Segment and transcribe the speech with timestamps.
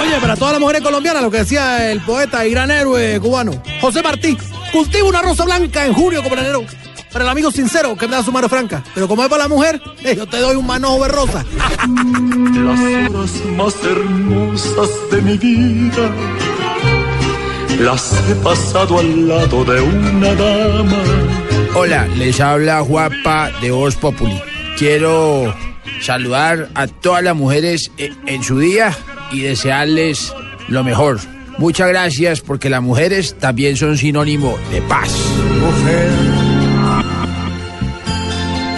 [0.00, 3.62] Oye, para todas las mujeres colombianas, lo que decía el poeta y gran héroe cubano,
[3.80, 4.36] José Martí,
[4.72, 6.64] cultiva una rosa blanca en julio como en enero.
[7.12, 8.82] Para el amigo sincero que me da su mano franca.
[8.94, 11.44] Pero como es para la mujer, eh, yo te doy un manojo de rosa.
[12.58, 16.10] Las horas más hermosas de mi vida
[17.78, 21.02] las he pasado al lado de una dama.
[21.74, 24.40] Hola, les habla Guapa de Voz Populi.
[24.78, 25.54] Quiero
[26.00, 28.96] saludar a todas las mujeres e- en su día
[29.32, 30.34] y desearles
[30.68, 31.18] lo mejor.
[31.58, 35.10] Muchas gracias porque las mujeres también son sinónimo de paz.
[35.60, 36.08] Mujer,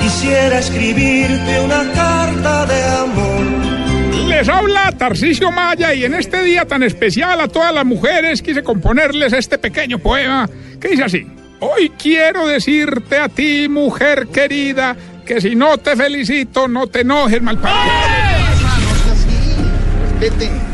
[0.00, 4.28] quisiera escribirte una carta de amor.
[4.28, 8.62] Les habla Tarcisio Maya y en este día tan especial a todas las mujeres quise
[8.62, 10.48] componerles este pequeño poema
[10.80, 11.26] que dice así.
[11.60, 14.96] Hoy quiero decirte a ti, mujer querida,
[15.28, 17.60] que si no te felicito, no te enojes, mal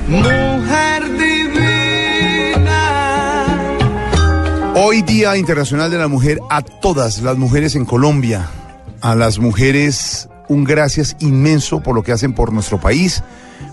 [0.07, 2.63] Mujer divina.
[4.77, 8.49] Hoy Día Internacional de la Mujer a todas las mujeres en Colombia,
[9.01, 13.25] a las mujeres un gracias inmenso por lo que hacen por nuestro país,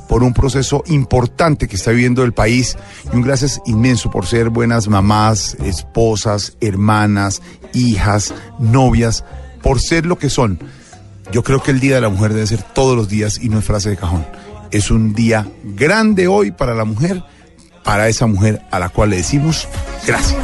[0.09, 2.76] por un proceso importante que está viviendo el país
[3.14, 7.40] y un gracias inmenso por ser buenas mamás, esposas, hermanas,
[7.74, 9.24] hijas, novias,
[9.62, 10.59] por ser lo que son.
[11.31, 13.59] Yo creo que el Día de la Mujer debe ser todos los días y no
[13.59, 14.26] es frase de cajón.
[14.72, 17.23] Es un día grande hoy para la mujer,
[17.84, 19.68] para esa mujer a la cual le decimos
[20.06, 20.38] gracias.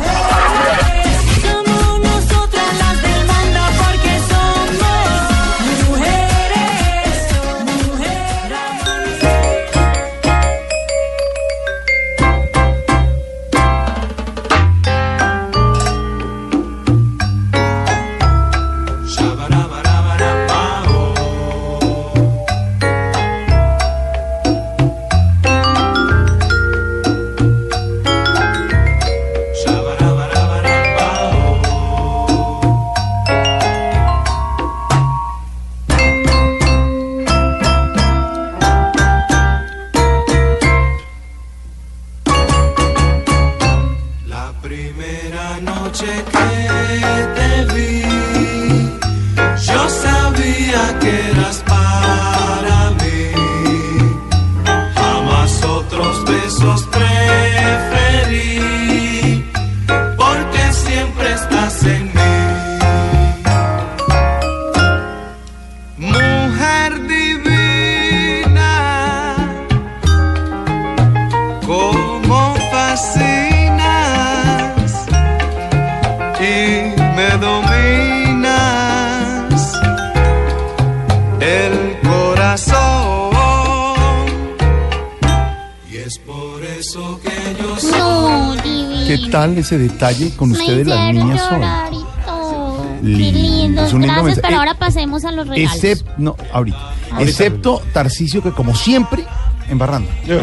[89.58, 91.58] Ese detalle con ustedes las niñas hoy?
[91.58, 92.86] llorar y todo.
[93.02, 93.86] Qué Lindo, lindo.
[93.86, 94.42] es un lindo Gracias, mensaje.
[94.42, 95.74] pero Eh, ahora pasemos a los regalos.
[95.76, 96.94] Excepto, no, ahorita.
[97.20, 99.24] Excepto Tarcisio que como siempre,
[99.70, 100.10] embarrando.
[100.28, 100.36] No,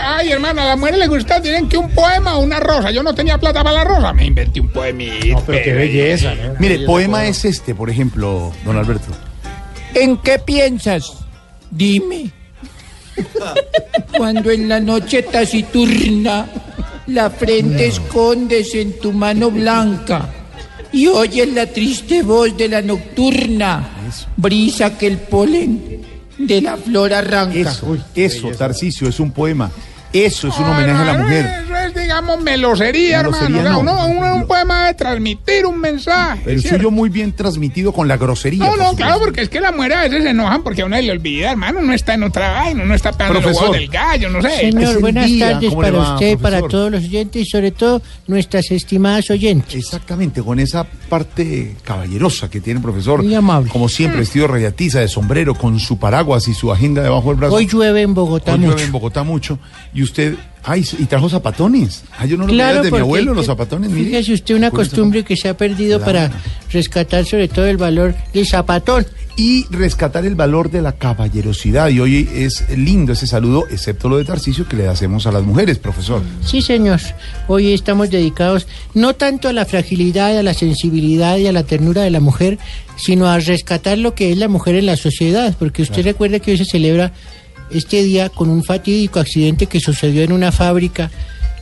[0.00, 2.90] ay, hermano, a las mujeres les gusta, tienen que un poema o una rosa.
[2.90, 5.42] Yo no tenía plata para la rosa, me inventé un poemito.
[5.46, 6.54] pero qué belleza, ¿no?
[6.58, 9.12] Mire, poema es este, por ejemplo, don Alberto.
[9.94, 11.12] ¿En qué piensas?
[11.70, 12.30] Dime.
[14.16, 16.46] Cuando en la noche taciturna
[17.06, 20.28] la frente escondes en tu mano blanca
[20.92, 23.88] y oyes la triste voz de la nocturna,
[24.36, 26.02] brisa que el polen
[26.38, 27.58] de la flor arranca.
[27.58, 29.70] Eso, eso, Tarcisio, es un poema.
[30.12, 31.64] Eso es un homenaje a la mujer.
[31.94, 33.82] Es, digamos, melosería, Melosería, hermano.
[33.82, 34.06] no.
[34.06, 36.42] Uno, uno- un poema de transmitir un mensaje.
[36.52, 38.60] El suyo muy bien transmitido con la grosería.
[38.64, 38.96] No, no, supuesto.
[38.96, 41.50] claro, porque es que las mujeres a veces se enojan porque a uno le olvida,
[41.52, 41.80] hermano.
[41.80, 43.62] Uno está en otra vaina, uno está pegando los Profesor.
[43.70, 44.48] huevos del gallo, no sé.
[44.68, 46.70] Es Señor, buenas día, tardes ¿cómo le para va, usted, para profesor?
[46.70, 49.74] todos los oyentes y sobre todo nuestras estimadas oyentes.
[49.74, 53.22] Exactamente, con esa parte caballerosa que tiene el profesor.
[53.22, 53.70] Muy amable.
[53.70, 57.36] Como siempre, vestido de rayatiza, de sombrero, con su paraguas y su agenda debajo del
[57.36, 57.54] brazo.
[57.54, 59.58] Hoy llueve en Bogotá Hoy llueve en Bogotá mucho.
[59.94, 62.04] Y used, ay, y trajo zapatones.
[62.18, 63.90] Ay, yo no lo Claro, de mi abuelo, los zapatones.
[63.90, 64.04] mire.
[64.06, 66.28] Fíjese usted una costumbre que se ha perdido Claro.
[66.30, 69.06] para rescatar sobre todo el valor del zapatón.
[69.34, 71.88] Y rescatar el valor de la caballerosidad.
[71.88, 75.42] Y hoy es lindo ese saludo, excepto lo de Tarcisio que le hacemos a las
[75.42, 76.20] mujeres, profesor.
[76.44, 77.00] Sí, señor.
[77.48, 82.02] Hoy estamos dedicados no tanto a la fragilidad, a la sensibilidad y a la ternura
[82.02, 82.58] de la mujer,
[82.96, 85.56] sino a rescatar lo que es la mujer en la sociedad.
[85.58, 87.12] Porque usted recuerda que hoy se celebra
[87.74, 91.10] este día con un fatídico accidente que sucedió en una fábrica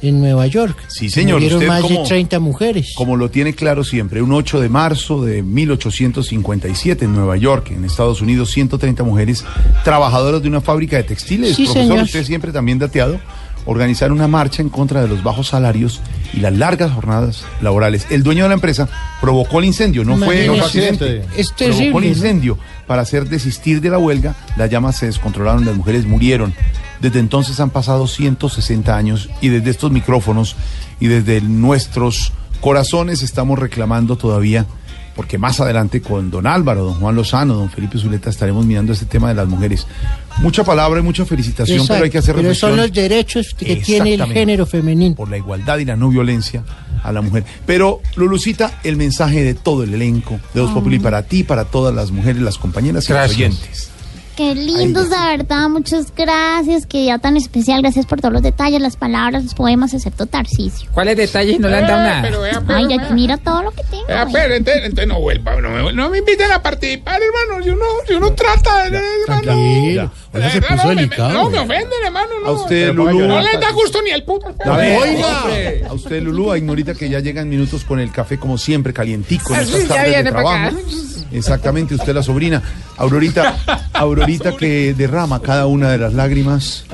[0.02, 0.78] en Nueva York.
[0.88, 2.92] Sí, señor, Murieron usted más como- de 30 mujeres.
[2.96, 7.84] Como lo tiene claro siempre, un 8 de marzo de 1857 en Nueva York, en
[7.84, 9.44] Estados Unidos, 130 mujeres
[9.84, 11.54] trabajadoras de una fábrica de textiles.
[11.54, 12.04] Sí, Profesor, señor.
[12.04, 13.20] usted siempre también dateado,
[13.66, 16.00] organizar una marcha en contra de los bajos salarios
[16.32, 18.06] y las largas jornadas laborales.
[18.10, 18.88] El dueño de la empresa
[19.20, 21.24] provocó el incendio, no fue un accidente.
[21.36, 24.34] Es Provocó el incendio para hacer desistir de la huelga.
[24.56, 26.54] Las llamas se descontrolaron, las mujeres murieron.
[27.00, 30.56] Desde entonces han pasado 160 años y desde estos micrófonos
[31.00, 34.66] y desde nuestros corazones estamos reclamando todavía,
[35.16, 39.06] porque más adelante con don Álvaro, don Juan Lozano, don Felipe Zuleta estaremos mirando este
[39.06, 39.86] tema de las mujeres.
[40.40, 43.76] Mucha palabra y mucha felicitación, pero hay que hacer pero reflexión son los derechos que
[43.76, 45.14] tiene el género femenino.
[45.14, 46.64] por la igualdad y la no violencia
[47.02, 47.44] a la mujer.
[47.66, 51.94] Pero, Lulucita, el mensaje de todo el elenco de Dos Populi para ti, para todas
[51.94, 53.36] las mujeres, las compañeras y los Gracias.
[53.36, 53.89] oyentes.
[54.40, 55.68] Qué lindos, de verdad.
[55.68, 56.86] Muchas gracias.
[56.86, 57.82] Qué día tan especial.
[57.82, 60.88] Gracias por todos los detalles, las palabras, los poemas, excepto Tarcisio.
[60.94, 62.22] ¿Cuáles detalles no le han dado Eh, nada?
[62.22, 63.10] pero vea, Ay, vea.
[63.10, 64.04] mira todo lo que tengo.
[64.08, 64.32] Eh, güey.
[64.32, 67.62] pero entonces, entonces no vuelva, no me, no me inviten a participar, hermano.
[67.62, 69.52] Si uno, si uno trata, eh, hermano.
[70.32, 71.32] Oiga, se Eh, puso no, me- delicado.
[71.34, 72.28] No, me ofenden, hermano.
[72.42, 72.48] No.
[72.48, 73.26] A usted, Lulú.
[73.26, 74.54] No les da gusto ni el puto.
[74.64, 75.86] A ver, Oiga.
[75.90, 79.52] A usted, Lulú, a Ignorita que ya llegan minutos con el café como siempre, calientico
[79.52, 80.76] en Ah, sí, estas ya tardes de trabajo.
[81.32, 82.62] Exactamente, usted la sobrina.
[82.96, 83.56] Aurorita,
[83.92, 86.84] Aurorita que derrama cada una de las lágrimas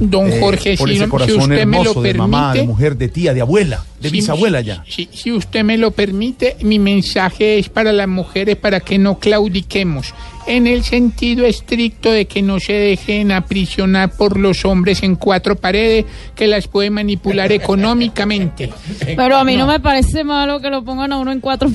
[0.00, 2.18] Don eh, Jorge, por si, ese si corazón usted me lo hermoso de permite.
[2.18, 4.84] mamá, de mujer, de tía, de abuela, de si- bisabuela ya.
[4.88, 9.18] Si, si usted me lo permite, mi mensaje es para las mujeres para que no
[9.18, 10.12] claudiquemos,
[10.46, 15.56] en el sentido estricto de que no se dejen aprisionar por los hombres en cuatro
[15.56, 18.72] paredes que las puede manipular económicamente.
[19.16, 21.70] Pero a mí no, me parece malo que lo pongan a uno en cuatro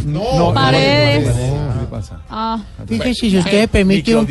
[0.53, 1.29] paredes.
[1.33, 2.21] ¿Qué le pasa?
[2.29, 4.27] Ah, Fíjese, si usted me permite un,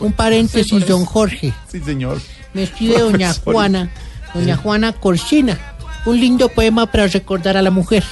[0.00, 1.52] un paréntesis, don Jorge.
[1.68, 2.20] Sí, señor.
[2.52, 3.32] Me escribe doña.
[3.34, 3.90] Juana,
[4.34, 5.58] doña Juana Corsina.
[6.04, 8.04] Un lindo poema para recordar a la mujer.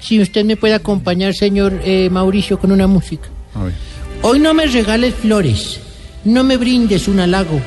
[0.00, 3.28] Si usted me puede acompañar, señor eh, Mauricio, con una música.
[3.54, 3.74] A ver.
[4.20, 5.78] Hoy no me regales flores,
[6.24, 7.60] no me brindes un halago.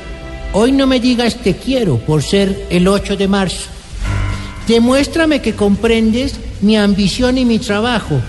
[0.52, 3.68] Hoy no me digas te quiero por ser el 8 de marzo.
[4.68, 8.20] Demuéstrame que comprendes mi ambición y mi trabajo.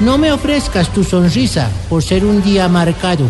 [0.00, 3.24] No me ofrezcas tu sonrisa por ser un día marcado.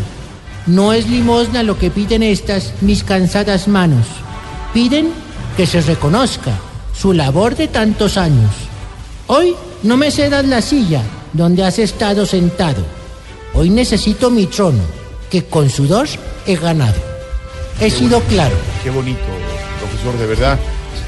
[0.67, 4.07] No es limosna lo que piden estas mis cansadas manos.
[4.75, 5.11] Piden
[5.57, 6.59] que se reconozca
[6.93, 8.51] su labor de tantos años.
[9.29, 9.55] Hoy
[9.85, 11.03] no me cedas la silla
[11.33, 13.00] donde has estado sentado.
[13.55, 14.83] Hoy necesito mi trono,
[15.31, 16.07] que con sudor
[16.47, 16.95] he ganado.
[17.81, 18.55] He sido claro.
[18.83, 19.21] Qué bonito,
[19.79, 20.59] profesor, de verdad.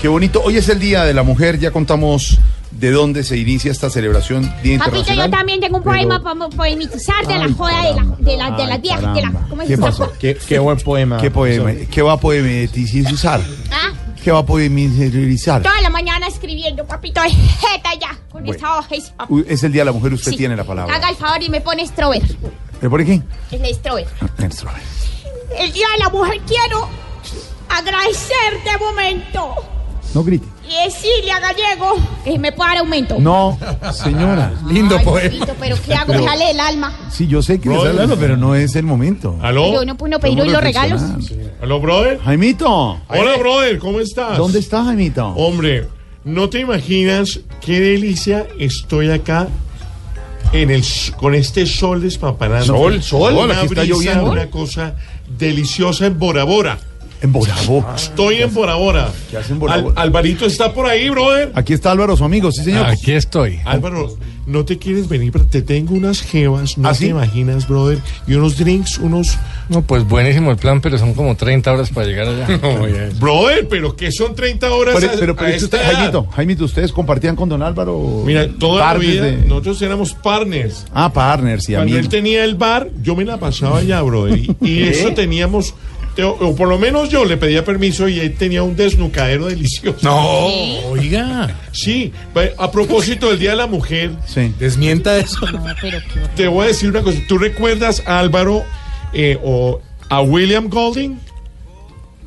[0.00, 0.42] Qué bonito.
[0.42, 2.38] Hoy es el Día de la Mujer, ya contamos
[2.72, 5.30] de dónde se inicia esta celebración Día Papito, Internacional.
[5.30, 8.50] yo también tengo un Pero- poema para poemitizar de la joda de la, de la,
[8.56, 9.46] de la Ay, vieja, de la, caramba.
[9.48, 10.12] ¿cómo es ¿Qué pasó?
[10.18, 11.18] Qué, qué buen poema.
[11.20, 11.70] ¿Qué poema?
[11.90, 13.40] ¿Qué va a poemetizar?
[13.70, 13.92] Ah,
[14.22, 15.62] ¿Qué va a poemetizar?
[15.62, 18.52] toda la mañana escribiendo, papito, de jeta ya, con Bueno.
[18.52, 18.94] esta hoja.
[18.94, 20.36] es- Uy, Es el Día de la Mujer, usted Sí.
[20.36, 20.94] tiene la palabra.
[20.94, 22.22] Haga el favor y me pone Strober.
[22.80, 23.24] ¿Le pone quién?
[23.50, 24.06] El Strober.
[24.38, 24.70] Nuestro.
[25.58, 26.88] El Día de la Mujer quiero
[27.68, 29.54] agradecer de momento
[30.14, 30.46] No grite.
[30.68, 33.16] Y decirle a Gallego que me pueda dar aumento.
[33.18, 33.58] No,
[33.92, 34.52] señora.
[34.68, 35.30] Lindo Ay, poema.
[35.30, 36.06] papito, pero ¿qué hago?
[36.12, 36.92] Pero- Me sale el alma.
[37.10, 38.02] Sí, yo sé que le está Brother.
[38.02, 39.36] hablando, pero no es el momento.
[39.42, 39.66] ¿Aló?
[39.70, 41.02] Pero no puedo pedir hoy los regalos.
[41.60, 42.20] ¿Aló, brother?
[42.24, 43.00] Jaimito.
[43.08, 44.38] Hola, brother, ¿cómo estás?
[44.38, 45.26] ¿Dónde está Jaimito?
[45.28, 45.88] Hombre,
[46.24, 49.48] no te imaginas qué delicia estoy acá
[50.52, 52.66] en el s- con este sol despampanante.
[52.66, 54.30] Sol, sol, Una aquí está brisa, lloviendo.
[54.32, 54.94] Una cosa
[55.38, 56.78] deliciosa en Bora Bora.
[57.22, 57.84] En Borabo.
[57.94, 59.10] Estoy en Bora Bora.
[59.30, 60.00] ¿Qué hace en Bora Al- Bora?
[60.02, 61.52] Alvarito está por ahí, brother.
[61.54, 62.86] Aquí está Álvaro, su amigo, sí, señor.
[62.86, 63.60] Aquí estoy.
[63.64, 67.06] Álvaro, no te quieres venir, pero te tengo unas jevas, no ¿Ah, te sí?
[67.06, 69.38] imaginas, brother, y unos drinks, unos...
[69.68, 72.48] No, pues buenísimo el plan, pero son como 30 horas para llegar allá.
[73.20, 75.88] Brother, pero que son 30 horas Pero, a- pero, pero a es que esta usted-
[75.88, 75.96] edad?
[75.98, 78.24] Jaimito, Jaimito, ustedes compartían con don Álvaro.
[78.26, 80.86] Mira, toda la vida de- nosotros éramos partners.
[80.92, 84.36] Ah, partners y Cuando él tenía el bar, yo me la pasaba allá, brother.
[84.36, 85.74] Y, y eso teníamos,
[86.14, 89.98] te- o por lo menos yo le pedía permiso y él tenía un desnucadero delicioso.
[90.02, 90.18] No,
[90.90, 91.56] oiga.
[91.72, 92.12] Sí,
[92.58, 94.52] a propósito del Día de la Mujer, Sí.
[94.58, 95.46] Desmienta eso.
[95.50, 95.98] No, pero
[96.36, 97.18] te voy a decir una cosa.
[97.28, 98.62] ¿Tú recuerdas a Álvaro
[99.12, 101.18] eh, o a William Golding?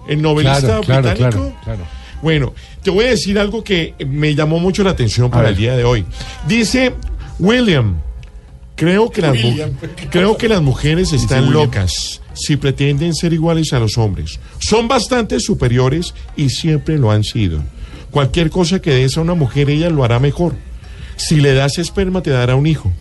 [0.07, 1.37] El novelista Claro, claro, británico.
[1.41, 1.87] claro, claro.
[2.21, 5.75] Bueno, te voy a decir algo que me llamó mucho la atención para el día
[5.75, 6.05] de hoy.
[6.47, 6.93] Dice
[7.39, 7.97] William,
[8.75, 9.57] creo que las, mu-
[10.09, 11.53] creo que las mujeres están William.
[11.65, 14.39] locas si pretenden ser iguales a los hombres.
[14.59, 17.61] Son bastante superiores y siempre lo han sido.
[18.11, 20.55] Cualquier cosa que des a una mujer, ella lo hará mejor.
[21.17, 22.91] Si le das esperma, te dará un hijo.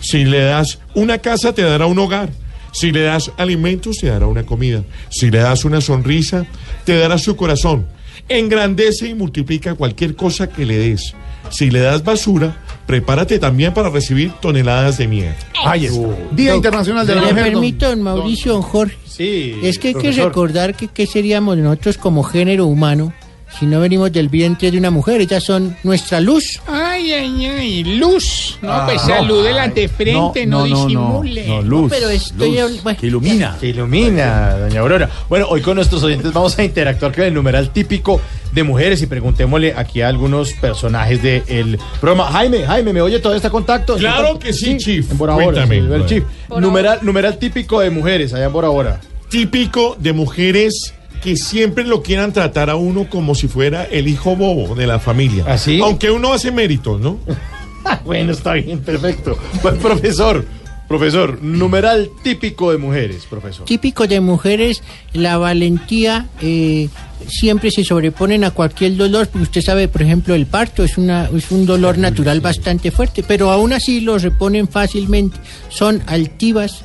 [0.00, 2.30] Si le das una casa, te dará un hogar.
[2.72, 4.84] Si le das alimentos, te dará una comida.
[5.10, 6.46] Si le das una sonrisa,
[6.84, 7.86] te dará su corazón.
[8.28, 11.14] engrandece y multiplica cualquier cosa que le des.
[11.50, 15.36] Si le das basura, prepárate también para recibir toneladas de mierda.
[15.64, 15.98] Ahí está.
[16.32, 17.34] Día Internacional de la Mujer.
[17.36, 18.96] don- permito, don Mauricio, don Jorge.
[19.06, 19.54] Sí.
[19.62, 23.12] Es que hay que recordar que qué seríamos nosotros como género humano
[23.58, 25.20] si no venimos del vientre de una mujer.
[25.20, 26.60] Ellas son nuestra luz.
[27.04, 28.58] Ay, ay, ay, luz.
[28.62, 29.08] No, Ah, pues no.
[29.08, 31.46] salúdela de frente, no, disimule.
[31.46, 31.90] No, luz.
[31.92, 32.98] pero estoy luz, bueno.
[32.98, 33.56] que ilumina.
[33.60, 35.10] Que ilumina, doña Aurora.
[35.28, 39.06] Bueno, hoy con nuestros oyentes vamos a interactuar con el numeral típico de mujeres y
[39.06, 42.30] preguntémosle aquí a algunos personajes del programa.
[42.32, 43.96] Jaime, Jaime, ¿me oye todo este contacto?
[43.96, 45.10] Claro que sí, Chief.
[45.10, 45.80] En Bora Bora, Cuéntame.
[45.82, 46.24] sí, el Chief.
[46.58, 49.00] Numeral, numeral típico de mujeres allá en Bora Bora.
[49.28, 54.36] Típico de mujeres que siempre lo quieran tratar a uno como si fuera el hijo
[54.36, 55.44] bobo de la familia.
[55.46, 55.80] ¿Ah, sí?
[55.82, 57.18] Aunque uno hace méritos, ¿no?
[58.04, 59.38] bueno, está bien, perfecto.
[59.62, 60.44] Pues, profesor,
[60.88, 63.64] profesor, numeral típico de mujeres, profesor.
[63.64, 66.26] Típico de mujeres, la valentía.
[66.42, 66.88] eh,
[67.26, 71.50] siempre se sobreponen a cualquier dolor, usted sabe, por ejemplo, el parto es, una, es
[71.50, 75.38] un dolor natural bastante fuerte, pero aún así lo reponen fácilmente.
[75.70, 76.84] Son altivas,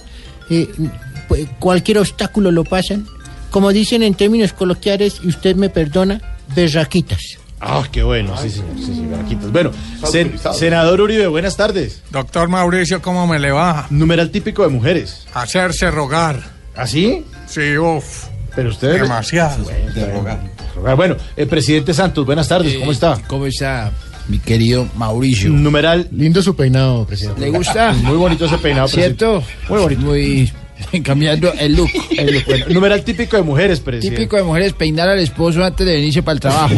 [0.50, 0.66] eh,
[1.28, 3.06] pu- cualquier obstáculo lo pasan.
[3.50, 6.22] Como dicen en términos coloquiales, y usted me perdona,
[6.56, 7.38] berraquitas.
[7.62, 9.52] Ah, qué bueno, sí, señor, sí, sí, Baraquitas.
[9.52, 9.72] Bueno,
[10.04, 12.02] sen- senador Uribe, buenas tardes.
[12.10, 13.86] Doctor Mauricio, ¿cómo me le va?
[13.90, 15.26] Numeral típico de mujeres.
[15.34, 16.42] Hacerse rogar.
[16.76, 17.26] ¿Así?
[17.48, 18.28] Sí, uff.
[18.56, 19.02] Pero usted...
[19.02, 19.66] Demasiado.
[20.14, 20.96] Rogar.
[20.96, 23.20] Bueno, el presidente Santos, buenas tardes, ¿cómo está?
[23.28, 23.92] ¿Cómo está,
[24.30, 25.50] mi querido Mauricio?
[25.50, 26.08] Numeral...
[26.12, 27.42] Lindo su peinado, presidente.
[27.42, 27.92] ¿Le gusta?
[27.92, 29.26] Muy bonito ese peinado, presidente.
[29.26, 29.44] ¿Cierto?
[29.68, 30.02] Muy bonito.
[30.02, 30.54] Muy
[31.04, 31.90] cambiando el look.
[32.18, 34.18] El look, bueno, numeral típico de mujeres, presidente.
[34.18, 36.76] Típico de mujeres peinar al esposo antes de venirse para el trabajo.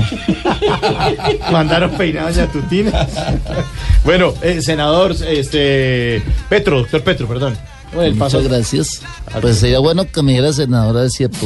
[1.51, 3.07] Mandaron peinadas ya tutinas.
[4.03, 6.21] bueno, eh, senador, este...
[6.49, 7.57] Petro, doctor Petro, perdón.
[7.93, 9.01] Bueno, el paso- Muchas gracias.
[9.41, 11.45] Pues sería bueno que me dijera senadora, es cierto.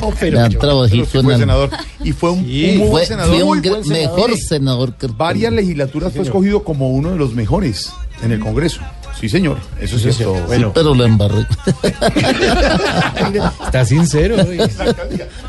[0.00, 1.70] No, pero trabajito sí en fue senador.
[2.04, 2.70] Y fue un, Sí.
[2.72, 3.34] un muy buen Fue, senador.
[3.34, 3.88] fui un senador.
[3.88, 7.90] mejor senador que Varias legislaturas fue escogido como uno de los mejores
[8.22, 8.80] en el Congreso.
[9.20, 9.58] Sí, señor.
[9.80, 10.34] Eso es cierto.
[10.46, 11.44] Bueno, pero lo embarré.
[13.66, 14.36] Está sincero.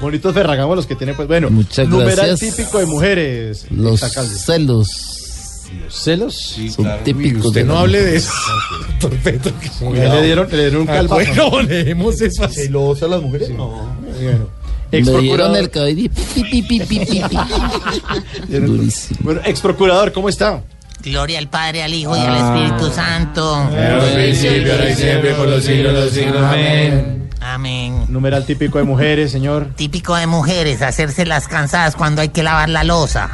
[0.01, 1.49] bonitos ferragamos los que tiene, pues bueno.
[1.49, 2.55] Muchas numeral gracias.
[2.55, 3.65] típico de mujeres.
[3.69, 5.15] Los celos
[5.85, 6.57] ¿Los celos?
[6.75, 7.45] son típicos.
[7.45, 8.31] Usted de no la hable de eso.
[9.93, 11.49] Le dieron, le dieron un Ah, calvazo.
[11.51, 12.63] Bueno, leemos eso así.
[12.63, 13.49] ¿Celosa las mujeres?
[13.51, 13.95] No.
[14.21, 14.59] Bueno.
[14.91, 18.57] Me Ex dieron procurador, el cabello y pi, pi, pi, pi, pi, pi.
[18.57, 19.19] Durísimo.
[19.21, 20.63] bueno, ex procurador, ¿cómo está?
[21.03, 23.69] Gloria al Padre, al Hijo y al Espíritu Santo.
[24.15, 26.43] principio, ahora y siempre, por los siglos de los siglos.
[26.43, 27.29] Amén.
[27.41, 28.05] Amén.
[28.09, 29.69] Numeral típico de mujeres, señor.
[29.75, 33.29] Típico de mujeres, hacerse las cansadas cuando hay que lavar la losa.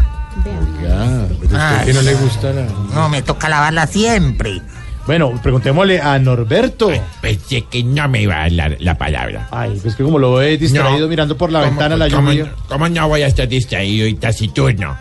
[0.84, 1.38] Ya, Ay.
[1.42, 2.66] usted que no le gusta la...
[2.94, 4.62] No, me toca lavarla siempre.
[5.08, 6.92] Bueno, preguntémosle a Norberto.
[7.22, 9.48] Pensé que no me iba a dar la palabra.
[9.52, 11.08] Ay, pues que como lo ve distraído No.
[11.08, 12.52] mirando por la ¿Cómo- ventana la cómo- lluvia.
[12.68, 14.98] ¿Cómo no voy a estar distraído y taciturno?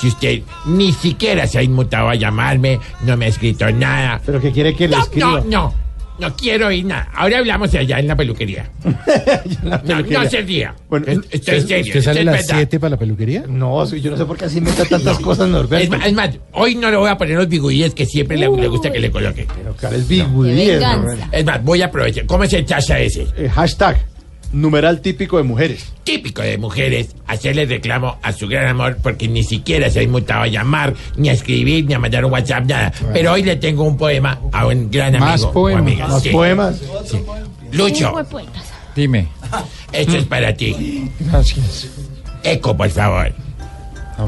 [0.00, 4.20] Si usted ni siquiera se ha inmutado a llamarme, no me ha escrito nada.
[4.24, 5.40] Pero que quiere que le No, escriba.
[5.40, 5.88] no, no.
[6.18, 7.08] No quiero oír nada.
[7.14, 8.68] Ahora hablamos allá en la peluquería.
[9.62, 10.22] No, peluquería.
[10.24, 10.74] no se ría.
[10.88, 11.84] Bueno, Es- Estoy ¿Usted, serio.
[11.86, 12.54] usted sale a es las verdad.
[12.56, 13.44] 7 para la peluquería?
[13.48, 15.96] No, sí, yo no sé por qué así meta tantas cosas Es Norberto.
[15.96, 18.66] más, es más, hoy no le voy a poner los bigudíes que siempre le, le
[18.68, 19.46] gusta que le coloque.
[19.56, 21.28] Pero cara es bigudíes, venganza.
[21.30, 22.26] Es más, voy a aprovechar.
[22.26, 23.26] ¿Cómo es el chacha ese?
[23.36, 23.98] Eh, hashtag,
[24.52, 25.92] numeral típico de mujeres.
[26.04, 30.42] Típico de mujeres hacerle reclamo a su gran amor porque ni siquiera se ha inmutado
[30.42, 32.92] a llamar, ni a escribir, ni a mandar un WhatsApp, nada.
[33.12, 35.26] Pero hoy le tengo un poema a un gran amigo.
[35.26, 35.82] Más o poemas.
[35.82, 36.08] amiga.
[36.08, 36.28] Más Sí.
[36.30, 36.80] poemas.
[37.72, 38.12] Lucho.
[38.96, 39.28] Dime.
[39.92, 41.10] esto es para ti.
[41.20, 41.88] Gracias.
[42.42, 43.32] Eco, por favor.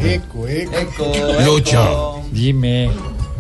[0.05, 1.13] Eco, eco.
[1.45, 2.91] Lucho, Dime.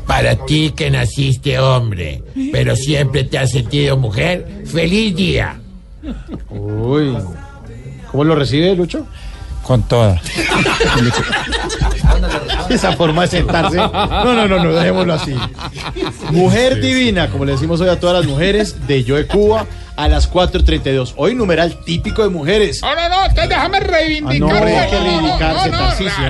[0.06, 5.59] para ti que naciste hombre, pero siempre te has sentido mujer, feliz día.
[6.50, 7.16] Uy.
[8.10, 9.06] ¿Cómo lo recibe, Lucho?
[9.62, 10.20] Con toda.
[12.68, 13.76] Esa forma de sentarse.
[13.76, 15.34] No, no, no, no, dejémoslo así.
[16.30, 19.66] Mujer divina, como le decimos hoy a todas las mujeres de Yo de Cuba,
[20.00, 21.12] a las 4.32.
[21.16, 22.80] Hoy numeral típico de mujeres.
[22.82, 24.40] No, no, no, entonces déjame Ah, reivindicar.
[24.40, 25.70] no, hay que no, no, reivindicarse,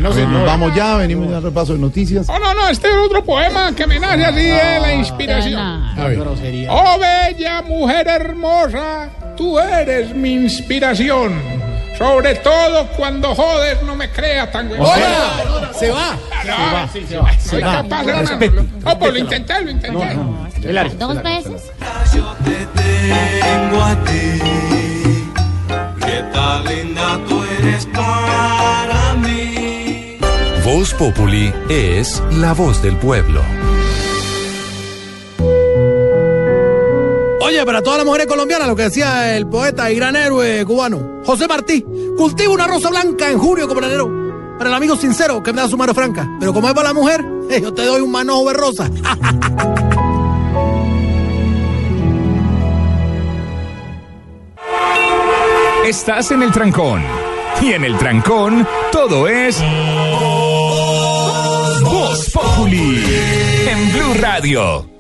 [0.01, 2.27] no, nos vamos ya, venimos a dar repaso de noticias.
[2.27, 5.61] No, no, no, este es otro poema que me nace así de la inspiración.
[5.61, 6.19] A ver.
[6.69, 11.61] Oh, bella mujer hermosa, tú eres mi inspiración.
[11.97, 14.81] Sobre todo cuando jodes, no me creas tan güey.
[14.81, 15.71] ¡Hola!
[15.79, 16.17] ¡Se va!
[16.47, 17.39] No, sí, se va.
[17.39, 17.73] se va.
[17.83, 18.29] capaz, hermano.
[18.31, 18.63] Respete.
[18.83, 20.95] No, pues lo intenté, lo intenté.
[20.99, 21.71] Dos veces.
[23.15, 24.41] Tengo a ti.
[26.05, 30.19] Qué tan linda tú eres para mí.
[30.65, 33.43] Voz Populi es la voz del pueblo.
[37.43, 41.21] Oye, para todas las mujeres colombianas, lo que decía el poeta y gran héroe cubano,
[41.25, 41.85] José Martí,
[42.17, 44.21] cultiva una rosa blanca en junio como en enero.
[44.57, 46.29] Para el amigo sincero que me da su mano franca.
[46.39, 48.91] Pero como es para la mujer, eh, yo te doy un manojo de rosa.
[55.91, 57.03] Estás en el trancón.
[57.61, 59.61] Y en el trancón, todo es.
[61.83, 63.05] Voz Populi.
[63.69, 65.00] En Blue Radio.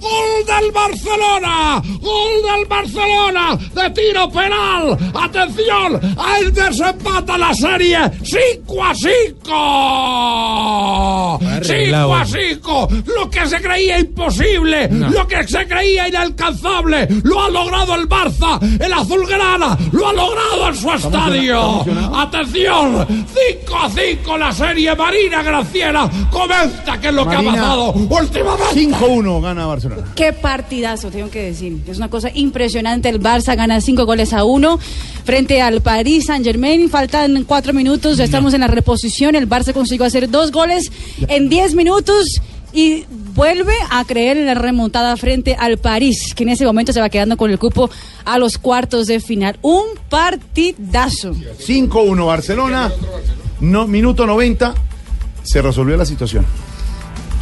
[0.00, 1.82] ¡Gol del Barcelona!
[2.00, 3.56] ¡Gol del Barcelona!
[3.74, 4.98] ¡De tiro penal!
[5.14, 6.00] ¡Atención!
[6.18, 7.98] ¡Ahí desempata la serie!
[8.24, 9.52] ¡Cinco a cinco!
[11.62, 12.88] ¡Cinco a cinco!
[13.06, 18.60] Lo que se creía imposible, lo que se creía inalcanzable, lo ha logrado el Barça,
[18.80, 21.84] el Azulgrana, lo ha logrado en su estadio.
[22.14, 23.06] ¡Atención!
[23.28, 24.94] ¡Cinco a cinco la serie!
[24.94, 28.74] Marina Graciela comenta qué es lo que ha pasado últimamente.
[28.74, 30.12] 5-1 gana Barcelona.
[30.14, 31.82] Qué partidazo, tengo que decir.
[31.86, 33.08] Es una cosa impresionante.
[33.08, 34.78] El Barça gana cinco goles a uno
[35.24, 36.88] frente al Paris Saint Germain.
[36.90, 39.34] Faltan cuatro minutos, ya estamos en la reposición.
[39.34, 40.90] El Barça consiguió hacer dos goles
[41.28, 42.40] en diez minutos
[42.72, 47.00] y vuelve a creer en la remontada frente al París, que en ese momento se
[47.00, 47.90] va quedando con el cupo
[48.24, 49.58] a los cuartos de final.
[49.62, 51.32] Un partidazo.
[51.32, 52.92] 5-1 Barcelona.
[53.62, 54.74] No, minuto 90.
[55.44, 56.44] Se resolvió la situación.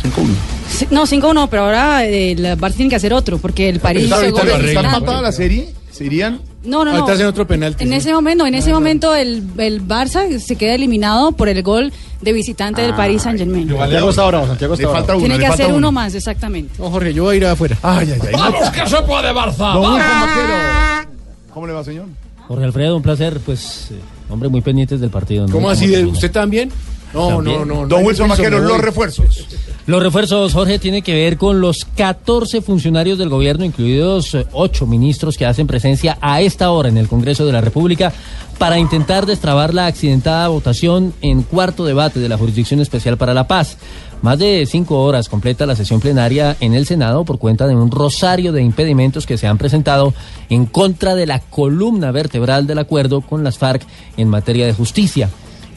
[0.02, 0.26] 5-1.
[0.68, 4.04] Sí, No, 5-1, pero ahora eh, el Barça tiene que hacer otro, porque el París
[4.04, 5.74] ¿Está, gol de está empatada la serie?
[5.90, 6.40] ¿Se irían?
[6.62, 6.98] No, no, no.
[6.98, 7.84] Ahorita hacen otro penalti.
[7.84, 11.92] En ese momento, en ese momento el, el Barça se queda eliminado por el gol
[12.20, 13.68] de visitante del Paris Saint Germain.
[13.68, 15.20] Santiago está bravo, Santiago está Le falta bravo.
[15.20, 16.74] Tiene que hacer uno más, exactamente.
[16.78, 17.76] No, Jorge, yo voy a ir afuera.
[17.82, 18.32] Ay, ay, ay.
[18.32, 19.72] ¡Vamos que se puede, Barça!
[19.72, 21.06] Don ¡Vamos!
[21.52, 22.06] ¿Cómo le va, señor?
[22.46, 23.94] Jorge Alfredo, un placer, pues, eh,
[24.30, 25.46] hombre, muy pendientes del partido.
[25.46, 25.52] ¿no?
[25.52, 25.86] ¿Cómo así?
[25.86, 26.04] De-.
[26.04, 26.70] ¿Usted también?
[27.12, 27.58] No, También.
[27.58, 27.86] no, no.
[27.88, 29.46] Don Wilson me los refuerzos.
[29.86, 34.86] Los refuerzos, Jorge, tienen que ver con los 14 funcionarios del gobierno, incluidos eh, ocho
[34.86, 38.12] ministros que hacen presencia a esta hora en el Congreso de la República
[38.58, 43.48] para intentar destrabar la accidentada votación en cuarto debate de la Jurisdicción Especial para la
[43.48, 43.78] Paz.
[44.22, 47.90] Más de cinco horas completa la sesión plenaria en el Senado por cuenta de un
[47.90, 50.12] rosario de impedimentos que se han presentado
[50.50, 53.82] en contra de la columna vertebral del acuerdo con las FARC
[54.18, 55.30] en materia de justicia.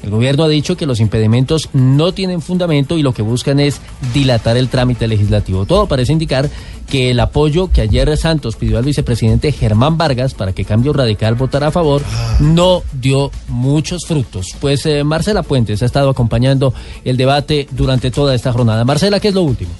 [0.03, 3.79] El gobierno ha dicho que los impedimentos no tienen fundamento y lo que buscan es
[4.13, 5.65] dilatar el trámite legislativo.
[5.65, 6.49] Todo parece indicar
[6.89, 11.35] que el apoyo que ayer Santos pidió al vicepresidente Germán Vargas para que Cambio Radical
[11.35, 12.01] votara a favor
[12.39, 14.47] no dio muchos frutos.
[14.59, 16.73] Pues eh, Marcela Puentes ha estado acompañando
[17.05, 18.83] el debate durante toda esta jornada.
[18.83, 19.71] Marcela, ¿qué es lo último?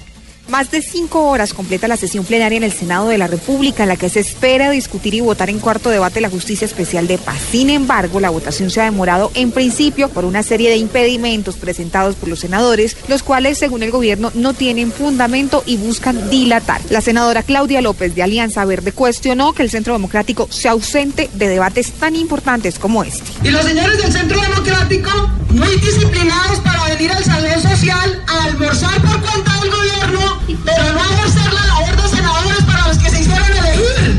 [0.48, 3.88] Más de cinco horas completa la sesión plenaria en el Senado de la República, en
[3.88, 7.38] la que se espera discutir y votar en cuarto debate la justicia especial de paz.
[7.50, 12.14] Sin embargo, la votación se ha demorado en principio por una serie de impedimentos presentados
[12.16, 16.82] por los senadores, los cuales, según el gobierno, no tienen fundamento y buscan dilatar.
[16.90, 21.48] La senadora Claudia López de Alianza Verde cuestionó que el Centro Democrático sea ausente de
[21.48, 23.24] debates tan importantes como este.
[23.42, 25.10] Y los señores del Centro Democrático,
[25.48, 30.33] muy disciplinados para venir al Salón Social a almorzar por cuenta del gobierno,
[30.64, 34.14] pero no a ejercer la labor de senadores para los que se hicieron elegir.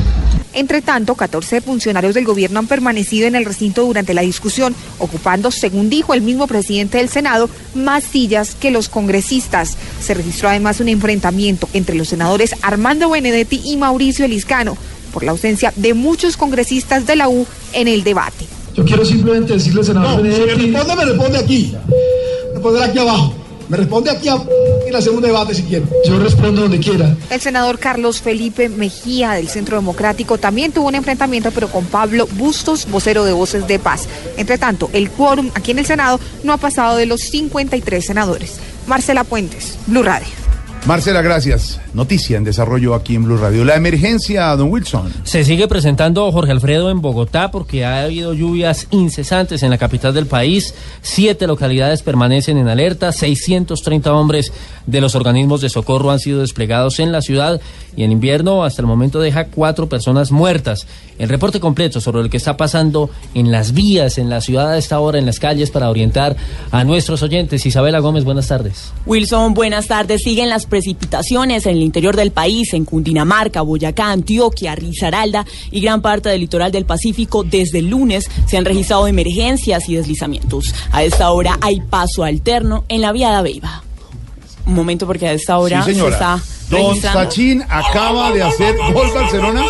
[0.54, 5.52] Entre tanto, 14 funcionarios del gobierno han permanecido en el recinto durante la discusión, ocupando,
[5.52, 9.76] según dijo el mismo presidente del Senado, más sillas que los congresistas.
[10.02, 14.78] Se registró además un enfrentamiento entre los senadores Armando Benedetti y Mauricio Eliscano
[15.12, 18.46] por la ausencia de muchos congresistas de la U en el debate.
[18.76, 20.72] Yo quiero simplemente decirle, senador No, si me Benedetti...
[20.72, 21.76] responde, me responde aquí.
[22.54, 23.34] Responderá aquí abajo.
[23.70, 24.38] Me responde aquí a...
[24.88, 25.86] el segundo debate si quiere.
[26.08, 27.16] Yo respondo donde quiera.
[27.30, 32.28] El senador Carlos Felipe Mejía del Centro Democrático también tuvo un enfrentamiento, pero con Pablo
[32.34, 34.08] Bustos, vocero de Voces de Paz.
[34.38, 38.58] Entre tanto, el quórum aquí en el Senado no ha pasado de los 53 senadores.
[38.88, 40.45] Marcela Puentes, Blue Radio.
[40.86, 41.82] Marcela, gracias.
[41.96, 43.66] Noticia en desarrollo aquí en Blue Radio.
[43.66, 45.12] La emergencia, don Wilson.
[45.24, 50.14] Se sigue presentando Jorge Alfredo en Bogotá porque ha habido lluvias incesantes en la capital
[50.14, 50.76] del país.
[51.02, 53.12] Siete localidades permanecen en alerta.
[53.12, 54.54] 630 hombres
[54.86, 57.60] de los organismos de socorro han sido desplegados en la ciudad
[57.96, 60.88] y en invierno hasta el momento deja cuatro personas muertas.
[61.18, 64.78] El reporte completo sobre lo que está pasando en las vías, en la ciudad a
[64.78, 66.36] esta hora, en las calles para orientar
[66.72, 67.66] a nuestros oyentes.
[67.66, 68.92] Isabela Gómez, buenas tardes.
[69.06, 70.24] Wilson, buenas tardes.
[70.24, 76.02] Siguen las precipitaciones en el interior del país, en Cundinamarca, Boyacá, Antioquia, Risaralda y gran
[76.02, 77.44] parte del litoral del Pacífico.
[77.44, 80.74] Desde el lunes se han registrado emergencias y deslizamientos.
[80.92, 83.84] A esta hora hay paso alterno en la vía de Aveiva.
[84.66, 87.00] Un momento porque a esta hora Sí, se está Don.
[87.00, 89.64] Sachin acaba de hacer gol Barcelona.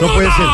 [0.00, 0.46] No puede ser.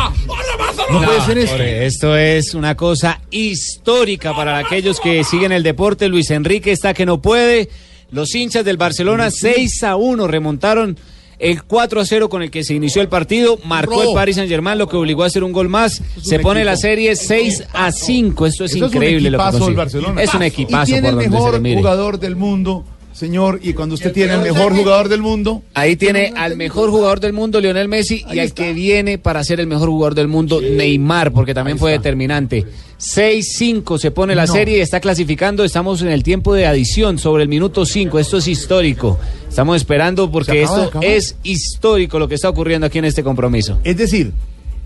[0.93, 1.53] No puede ser esto.
[1.57, 6.09] Jorge, esto es una cosa histórica para aquellos que siguen el deporte.
[6.09, 7.71] Luis Enrique está que no puede.
[8.11, 10.99] Los hinchas del Barcelona 6 a 1 remontaron
[11.39, 13.59] el 4 a 0 con el que se inició el partido.
[13.65, 14.13] Marcó el.
[14.15, 16.03] Paris Saint Germain, lo que obligó a hacer un gol más.
[16.23, 16.71] Se pone equipo.
[16.71, 18.47] la serie 6 a 5.
[18.47, 19.77] Esto es Eso increíble es un lo que equipazo el consigue.
[19.77, 20.23] Barcelona.
[20.23, 21.77] Es un equipazo Y tiene por el donde se mejor mire.
[21.79, 23.61] jugador del mundo, señor.
[23.63, 27.33] Y cuando usted tiene el mejor jugador del mundo, Ahí tiene al mejor jugador del
[27.33, 31.33] mundo, Lionel Messi, y al que viene para ser el mejor jugador del mundo, Neymar,
[31.33, 32.65] porque también fue determinante.
[32.99, 34.53] 6-5 se pone la No.
[34.53, 35.65] serie y está clasificando.
[35.65, 38.19] Estamos en el tiempo de adición, sobre el minuto 5.
[38.19, 39.19] Esto es histórico.
[39.49, 43.05] Estamos esperando porque ¿Se acaba de esto es histórico lo que está ocurriendo aquí en
[43.07, 43.79] este compromiso.
[43.85, 44.33] es decir,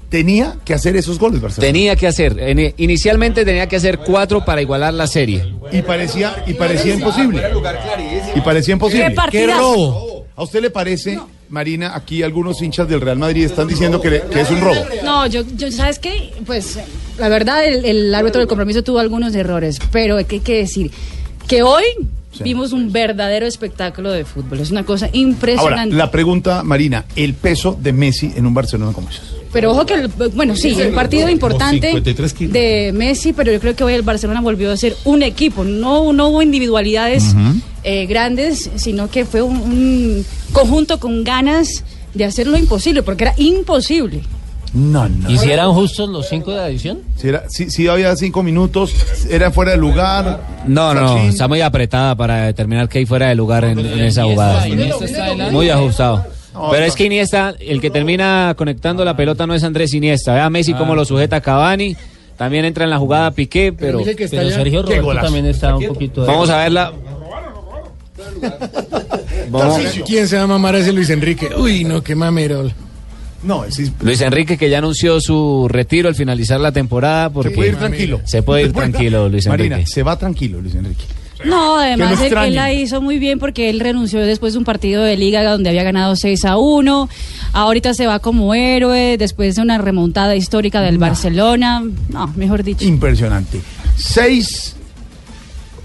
[0.08, 1.72] tenía que hacer esos goles Barcelona.
[1.72, 5.52] Tenía que hacer, en- inicialmente tenía que hacer cuatro para igualar la serie.
[5.72, 7.42] Y parecía, y parecía imposible.
[8.34, 9.08] Y parecía imposible.
[9.08, 10.24] ¡Qué partidazo!
[10.36, 14.22] ¿A usted le parece, Marina, aquí algunos hinchas del Real Madrid están diciendo que, le-
[14.22, 14.76] que es un robo?
[15.02, 16.32] No, yo, yo ¿sabes qué?
[16.44, 16.78] Pues
[17.18, 20.90] la verdad, el, el árbitro del compromiso tuvo algunos errores, pero ¿qué hay que decir?
[21.48, 21.84] Que hoy
[22.32, 22.42] Sí.
[22.44, 24.60] vimos un verdadero espectáculo de fútbol.
[24.60, 25.96] Es una cosa Ahora, impresionante.
[25.96, 29.36] la pregunta, Marina, el peso de Messi en un Barcelona como esos.
[29.56, 31.90] Pero ojo que, el- bueno, sí, el partido importante
[32.52, 35.64] de Messi, pero yo creo que hoy el Barcelona volvió a ser un equipo.
[35.64, 37.34] No, no hubo individualidades
[37.82, 43.24] eh, grandes, sino que fue un, un conjunto con ganas de hacer lo imposible, porque
[43.24, 44.20] era imposible.
[44.74, 45.30] No, no.
[45.30, 46.98] ¿Y si eran justos los cinco de adición?
[47.16, 48.92] Si, era, si, si había cinco minutos,
[49.30, 50.42] era fuera de lugar.
[50.66, 54.24] No, no, está muy apretada para determinar que hay fuera de lugar en, en esa
[54.24, 54.66] jugada.
[55.50, 56.26] Muy ajustado.
[56.70, 60.34] Pero es que Iniesta, el que termina conectando la pelota no es Andrés Iniesta.
[60.34, 61.96] Vea a Messi cómo lo sujeta Cavani.
[62.36, 66.20] También entra en la jugada Piqué, pero Pero Sergio Roberto también está un poquito...
[66.22, 66.92] de- vamos a verla.
[69.50, 71.48] Vamos- ¿Quién se va a mamar a ese Luis Enrique?
[71.56, 72.72] Uy, no, qué mamerol.
[73.42, 77.54] No, es Luis Enrique que ya anunció su retiro al finalizar la temporada porque Se
[77.54, 78.20] puede ir tranquilo.
[78.24, 79.70] Se puede ir tranquilo, Luis Enrique.
[79.70, 81.04] Marina, se va tranquilo, Luis Enrique.
[81.44, 85.02] No, además él, él la hizo muy bien porque él renunció después de un partido
[85.02, 87.08] de liga donde había ganado 6 a 1.
[87.52, 91.82] Ahorita se va como héroe después de una remontada histórica del Barcelona.
[92.08, 92.84] No, mejor dicho.
[92.84, 93.60] Impresionante.
[93.96, 94.76] Seis.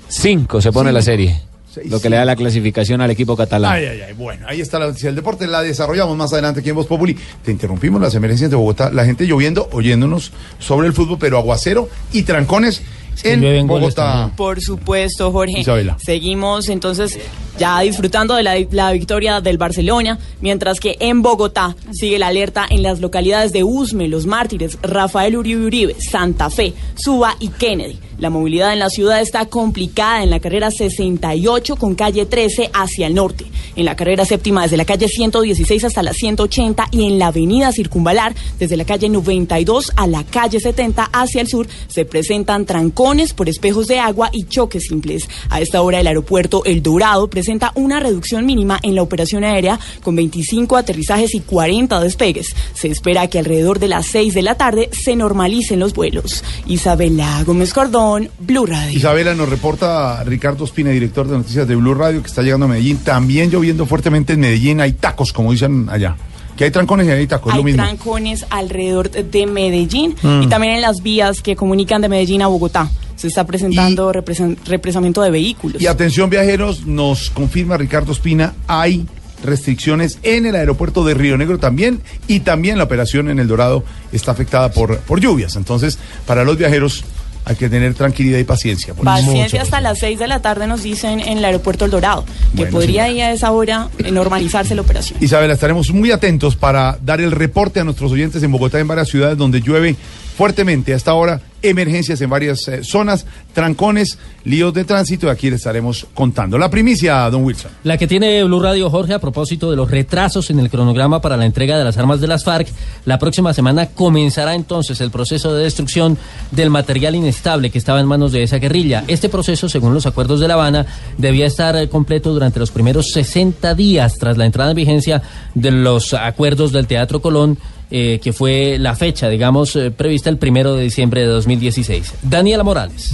[0.08, 1.42] Cinco se pone la serie.
[1.74, 3.72] Seis, Lo que le da la clasificación al equipo catalán.
[3.72, 4.14] Ay, ay, ay.
[4.14, 5.48] Bueno, ahí está la noticia del deporte.
[5.48, 7.18] La desarrollamos más adelante aquí en Voz Populi.
[7.44, 8.92] Te interrumpimos las emergencias de Bogotá.
[8.92, 12.82] La gente lloviendo, oyéndonos sobre el fútbol, pero aguacero y trancones
[13.24, 14.32] en Bogotá.
[14.36, 15.60] Por supuesto, Jorge.
[15.60, 15.98] Isabela.
[16.00, 17.20] Seguimos entonces
[17.58, 22.66] ya disfrutando de la, la victoria del Barcelona, mientras que en Bogotá sigue la alerta
[22.70, 28.00] en las localidades de Usme, Los Mártires, Rafael Uribe Uribe, Santa Fe, Suba y Kennedy.
[28.22, 33.08] La movilidad en la ciudad está complicada en la carrera 68 con calle 13 hacia
[33.08, 37.18] el norte, en la carrera séptima desde la calle 116 hasta la 180 y en
[37.18, 42.06] la avenida Circunvalar desde la calle 92 a la calle 70 hacia el sur se
[42.06, 45.28] presentan trancones por espejos de agua y choques simples.
[45.50, 49.80] A esta hora el aeropuerto El Dorado presenta una reducción mínima en la operación aérea
[50.04, 52.54] con 25 aterrizajes y 40 despegues.
[52.76, 56.44] Se espera que alrededor de las 6 de la tarde se normalicen los vuelos.
[56.68, 58.98] Isabela Gómez Cordón, Blue Radio.
[58.98, 62.70] Isabela nos reporta Ricardo Espina, director de noticias de Blue Radio, que está llegando a
[62.70, 62.98] Medellín.
[62.98, 64.82] También lloviendo fuertemente en Medellín.
[64.82, 66.16] Hay tacos, como dicen allá.
[66.58, 67.84] Que hay trancones y hay tacos, es lo Hay mismo.
[67.84, 70.44] trancones alrededor de Medellín Mm.
[70.44, 72.90] y también en las vías que comunican de Medellín a Bogotá.
[73.16, 75.82] Se está presentando represen- represamiento de vehículos.
[75.82, 79.06] Y atención viajeros, nos confirma Ricardo Espina, hay
[79.44, 83.84] restricciones en el aeropuerto de Río Negro también y también la operación en El Dorado
[84.12, 85.56] está afectada por, por lluvias.
[85.56, 85.98] Entonces,
[86.28, 87.04] para los viajeros
[87.46, 88.94] hay que tener tranquilidad y paciencia.
[88.94, 92.26] Paciencia hasta las 6 de la tarde nos dicen en el aeropuerto El Dorado,
[92.56, 95.18] que podría ir a esa hora eh, normalizarse la operación.
[95.22, 99.10] Isabela, estaremos muy atentos para dar el reporte a nuestros oyentes en Bogotá, en varias
[99.10, 99.96] ciudades donde llueve
[100.38, 100.94] fuertemente.
[100.94, 105.28] Hasta ahora, emergencias en varias eh, zonas, trancones, líos de tránsito.
[105.28, 106.58] Y aquí le estaremos contando.
[106.58, 107.72] La primicia, don Wilson.
[107.84, 111.38] La que tiene Blue Radio Jorge a propósito de los retrasos en el cronograma para
[111.38, 112.68] la entrega de las armas de las FARC,
[113.06, 116.18] la próxima semana comenzará entonces el proceso de destrucción
[116.52, 119.04] del material inestable que estaba en manos de esa guerrilla.
[119.08, 120.86] Este proceso, según los acuerdos de La Habana,
[121.18, 125.22] debía estar eh, completo durante los primeros 60 días tras la entrada en vigencia
[125.54, 127.58] de los acuerdos del Teatro Colón.
[127.92, 132.14] Eh, que fue la fecha, digamos, eh, prevista el primero de diciembre de 2016.
[132.22, 133.14] Daniela Morales.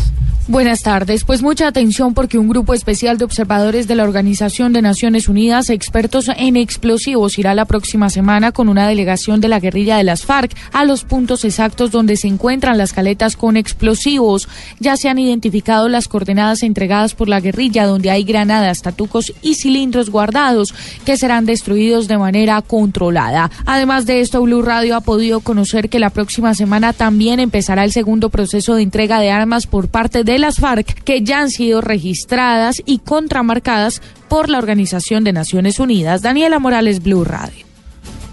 [0.50, 1.26] Buenas tardes.
[1.26, 5.70] Pues mucha atención porque un grupo especial de observadores de la Organización de Naciones Unidas,
[5.70, 10.24] expertos en explosivos, irá la próxima semana con una delegación de la guerrilla de las
[10.24, 14.48] FARC a los puntos exactos donde se encuentran las caletas con explosivos.
[14.80, 19.56] Ya se han identificado las coordenadas entregadas por la guerrilla donde hay granadas, tatucos y
[19.56, 23.52] cilindros guardados que serán destruidos de manera controlada.
[23.66, 27.92] Además de esto, Blue Radio ha podido conocer que la próxima semana también empezará el
[27.92, 31.82] segundo proceso de entrega de armas por parte de las FARC que ya han sido
[31.82, 36.22] registradas y contramarcadas por la Organización de Naciones Unidas.
[36.22, 37.66] Daniela Morales, Blue Radio.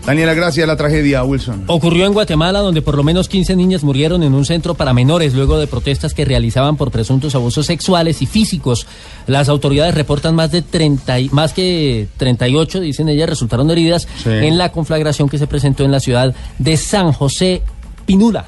[0.06, 0.66] Daniela, gracias.
[0.68, 1.64] La tragedia, Wilson.
[1.66, 5.32] Ocurrió en Guatemala, donde por lo menos 15 niñas murieron en un centro para menores
[5.32, 8.86] luego de protestas que realizaban por presuntos abusos sexuales y físicos.
[9.26, 14.28] Las autoridades reportan más de 30, y- más que 38, dicen ellas, resultaron heridas Sí.
[14.28, 17.62] en la conflagración que se presentó en la ciudad de San José
[18.04, 18.44] Pinula.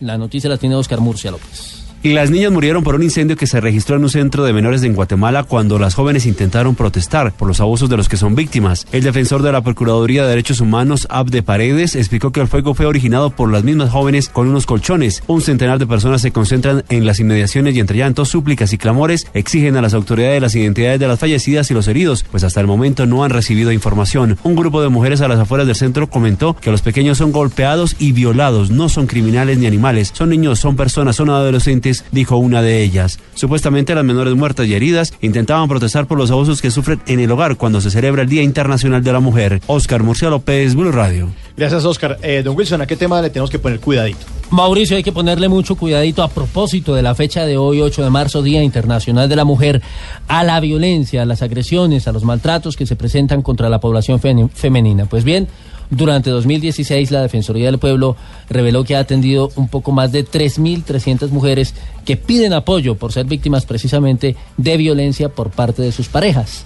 [0.00, 1.77] La noticia la tiene Oscar Murcia López.
[2.02, 4.82] Y las niñas murieron por un incendio que se registró en un centro de menores
[4.84, 8.86] en Guatemala cuando las jóvenes intentaron protestar por los abusos de los que son víctimas.
[8.92, 12.86] El defensor de la Procuraduría de Derechos Humanos, Abde Paredes, explicó que el fuego fue
[12.86, 15.22] originado por las mismas jóvenes con unos colchones.
[15.26, 19.26] Un centenar de personas se concentran en las inmediaciones y entre llantos, súplicas y clamores
[19.34, 22.66] exigen a las autoridades las identidades de las fallecidas y los heridos, pues hasta el
[22.66, 24.38] momento no han recibido información.
[24.42, 27.96] Un grupo de mujeres a las afueras del centro comentó que los pequeños son golpeados
[27.98, 32.62] y violados, no son criminales ni animales, son niños, son personas, son adolescentes, dijo una
[32.62, 33.18] de ellas.
[33.34, 37.30] Supuestamente las menores muertas y heridas intentaban protestar por los abusos que sufren en el
[37.30, 39.60] hogar cuando se celebra el Día Internacional de la Mujer.
[39.66, 41.28] Oscar Murcia López, Blue Radio.
[41.56, 42.18] Gracias, Oscar.
[42.22, 44.18] Eh, don Wilson, ¿a qué tema le tenemos que poner cuidadito?
[44.50, 48.10] Mauricio, hay que ponerle mucho cuidadito a propósito de la fecha de hoy, 8 de
[48.10, 49.82] marzo, Día Internacional de la Mujer,
[50.28, 54.20] a la violencia, a las agresiones, a los maltratos que se presentan contra la población
[54.20, 55.04] fe- femenina.
[55.06, 55.48] Pues bien,
[55.90, 58.16] durante 2016 la Defensoría del Pueblo
[58.50, 61.74] reveló que ha atendido un poco más de 3.300 mujeres
[62.04, 66.64] que piden apoyo por ser víctimas precisamente de violencia por parte de sus parejas.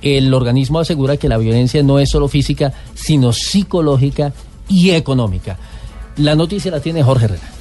[0.00, 4.32] El organismo asegura que la violencia no es solo física, sino psicológica
[4.68, 5.58] y económica.
[6.16, 7.51] La noticia la tiene Jorge Herrera.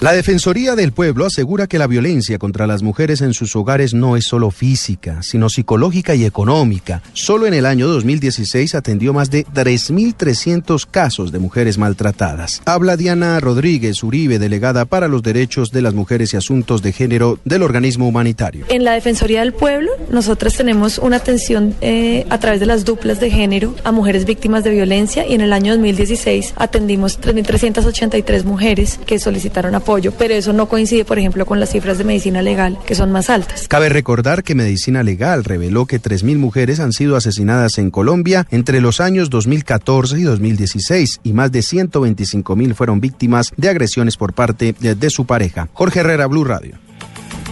[0.00, 4.16] La Defensoría del Pueblo asegura que la violencia contra las mujeres en sus hogares no
[4.16, 7.02] es solo física, sino psicológica y económica.
[7.12, 12.62] Solo en el año 2016 atendió más de 3.300 casos de mujeres maltratadas.
[12.64, 17.38] Habla Diana Rodríguez Uribe, delegada para los derechos de las mujeres y asuntos de género
[17.44, 18.64] del organismo humanitario.
[18.70, 23.20] En la Defensoría del Pueblo, nosotros tenemos una atención eh, a través de las duplas
[23.20, 28.98] de género a mujeres víctimas de violencia y en el año 2016 atendimos 3.383 mujeres
[29.04, 32.78] que solicitaron apoyo, pero eso no coincide, por ejemplo, con las cifras de medicina legal,
[32.86, 33.66] que son más altas.
[33.68, 38.80] Cabe recordar que Medicina Legal reveló que 3.000 mujeres han sido asesinadas en Colombia entre
[38.80, 44.74] los años 2014 y 2016 y más de 125.000 fueron víctimas de agresiones por parte
[44.78, 45.68] de, de su pareja.
[45.72, 46.78] Jorge Herrera, Blue Radio.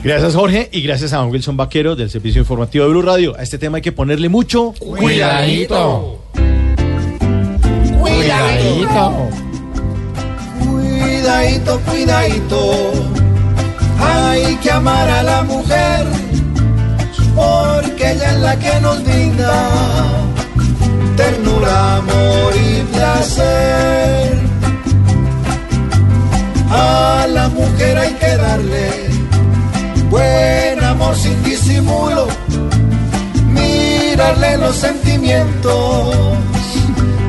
[0.02, 3.36] Gracias, Jorge, y gracias a don Wilson Vaquero del Servicio Informativo de Blue Radio.
[3.36, 6.22] A este tema hay que ponerle mucho Cuidadito.
[6.30, 6.58] Cuidadito.
[8.00, 9.28] Cuidadito,
[11.86, 12.92] cuidadito.
[14.00, 16.06] Hay que amar a la mujer
[17.34, 19.68] porque ella es la que nos brinda
[21.16, 24.38] ternura, amor y placer.
[26.70, 28.90] A la mujer hay que darle
[30.10, 32.26] buen amor sin disimulo,
[33.52, 36.16] mirarle los sentimientos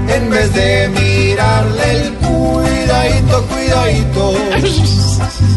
[0.08, 2.14] en vez de mirarle el
[2.90, 4.34] cuidadito, cuidadito.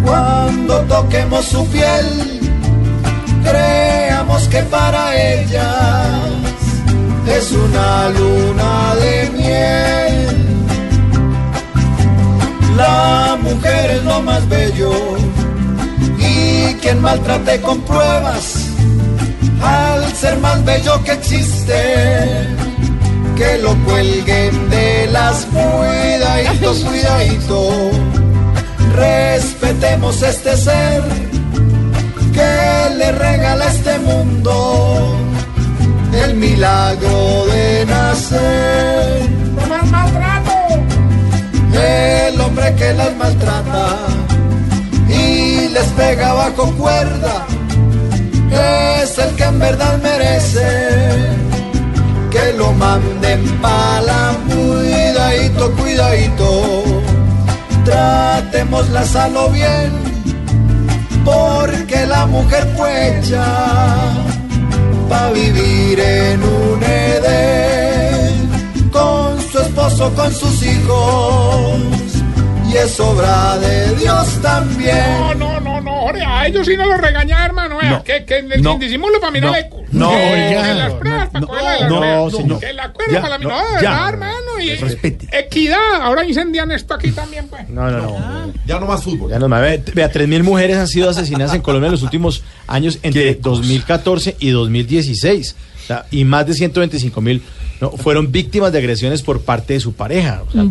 [0.04, 2.40] Cuando toquemos su piel,
[3.42, 6.28] creamos que para ellas
[7.26, 10.46] es una luna de miel.
[12.76, 14.92] La mujer es lo más bello
[16.18, 18.68] y quien maltrate con pruebas
[19.62, 22.48] al ser más bello que existe
[23.36, 27.90] que lo cuelguen de las cuidaditos, cuidadito.
[28.94, 31.02] Respetemos este ser
[32.32, 35.16] que le regala a este mundo
[36.24, 39.30] el milagro de nacer.
[39.56, 40.52] ¡No más maltrato!
[41.72, 43.96] El hombre que las maltrata
[45.08, 47.46] y les pega bajo cuerda
[49.02, 51.51] es el que en verdad merece
[52.32, 56.48] que lo manden pa' la cuidadito, cuidadito.
[57.84, 59.92] Tratémosla a lo bien,
[61.24, 63.44] porque la mujer fue hecha
[65.08, 68.34] pa' vivir en un Edén,
[68.90, 71.80] con su esposo, con sus hijos,
[72.72, 74.96] y es obra de Dios también.
[75.18, 77.78] No, no, no, no, Jorge, a ellos sí no los regaña, hermano.
[77.82, 78.02] No.
[78.04, 78.78] que, que el No.
[78.78, 79.52] disimulo para mí no, No.
[79.52, 79.70] le.
[79.92, 80.62] No, que, oiga.
[80.62, 82.36] que las pruebas para cogerla de la no, oreja.
[82.36, 82.60] señor.
[82.60, 83.44] Que la cuerda para mí.
[83.44, 84.08] no, No, ya.
[84.08, 84.60] hermano.
[84.62, 85.28] Y, Respete.
[85.38, 86.00] Equidad.
[86.02, 87.68] Ahora incendian esto aquí también, pues.
[87.68, 88.52] No, no, no.
[88.66, 89.30] Ya no más fútbol.
[89.30, 89.60] Ya no más.
[89.60, 94.36] Vea, vea, 3.000 mujeres han sido asesinadas en Colombia en los últimos años, entre 2014
[94.38, 95.56] y 2016.
[95.82, 97.42] O sea, y más de 125.000
[97.80, 100.42] no, fueron víctimas de agresiones por parte de su pareja.
[100.48, 100.62] O sea,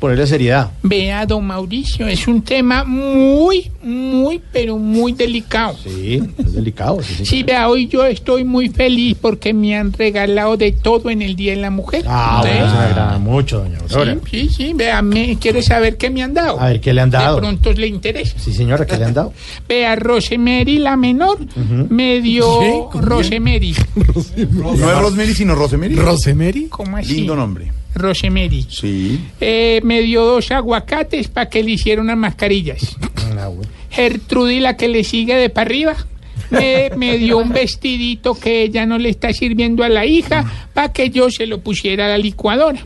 [0.00, 0.70] ponerle seriedad.
[0.82, 5.76] Vea, don Mauricio, es un tema muy, muy, pero muy delicado.
[5.84, 7.02] Sí, es delicado.
[7.02, 7.26] Sí, sí.
[7.26, 11.36] Sí, vea, hoy yo estoy muy feliz porque me han regalado de todo en el
[11.36, 12.04] Día de la Mujer.
[12.08, 14.16] Ah, bueno, eso me agrada mucho, doña Aurora.
[14.28, 16.58] Sí, sí, sí, vea, me, ¿quiere saber qué me han dado?
[16.58, 17.36] A ver, ¿qué le han dado?
[17.36, 18.38] De pronto le interesa.
[18.38, 19.32] Sí, señora, ¿qué le han dado?
[19.68, 21.38] Vea, Rosemary, la menor,
[21.90, 23.76] me dio Rosemary.
[23.94, 25.94] No es Rosemary, sino Rosemary.
[25.94, 26.66] ¿Rosemary?
[26.68, 27.16] ¿Cómo así?
[27.16, 27.70] Lindo nombre.
[27.94, 28.66] Rosemary.
[28.68, 29.20] Sí.
[29.40, 32.96] Eh, me dio dos aguacates para que le hiciera unas mascarillas.
[33.00, 33.50] Ah.
[33.90, 35.96] Gertrudis, la que le sigue de para arriba,
[36.50, 40.94] me, me dio un vestidito que ella no le está sirviendo a la hija para
[40.94, 42.80] que yo se lo pusiera a la licuadora.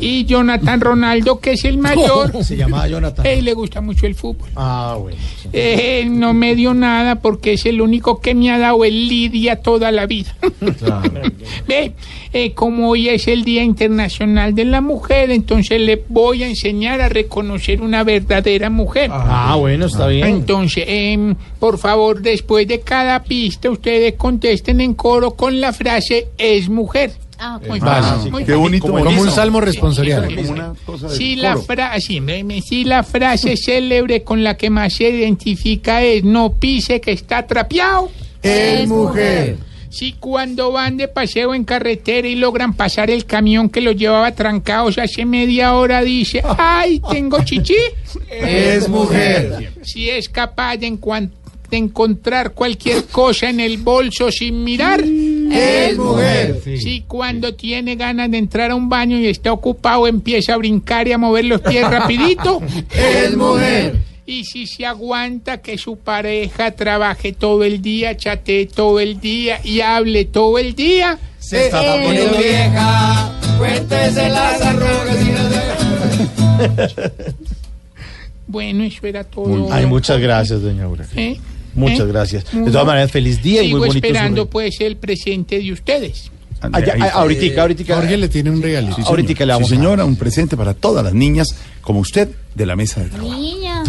[0.00, 3.26] Y Jonathan Ronaldo, que es el mayor, Se llamaba Jonathan.
[3.26, 4.48] él le gusta mucho el fútbol.
[4.54, 5.18] Ah, bueno.
[5.42, 5.48] sí.
[5.52, 9.56] Eh, no me dio nada porque es el único que me ha dado el Lidia
[9.56, 10.36] toda la vida.
[11.66, 11.94] Ve,
[12.32, 17.00] eh, como hoy es el Día Internacional de la Mujer, entonces le voy a enseñar
[17.00, 19.10] a reconocer una verdadera mujer.
[19.12, 20.28] Ah, bueno, está bien.
[20.28, 26.19] Entonces, em, por favor, después de cada pista, ustedes contesten en coro con la frase
[26.38, 27.12] es mujer.
[27.66, 28.06] Muy Vale.
[28.06, 28.86] fácil, muy Qué bonito.
[28.86, 30.34] Como un salmo responsorial.
[30.34, 31.56] Como una cosa de Si la,
[31.98, 32.20] sí,
[32.62, 37.46] si la frase célebre con la que más se identifica es no pise que está
[37.46, 38.10] trapeado.
[38.42, 39.56] Es mujer.
[39.88, 44.30] Si cuando van de paseo en carretera y logran pasar el camión que los llevaba
[44.32, 47.74] trancados hace media hora dice, ay, tengo chichi.
[48.30, 49.72] Es mujer.
[49.82, 51.32] Si es capaz de, encuan-
[51.70, 55.02] de encontrar cualquier cosa en el bolso sin mirar.
[55.50, 56.60] Es mujer.
[56.64, 61.08] Si cuando tiene ganas de entrar a un baño y está ocupado empieza a brincar
[61.08, 62.60] y a mover los pies rapidito.
[62.94, 63.96] Es mujer.
[64.26, 69.60] Y si se aguanta que su pareja trabaje todo el día, chatee todo el día
[69.64, 71.18] y hable todo el día.
[71.40, 73.32] Se está poniendo vieja.
[73.58, 75.30] Cuéntese las arrugas y
[78.46, 79.72] Bueno, eso era todo.
[79.72, 81.08] Ay, muchas gracias, doña Aurora.
[81.16, 81.38] ¿Eh?
[81.74, 82.06] Muchas ¿Eh?
[82.06, 82.44] gracias.
[82.52, 83.92] De todas maneras, feliz día y muy bonito.
[83.92, 84.50] su esperando regalo.
[84.50, 86.30] pues el presente de ustedes.
[86.84, 87.94] Ya, ah, ahoritica, ahoritica.
[87.96, 88.96] Jorge le tiene un regalito.
[88.96, 89.46] Sí, Ahorita señor.
[89.46, 91.48] le vamos Sí, a- señora, un presente para todas las niñas
[91.80, 93.34] como usted de la mesa de trabajo.
[93.34, 93.82] Niña.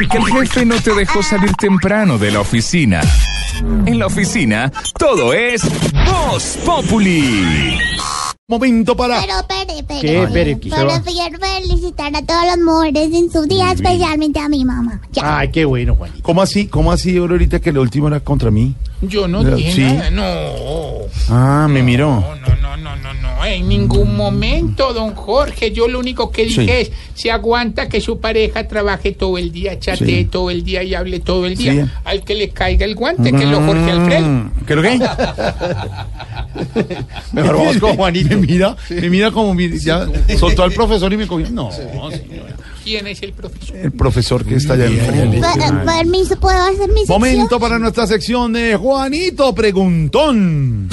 [0.00, 3.00] Y que el jefe no te dejó salir temprano de la oficina.
[3.86, 5.62] En la oficina, todo es
[6.04, 7.78] Voz Populi.
[8.52, 9.18] Momento para.
[9.18, 10.00] Pero, pere, pere.
[10.02, 10.28] ¿Qué.
[10.30, 10.58] Pero
[11.04, 15.00] quiero felicitar a todas las mujeres en su día, especialmente a mi mamá.
[15.10, 15.38] Ya.
[15.38, 16.22] Ay, qué bueno, Juanito.
[16.22, 16.66] ¿Cómo así?
[16.66, 18.74] ¿Cómo así, Aurorita, que lo último era contra mí?
[19.00, 19.80] Yo no Pero, dije sí.
[19.80, 20.22] nada, no.
[21.30, 22.10] Ah, me miró.
[22.20, 25.72] No, no, no, no, no, en ningún momento, don Jorge.
[25.72, 26.70] Yo lo único que dije Sí.
[26.70, 30.24] es, se aguanta que su pareja trabaje todo el día, chatee Sí.
[30.26, 31.72] todo el día y hable todo el día.
[31.86, 31.90] Sí.
[32.04, 34.28] Al que le caiga el guante, que es lo Jorge Alfredo.
[34.28, 34.98] Mm, ¿Qué lo que?
[37.32, 38.36] Mejor vamos con Juanito.
[38.46, 40.06] Mira, me mira como mi- ya
[40.38, 41.48] soltó al profesor y me cogió.
[41.50, 42.56] No, señora.
[42.84, 43.76] ¿Quién es el profesor?
[43.76, 47.20] El profesor que está allá en Per- Permiso, ¿puedo hacer mi sección?
[47.20, 50.88] Momento para nuestra sección de Juanito Preguntón.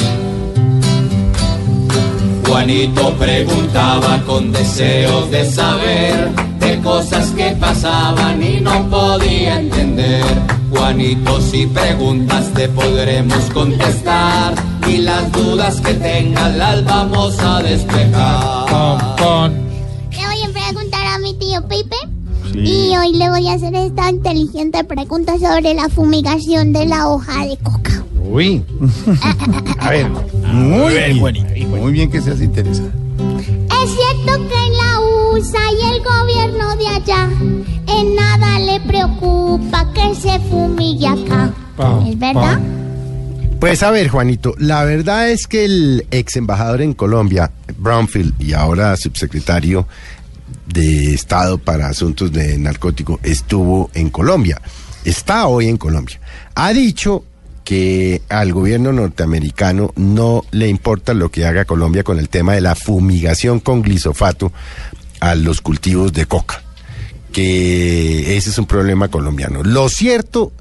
[2.45, 6.29] Juanito preguntaba con deseos de saber
[6.69, 10.23] de cosas que pasaban y no podía entender.
[10.69, 14.53] Juanito, si preguntas te podremos contestar
[14.87, 19.17] y las dudas que tengas las vamos a despejar.
[20.11, 21.95] Le voy a preguntar a mi tío Pipe.
[22.53, 27.45] Y hoy le voy a hacer esta inteligente pregunta sobre la fumigación de la hoja
[27.45, 28.03] de coca.
[28.29, 28.63] Uy.
[29.79, 30.09] A ver,
[30.51, 31.69] muy bien.
[31.69, 32.95] Muy bien que seas interesante.
[33.83, 34.58] Es cierto que
[35.41, 37.29] y el gobierno de allá
[37.87, 41.53] en nada le preocupa que se fumigue acá.
[42.05, 42.59] ¿Es verdad?
[43.57, 48.51] Pues a ver, Juanito, la verdad es que el ex embajador en Colombia, Brownfield, y
[48.51, 49.87] ahora subsecretario
[50.65, 54.61] de Estado para Asuntos de Narcótico, estuvo en Colombia.
[55.05, 56.19] Está hoy en Colombia.
[56.55, 57.23] Ha dicho
[57.69, 62.61] que al gobierno norteamericano no le importa lo que haga Colombia con el tema de
[62.61, 64.51] la fumigación con glisofato
[65.19, 66.61] a los cultivos de coca,
[67.31, 69.63] que ese es un problema colombiano.
[69.63, 70.51] Lo cierto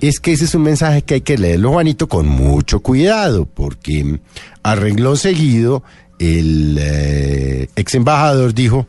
[0.00, 4.20] es que ese es un mensaje que hay que leerlo, Juanito, con mucho cuidado, porque
[4.62, 5.82] a renglón seguido
[6.18, 8.86] el eh, ex embajador dijo,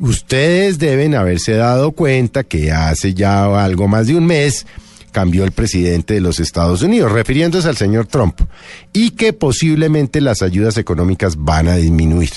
[0.00, 4.66] Ustedes deben haberse dado cuenta que hace ya algo más de un mes
[5.12, 8.40] cambió el presidente de los Estados Unidos, refiriéndose al señor Trump,
[8.94, 12.30] y que posiblemente las ayudas económicas van a disminuir.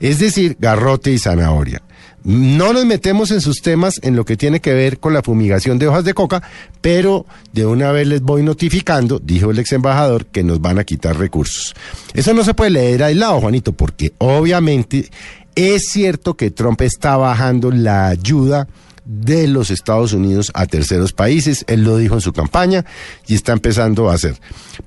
[0.00, 1.82] Es decir, garrote y zanahoria.
[2.24, 5.78] No nos metemos en sus temas en lo que tiene que ver con la fumigación
[5.78, 6.42] de hojas de coca,
[6.80, 10.84] pero de una vez les voy notificando, dijo el ex embajador, que nos van a
[10.84, 11.74] quitar recursos.
[12.14, 15.10] Eso no se puede leer aislado, Juanito, porque obviamente
[15.54, 18.68] es cierto que Trump está bajando la ayuda
[19.04, 21.64] de los Estados Unidos a terceros países.
[21.68, 22.84] Él lo dijo en su campaña
[23.26, 24.40] y está empezando a hacer.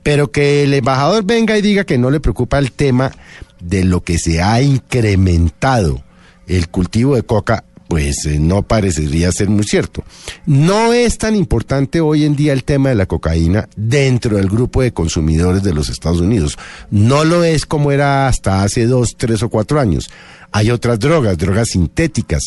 [0.03, 3.11] Pero que el embajador venga y diga que no le preocupa el tema
[3.59, 6.01] de lo que se ha incrementado
[6.47, 10.03] el cultivo de coca, pues eh, no parecería ser muy cierto.
[10.45, 14.81] No es tan importante hoy en día el tema de la cocaína dentro del grupo
[14.81, 16.57] de consumidores de los Estados Unidos.
[16.91, 20.09] No lo es como era hasta hace dos, tres o cuatro años.
[20.51, 22.43] Hay otras drogas, drogas sintéticas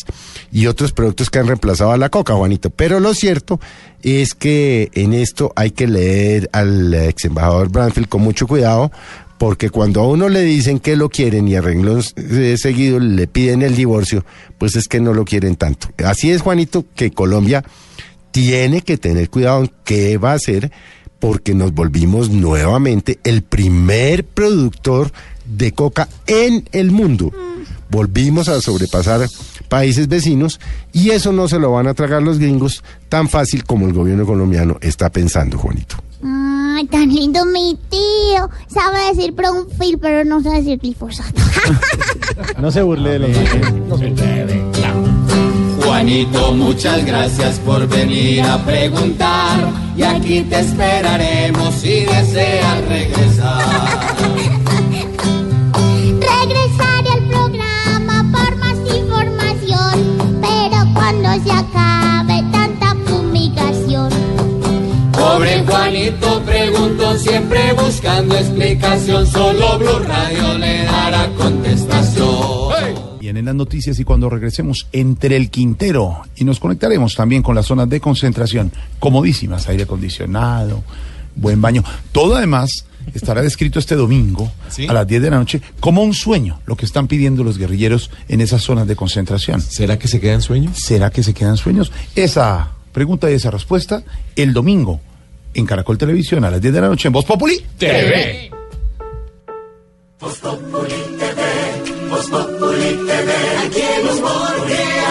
[0.51, 2.69] y otros productos que han reemplazado a la coca, Juanito.
[2.69, 3.59] Pero lo cierto
[4.01, 8.91] es que en esto hay que leer al ex embajador Branfield con mucho cuidado,
[9.41, 13.63] porque cuando a uno le dicen que lo quieren y a renglón seguido le piden
[13.63, 14.23] el divorcio,
[14.59, 15.87] pues es que no lo quieren tanto.
[16.05, 17.63] Así es, Juanito, que Colombia
[18.29, 20.71] tiene que tener cuidado en qué va a hacer,
[21.17, 25.11] porque nos volvimos nuevamente el primer productor
[25.45, 27.31] de coca en el mundo.
[27.89, 29.27] Volvimos a sobrepasar
[29.69, 30.59] países vecinos
[30.93, 34.27] y eso no se lo van a tragar los gringos tan fácil como el gobierno
[34.27, 35.95] colombiano está pensando, Juanito.
[36.81, 38.49] Ay, tan lindo mi tío.
[38.65, 41.39] Sabe decir Pronfil, pero no sabe decir glifosato.
[42.59, 43.29] No se burle de los
[43.87, 44.15] no se
[45.83, 49.59] Juanito, muchas gracias por venir a preguntar.
[49.95, 54.15] Y aquí te esperaremos si deseas regresar.
[56.19, 62.00] Regresaré al programa por más información, pero cuando se acabe
[65.61, 69.27] Pobre Juanito, pregunto siempre buscando explicación.
[69.27, 73.19] Solo Blue Radio le dará contestación.
[73.19, 77.67] Vienen las noticias y cuando regresemos entre el Quintero y nos conectaremos también con las
[77.67, 80.83] zonas de concentración, comodísimas, aire acondicionado,
[81.35, 81.83] buen baño.
[82.11, 84.51] Todo además estará descrito este domingo
[84.87, 88.09] a las 10 de la noche como un sueño, lo que están pidiendo los guerrilleros
[88.29, 89.61] en esas zonas de concentración.
[89.61, 90.77] ¿Será que se quedan sueños?
[90.79, 91.91] ¿Será que se quedan sueños?
[92.15, 94.03] Esa pregunta y esa respuesta
[94.35, 94.99] el domingo
[95.53, 98.51] en Caracol Televisión a las 10 de la noche en Voz Populi TV.
[100.19, 103.33] Voz Populi TV, Voz Populi TV,
[103.65, 105.01] aquí nos mordea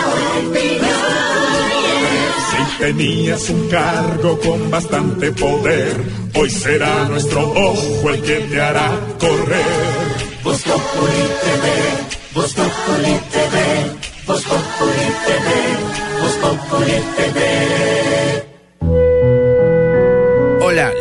[2.51, 5.97] Si tenías un cargo con bastante poder,
[6.35, 9.61] hoy será nuestro ojo el que te hará correr.
[10.45, 13.57] Voz Populi TV, Voz Populi TV,
[14.27, 18.50] Voz Populi TV, Voz Populi TV.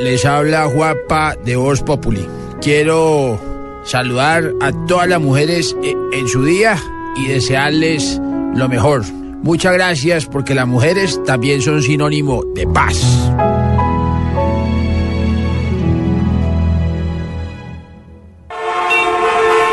[0.01, 2.25] Les habla Juapa de Voz Populi.
[2.61, 3.39] Quiero
[3.83, 6.77] saludar a todas las mujeres eh, en su día
[7.17, 8.19] y desearles
[8.55, 9.03] lo mejor.
[9.43, 13.29] Muchas gracias porque las mujeres también son sinónimo de paz.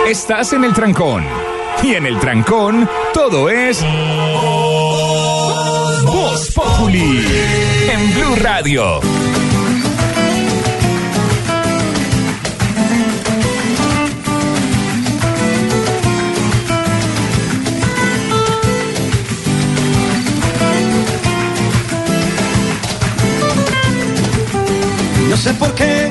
[0.08, 1.24] Estás en el trancón.
[1.82, 3.84] Y en el trancón, todo es.
[6.04, 7.24] Voz Populi.
[7.90, 9.00] En Blue Radio.
[25.46, 26.10] Sé por qué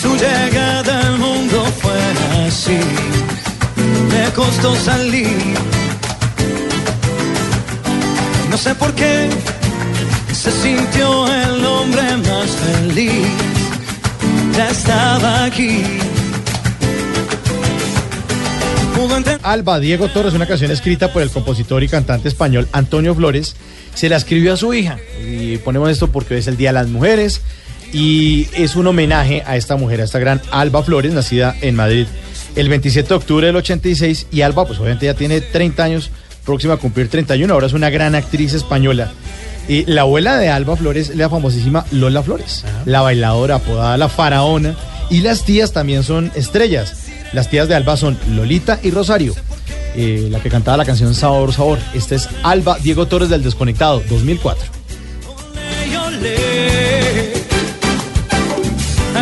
[0.00, 2.00] su llegada al mundo fue
[2.46, 2.78] así.
[4.12, 5.56] Me costó salir.
[8.48, 9.28] No sé por qué
[10.32, 13.26] se sintió el hombre más feliz.
[14.56, 15.82] Ya estaba aquí.
[19.42, 23.56] Alba Diego Torres, una canción escrita por el compositor y cantante español Antonio Flores,
[23.94, 24.96] se la escribió a su hija.
[25.26, 27.40] Y ponemos esto porque hoy es el Día de las Mujeres
[27.92, 32.06] y es un homenaje a esta mujer, a esta gran Alba Flores, nacida en Madrid
[32.56, 34.26] el 27 de octubre del 86.
[34.30, 36.10] Y Alba, pues obviamente ya tiene 30 años,
[36.44, 39.12] próxima a cumplir 31, ahora es una gran actriz española.
[39.68, 44.08] Y la abuela de Alba Flores es la famosísima Lola Flores, la bailadora apodada la
[44.08, 44.74] faraona.
[45.10, 47.06] Y las tías también son estrellas.
[47.32, 49.34] Las tías de Alba son Lolita y Rosario,
[49.94, 51.78] eh, la que cantaba la canción Sabor, Sabor.
[51.94, 54.81] Esta es Alba Diego Torres del Desconectado, 2004.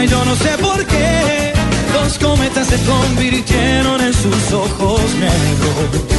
[0.00, 1.52] Ay, yo no sé por qué
[1.92, 6.16] Dos cometas se convirtieron en sus ojos negros.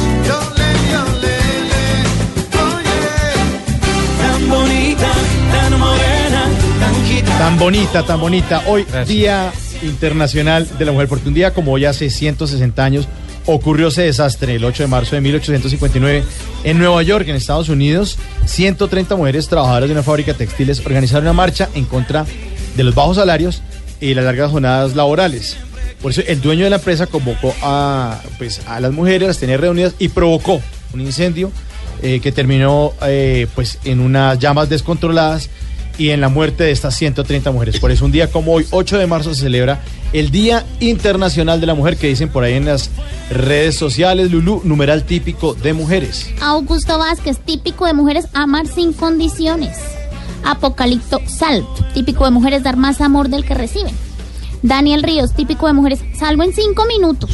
[4.20, 5.10] Tan bonita,
[5.50, 7.38] tan morena, tan gitana.
[7.38, 8.62] Tan bonita, tan bonita.
[8.68, 9.52] Hoy, Día
[9.82, 13.08] Internacional de la Mujer, porque un día como hoy hace 160 años
[13.46, 16.22] ocurrió ese desastre el 8 de marzo de 1859
[16.62, 18.16] en Nueva York, en Estados Unidos.
[18.44, 22.94] 130 mujeres trabajadoras de una fábrica de textiles organizaron una marcha en contra de los
[22.94, 23.62] bajos salarios
[24.00, 25.56] y las largas jornadas laborales.
[26.00, 29.56] Por eso el dueño de la empresa convocó a, pues, a las mujeres, las tenía
[29.56, 30.60] reunidas y provocó
[30.92, 31.52] un incendio
[32.02, 35.48] eh, que terminó eh, pues, en unas llamas descontroladas
[35.98, 37.78] y en la muerte de estas 130 mujeres.
[37.78, 39.80] Por eso un día como hoy, 8 de marzo, se celebra
[40.12, 42.90] el Día Internacional de la Mujer, que dicen por ahí en las
[43.30, 46.30] redes sociales, Lulú, numeral típico de mujeres.
[46.40, 49.78] Augusto Vázquez, típico de mujeres, amar sin condiciones.
[50.44, 51.64] Apocalipto Salv,
[51.94, 53.94] típico de mujeres, dar más amor del que reciben.
[54.62, 57.30] Daniel Ríos, típico de mujeres, salvo en cinco minutos.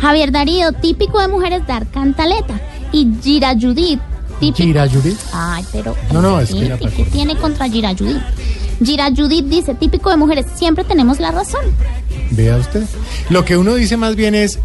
[0.00, 2.60] Javier Darío, típico de mujeres, dar cantaleta.
[2.92, 4.00] Y Gira Judith,
[4.40, 4.56] típico.
[4.56, 5.18] Gira Judith.
[5.32, 5.94] Ay, pero.
[6.12, 8.22] No, no, es que la ¿qué, qué tiene contra Gira Judith?
[8.82, 11.60] Gira Judith dice, típico de mujeres, siempre tenemos la razón.
[12.30, 12.84] Vea usted.
[13.28, 14.58] Lo que uno dice más bien es,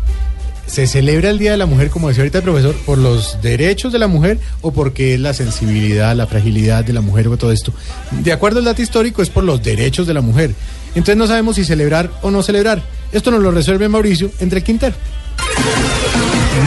[0.68, 3.94] ¿se celebra el Día de la Mujer, como decía ahorita el profesor, por los derechos
[3.94, 7.52] de la mujer o porque es la sensibilidad, la fragilidad de la mujer o todo
[7.52, 7.74] esto?
[8.12, 10.54] De acuerdo al dato histórico, es por los derechos de la mujer.
[10.96, 12.82] Entonces no sabemos si celebrar o no celebrar.
[13.12, 14.96] Esto nos lo resuelve Mauricio entre el Quintero.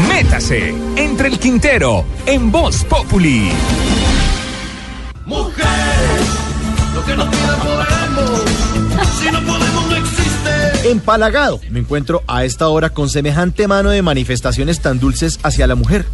[0.09, 3.51] Métase entre el Quintero en Voz Populi.
[5.25, 5.67] Mujer,
[6.95, 7.31] lo que no
[10.85, 15.75] Empalagado, me encuentro a esta hora con semejante mano de manifestaciones tan dulces hacia la
[15.75, 16.07] mujer.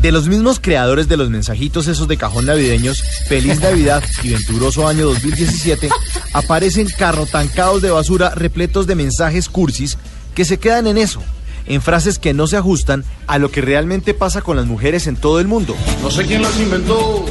[0.00, 4.86] De los mismos creadores de los mensajitos esos de cajón navideños, Feliz Navidad y Venturoso
[4.86, 5.88] Año 2017,
[6.32, 9.98] aparecen carrotancados de basura repletos de mensajes cursis
[10.34, 11.20] que se quedan en eso,
[11.66, 15.16] en frases que no se ajustan a lo que realmente pasa con las mujeres en
[15.16, 15.76] todo el mundo.
[16.00, 17.24] No sé quién las inventó.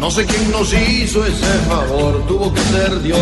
[0.00, 2.26] No sé quién nos hizo ese favor.
[2.26, 3.20] Tuvo que ser Dios.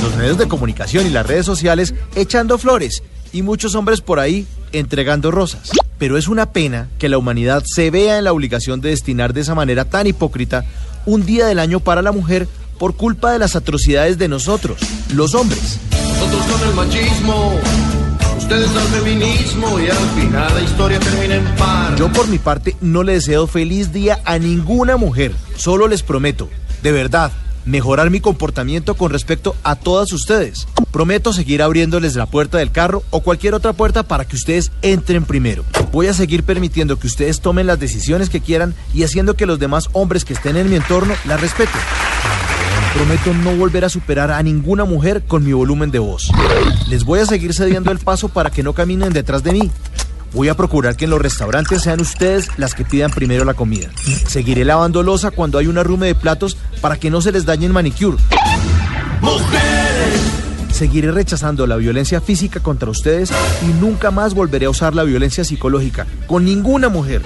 [0.00, 3.02] Los medios de comunicación y las redes sociales echando flores
[3.32, 5.72] y muchos hombres por ahí entregando rosas.
[5.98, 9.40] Pero es una pena que la humanidad se vea en la obligación de destinar de
[9.40, 10.64] esa manera tan hipócrita
[11.04, 12.46] un día del año para la mujer
[12.78, 14.78] por culpa de las atrocidades de nosotros,
[15.12, 15.80] los hombres.
[15.90, 17.60] Nosotros con el machismo.
[18.36, 19.80] Ustedes al feminismo.
[19.80, 21.96] Y al final la historia termina en par.
[21.96, 26.48] Yo por mi parte no le deseo feliz día a ninguna mujer, solo les prometo,
[26.82, 27.32] de verdad,
[27.64, 30.66] mejorar mi comportamiento con respecto a todas ustedes.
[30.90, 35.24] Prometo seguir abriéndoles la puerta del carro o cualquier otra puerta para que ustedes entren
[35.24, 35.64] primero.
[35.92, 39.58] Voy a seguir permitiendo que ustedes tomen las decisiones que quieran y haciendo que los
[39.58, 41.80] demás hombres que estén en mi entorno las respeten.
[42.94, 46.30] Prometo no volver a superar a ninguna mujer con mi volumen de voz.
[46.88, 49.70] Les voy a seguir cediendo el paso para que no caminen detrás de mí.
[50.32, 53.90] Voy a procurar que en los restaurantes sean ustedes las que pidan primero la comida.
[54.28, 57.66] Seguiré lavando losa cuando hay un arrume de platos para que no se les dañe
[57.66, 58.16] el manicure.
[60.70, 63.32] Seguiré rechazando la violencia física contra ustedes
[63.62, 67.22] y nunca más volveré a usar la violencia psicológica con ninguna mujer.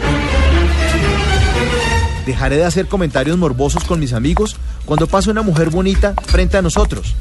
[2.29, 4.55] Dejaré de hacer comentarios morbosos con mis amigos
[4.85, 7.14] cuando pase una mujer bonita frente a nosotros.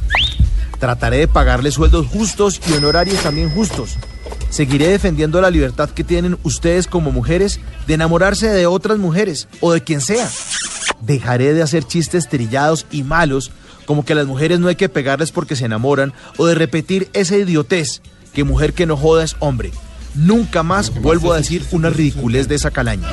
[0.80, 3.96] Trataré de pagarle sueldos justos y honorarios también justos.
[4.50, 9.72] Seguiré defendiendo la libertad que tienen ustedes como mujeres de enamorarse de otras mujeres o
[9.72, 10.30] de quien sea.
[11.00, 13.52] Dejaré de hacer chistes trillados y malos
[13.86, 17.10] como que a las mujeres no hay que pegarles porque se enamoran o de repetir
[17.14, 18.02] esa idiotez
[18.34, 19.72] que mujer que no joda es hombre.
[20.18, 23.08] Nunca más vuelvo a decir una ridiculez de esa calaña.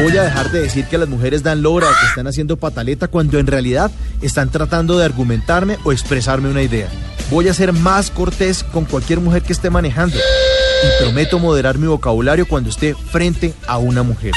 [0.00, 3.08] Voy a dejar de decir que las mujeres dan lora o que están haciendo pataleta
[3.08, 3.90] cuando en realidad
[4.22, 6.88] están tratando de argumentarme o expresarme una idea.
[7.30, 10.16] Voy a ser más cortés con cualquier mujer que esté manejando.
[10.16, 14.32] Y prometo moderar mi vocabulario cuando esté frente a una mujer.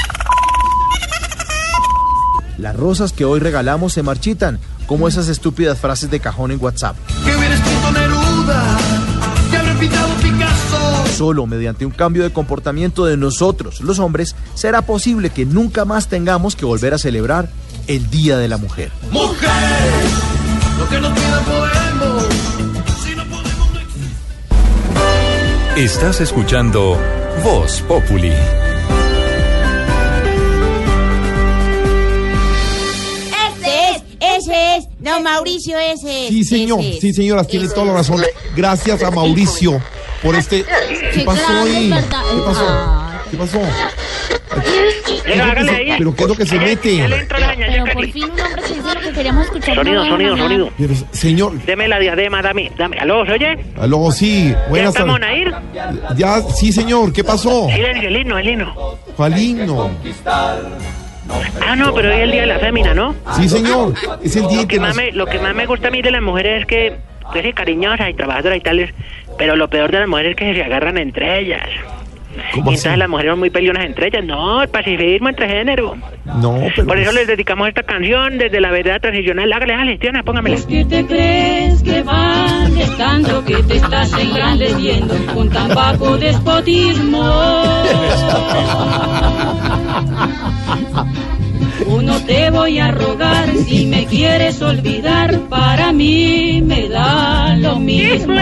[2.56, 6.96] Las rosas que hoy regalamos se marchitan, como esas estúpidas frases de cajón en WhatsApp.
[11.16, 16.08] Solo mediante un cambio de comportamiento de nosotros, los hombres, será posible que nunca más
[16.08, 17.50] tengamos que volver a celebrar
[17.88, 18.92] el Día de la Mujer.
[19.10, 19.50] Mujer,
[20.78, 21.78] lo que no pida podemos.
[25.78, 26.98] Estás escuchando
[27.44, 28.32] Voz Populi.
[35.08, 36.28] No, Mauricio, ese es.
[36.28, 38.22] Sí, señor, ese sí, señoras, tiene toda la razón.
[38.56, 39.80] Gracias a Mauricio
[40.22, 40.64] por este.
[41.14, 41.90] ¿Qué pasó ahí?
[41.90, 43.02] ¿Qué pasó?
[43.30, 43.60] ¿Qué pasó?
[45.24, 45.94] Pero hágale ahí.
[45.98, 46.96] ¿Pero qué es lo que se mete?
[46.96, 49.74] Ya Pero por fin un hombre que dice lo que queríamos escuchar.
[49.74, 50.70] Sonido, sonido, sonido.
[50.78, 52.98] Pero, señor, Deme la diadema, dame, dame.
[52.98, 53.58] ¿Aló, se oye?
[53.78, 55.36] aló, sí, ¿Ya buenas estamos tardes.
[55.36, 55.54] a ir?
[56.16, 57.68] Ya, sí, señor, ¿qué pasó?
[57.68, 58.98] Silencio, el himno, el himno.
[59.16, 59.90] ¿Cuál himno?
[61.66, 63.14] Ah, no, pero hoy es el día de la fémina, ¿no?
[63.36, 65.90] Sí, señor, es el día Lo que, más me, lo que más me gusta a
[65.90, 66.96] mí de las mujeres es que,
[67.32, 68.94] que sí, cariñosas y trabajadoras y tales,
[69.36, 71.68] pero lo peor de las mujeres es que se agarran entre ellas.
[72.36, 72.98] Y ¿Cómo entonces así?
[72.98, 74.24] las mujeres son muy peleonas entre ellas.
[74.24, 75.96] No, el pacifismo entre género.
[76.40, 76.86] No, pero...
[76.86, 79.52] Por eso les dedicamos esta canción desde la verdad transicional.
[79.52, 80.56] Hágale, hágale, Tiana, póngamela.
[80.68, 87.22] ¿Qué te crees que vales tanto que te estás engrandeciendo con tan bajo despotismo?
[91.86, 98.34] Uno te voy a rogar si me quieres olvidar, para mí me da lo mismo.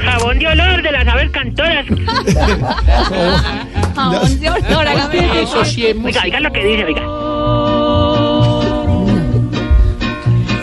[0.00, 1.86] Jabón de olor de las aves cantoras.
[3.94, 7.02] Jabón de olor, hágame Eso sí es Oiga, oiga lo que dice, oiga.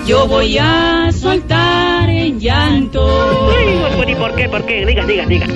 [0.06, 3.48] Yo voy a soltar en llanto.
[3.48, 4.50] Uy, ¿y por qué?
[4.50, 4.86] ¿Por qué?
[4.86, 5.48] Diga, diga, diga.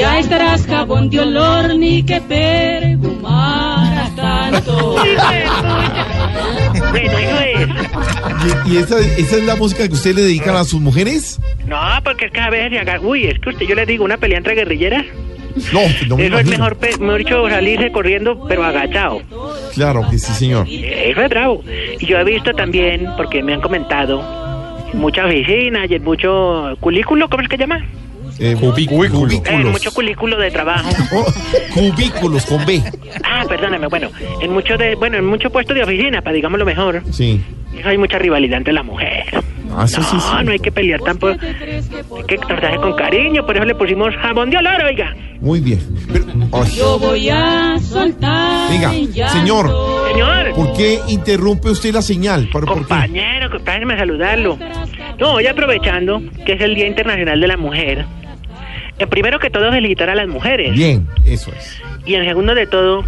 [0.00, 4.96] Ya estarás jabón de olor ni que perfumaras tanto.
[6.90, 7.68] Bueno, eso es.
[8.66, 11.38] ¿Y, y esa, esa es la música que usted le dedican a sus mujeres?
[11.66, 13.00] No, porque es que a veces se agarra.
[13.00, 15.04] Uy, es que usted, yo le digo, una pelea entre guerrilleras.
[15.72, 16.50] No, no me Eso es imagino.
[16.50, 19.20] mejor, pe- mejor dicho, salirse corriendo, pero agachado.
[19.74, 20.66] Claro que sí, señor.
[20.68, 21.62] Eso es bravo.
[22.00, 24.22] Y yo he visto también, porque me han comentado,
[24.92, 27.84] en muchas oficinas y en mucho culículo, ¿cómo es que llama?
[28.42, 29.32] Eh, cubículos.
[29.44, 30.88] En mucho culículo de trabajo.
[31.74, 32.82] Cubículos con B.
[33.22, 34.08] Ah, perdóname, bueno,
[34.40, 37.02] en mucho de, bueno, en mucho puesto de oficina, para digámoslo mejor.
[37.10, 37.44] Sí.
[37.84, 39.24] Hay mucha rivalidad entre la mujer.
[39.76, 40.28] Ah, eso sí, sí.
[40.32, 41.36] No, no hay que pelear tampoco.
[41.40, 45.14] Hay que tratarse con cariño, por eso le pusimos jabón de olor, oiga.
[45.40, 45.80] Muy bien.
[46.10, 46.24] Pero,
[46.74, 49.70] Yo voy a soltar Venga, señor.
[50.08, 50.54] Señor.
[50.54, 52.48] ¿Por qué interrumpe usted la señal?
[52.50, 52.64] ¿Por?
[52.66, 54.58] Compañero, déjenme saludarlo.
[55.18, 58.06] No, hoy aprovechando que es el Día Internacional de la Mujer.
[59.00, 60.72] En primero que todo, felicitar a las mujeres.
[60.74, 61.80] Bien, eso es.
[62.06, 63.04] Y en segundo de todo,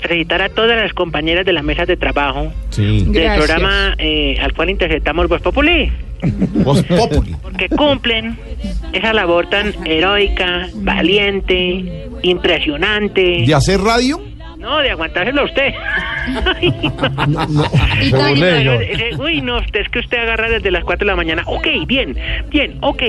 [0.00, 3.04] felicitar a todas las compañeras de las mesas de trabajo Sí.
[3.08, 5.92] del programa eh, al cual interceptamos Voz Populi.
[6.64, 7.36] Voz Populi.
[7.42, 8.38] Porque cumplen
[8.92, 13.44] esa labor tan heroica, valiente, impresionante.
[13.46, 14.20] ¿De hacer radio?
[14.66, 15.72] No, de aguantárselo a usted.
[16.60, 16.74] Ay,
[17.28, 17.62] No, no.
[18.10, 18.26] No,
[18.80, 21.44] ese- Uy, no, usted es que usted agarra desde las 4 de la mañana.
[21.46, 22.16] Ok, bien,
[22.50, 23.00] bien, ok.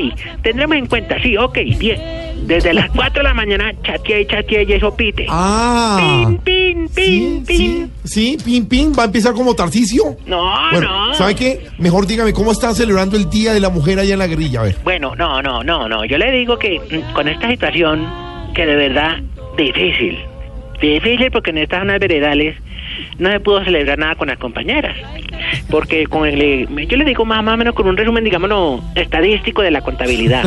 [0.43, 1.99] Tendremos en cuenta, sí, ok, bien.
[2.45, 5.25] Desde las 4 de la mañana chatea y chatea y eso pite.
[5.29, 6.29] Ah.
[6.43, 7.91] Pin, pin, pin.
[8.03, 8.93] Sí, pin, pin.
[8.97, 10.15] ¿Va a empezar como Tarcicio?
[10.27, 11.13] No, Bueno, no.
[11.15, 11.65] ¿sabe qué?
[11.79, 14.59] Mejor dígame, ¿cómo están celebrando el Día de la Mujer allá en la guerrilla?
[14.59, 14.75] A ver.
[14.83, 16.05] Bueno, no, no, no, no.
[16.05, 18.07] Yo le digo que mm, con esta situación,
[18.53, 19.17] que de verdad,
[19.57, 20.19] difícil.
[20.81, 22.55] Difícil porque en estas zonas veredales
[23.17, 24.95] no se pudo celebrar nada con las compañeras.
[25.69, 29.61] Porque con el, yo le digo más, más o menos con un resumen, digámoslo, estadístico
[29.61, 30.43] de la contabilidad.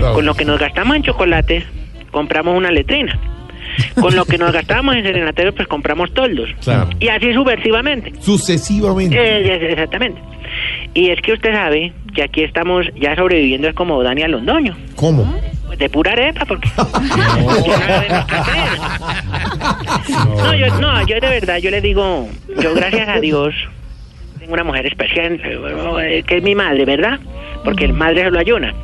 [0.14, 1.64] Con lo que nos gastamos en chocolates,
[2.10, 3.18] compramos una letrina.
[4.00, 6.50] Con lo que nos gastamos en serenateros, pues compramos toldos.
[6.62, 6.88] Claro.
[6.98, 8.12] Y así subversivamente.
[8.20, 9.16] Sucesivamente.
[9.16, 10.20] Eh, exactamente.
[10.94, 14.76] Y es que usted sabe que aquí estamos ya sobreviviendo es como Daniel Londoño.
[14.96, 15.32] ¿Cómo?
[15.78, 16.68] De pura arepa, porque...
[16.76, 17.36] Ya
[20.26, 22.28] no yo, no, yo de verdad, yo le digo,
[22.60, 23.54] yo gracias a Dios
[24.40, 27.20] tengo una mujer especial, eh, que es mi madre, ¿verdad?
[27.62, 28.74] Porque el madre solo ayuna.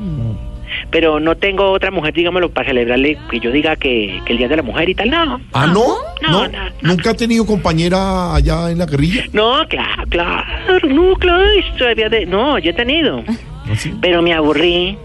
[0.90, 4.48] Pero no tengo otra mujer, digámoslo, para celebrarle que yo diga que, que el Día
[4.48, 5.40] de la Mujer y tal, no.
[5.52, 5.96] ¿Ah, no?
[6.22, 6.58] No, no.
[6.82, 9.24] ¿Nunca ha tenido compañera allá en la guerrilla?
[9.32, 10.44] No, claro, claro,
[10.88, 12.26] no, claro, esto había de...
[12.26, 13.24] No, yo he tenido.
[13.26, 14.98] ¿Ah, Pero me aburrí.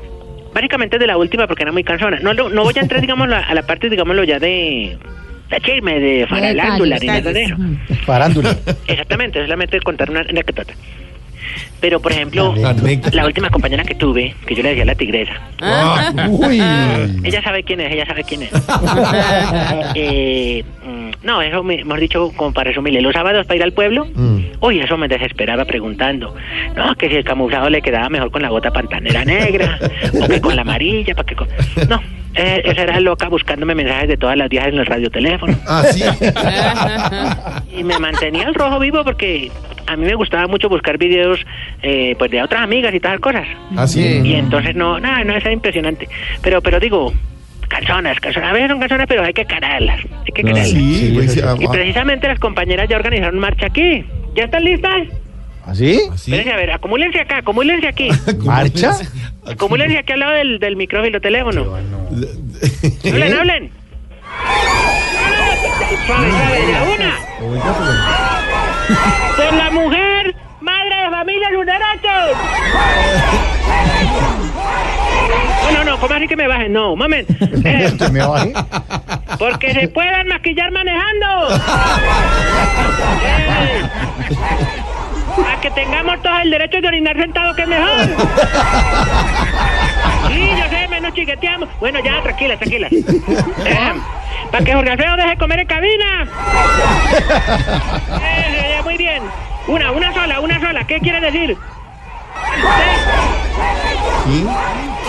[0.54, 2.20] Básicamente de la última porque era muy cansona.
[2.20, 4.98] No, no, no voy a entrar, digamos, a la parte, digámoslo, ya de...
[5.50, 7.58] De chisme, de farándula, ni nada de eso.
[8.06, 8.56] Farándula.
[8.88, 10.74] Exactamente, solamente contar una anécdota.
[11.82, 12.54] Pero, por ejemplo,
[13.12, 16.62] la última compañera que tuve, que yo le decía la tigresa, Ah, uy.
[17.24, 18.52] ella sabe quién es, ella sabe quién es.
[19.96, 23.74] Eh, mm, no, eso, me- mejor dicho, como para resumirle, los sábados para ir al
[23.74, 24.08] pueblo,
[24.62, 26.36] uy, eso me desesperaba preguntando.
[26.76, 29.80] No, que si el camuflado le quedaba mejor con la bota pantanera negra,
[30.24, 31.48] o que con la amarilla, para que con...
[31.90, 32.02] No,
[32.36, 35.56] eh, esa era loca buscándome mensajes de todas las viejas en el radioteléfono.
[35.68, 36.04] Ah, sí.
[37.78, 39.52] Y me mantenía el rojo vivo porque
[39.88, 41.40] a mí me gustaba mucho buscar videos
[41.82, 43.48] eh, pues de otras amigas y todas las cosas.
[43.76, 44.22] Ah, sí.
[44.24, 46.08] Y entonces no, no, no, es impresionante.
[46.42, 47.14] Pero, pero digo,
[47.68, 50.70] canzonas, canzonas, a veces son canzonas, pero hay que cararlas, hay que Ah, cararlas.
[50.70, 51.70] sí, pues, ah, Y ah.
[51.72, 54.06] precisamente las compañeras ya organizaron marcha aquí.
[54.36, 55.08] ¿Ya están listas?
[55.72, 56.02] ¿Así?
[56.14, 58.10] Espérense, a ver, acumúlense acá, acumúlense aquí.
[58.44, 58.92] ¿Marcha?
[59.50, 61.62] acumúlense aquí al lado del, del micrófono teléfono.
[63.06, 63.72] Hablen, hablen.
[66.06, 67.16] Suave, suave, de la una.
[69.38, 72.38] Por la mujer, madre de familia, derechos.
[75.64, 76.74] No, no, no, ¿cómo así que me bajen?
[76.74, 77.34] No, momento.
[77.64, 78.54] Eh, ¿Que me baje?
[79.40, 81.56] porque se puedan maquillar manejando.
[83.24, 83.84] Eh,
[85.40, 88.08] a que tengamos todos el derecho de orinar sentado, que es mejor.
[90.28, 91.70] Sí, yo sé, menos chiqueteamos.
[91.80, 92.90] Bueno, ya, tranquila, tranquila.
[94.52, 96.28] para que Jorge Alfredo deje comer en cabina.
[98.22, 99.24] Eh, eh, muy bien.
[99.68, 100.84] Una, una sola, una sola.
[100.86, 101.58] ¿Qué quiere decir?
[104.26, 104.46] ¿Sí?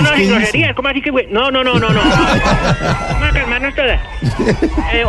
[0.01, 1.27] No, no, groserías, ¿cómo así que güey?
[1.31, 2.01] No, no, no, no, no.
[2.01, 4.01] Vamos a calmarnos todas.
[4.93, 5.05] Eh,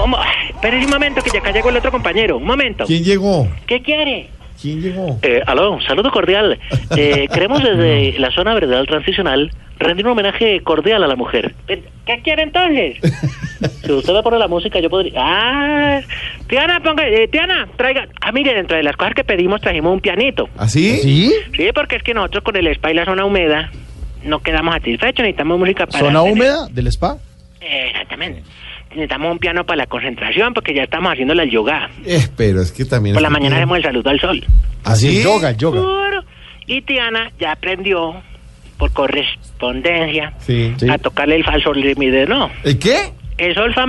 [0.50, 2.38] espérese un momento que ya acá llegó el otro compañero.
[2.38, 2.86] Un momento.
[2.86, 3.48] ¿Quién llegó?
[3.66, 4.30] ¿Qué quiere?
[4.64, 5.20] ¿Quién llegó?
[5.22, 6.58] Eh, aló, saludo cordial.
[6.98, 11.54] Eh, queremos desde la zona veredal transicional rendir un homenaje cordial a la mujer.
[11.68, 12.98] ¿Qué quiere entonces?
[13.84, 15.14] Si usted me pone la música, yo podría...
[15.18, 16.02] Ah,
[16.48, 18.08] Tiana, ponga, eh, Tiana, traiga.
[18.22, 20.48] Ah, mire, dentro de las cosas que pedimos trajimos un pianito.
[20.58, 20.98] ¿Así?
[21.00, 21.34] ¿Sí?
[21.58, 23.72] Sí, porque es que nosotros con el spa y la zona húmeda
[24.24, 26.00] no quedamos satisfechos, necesitamos música para...
[26.06, 27.18] ¿Zona tener- húmeda del spa?
[27.60, 28.44] Eh, exactamente.
[28.96, 31.90] Necesitamos un piano para la concentración porque ya estamos haciendo el yoga.
[32.06, 33.14] Eh, pero es que también...
[33.16, 34.46] Por la es mañana tiene- hacemos el saludo al sol.
[34.84, 35.22] ¿Así?
[35.24, 35.80] Yoga, el yoga.
[35.80, 36.24] Seguro.
[36.68, 38.16] Y Tiana ya aprendió
[38.78, 40.74] por correspondencia Sí.
[40.90, 42.50] a tocarle el falso mi de no.
[42.64, 43.14] ¿El qué?
[43.38, 43.86] El sol fa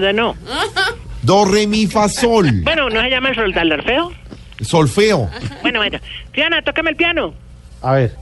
[0.00, 0.34] de no.
[1.22, 2.50] Do, re, mi, fa, sol.
[2.62, 4.12] Bueno, ¿no se llama el sol del feo?
[4.60, 5.30] Solfeo.
[5.62, 5.98] Bueno, bueno.
[6.32, 7.34] Tiana, tócame el piano.
[7.82, 8.14] A ver.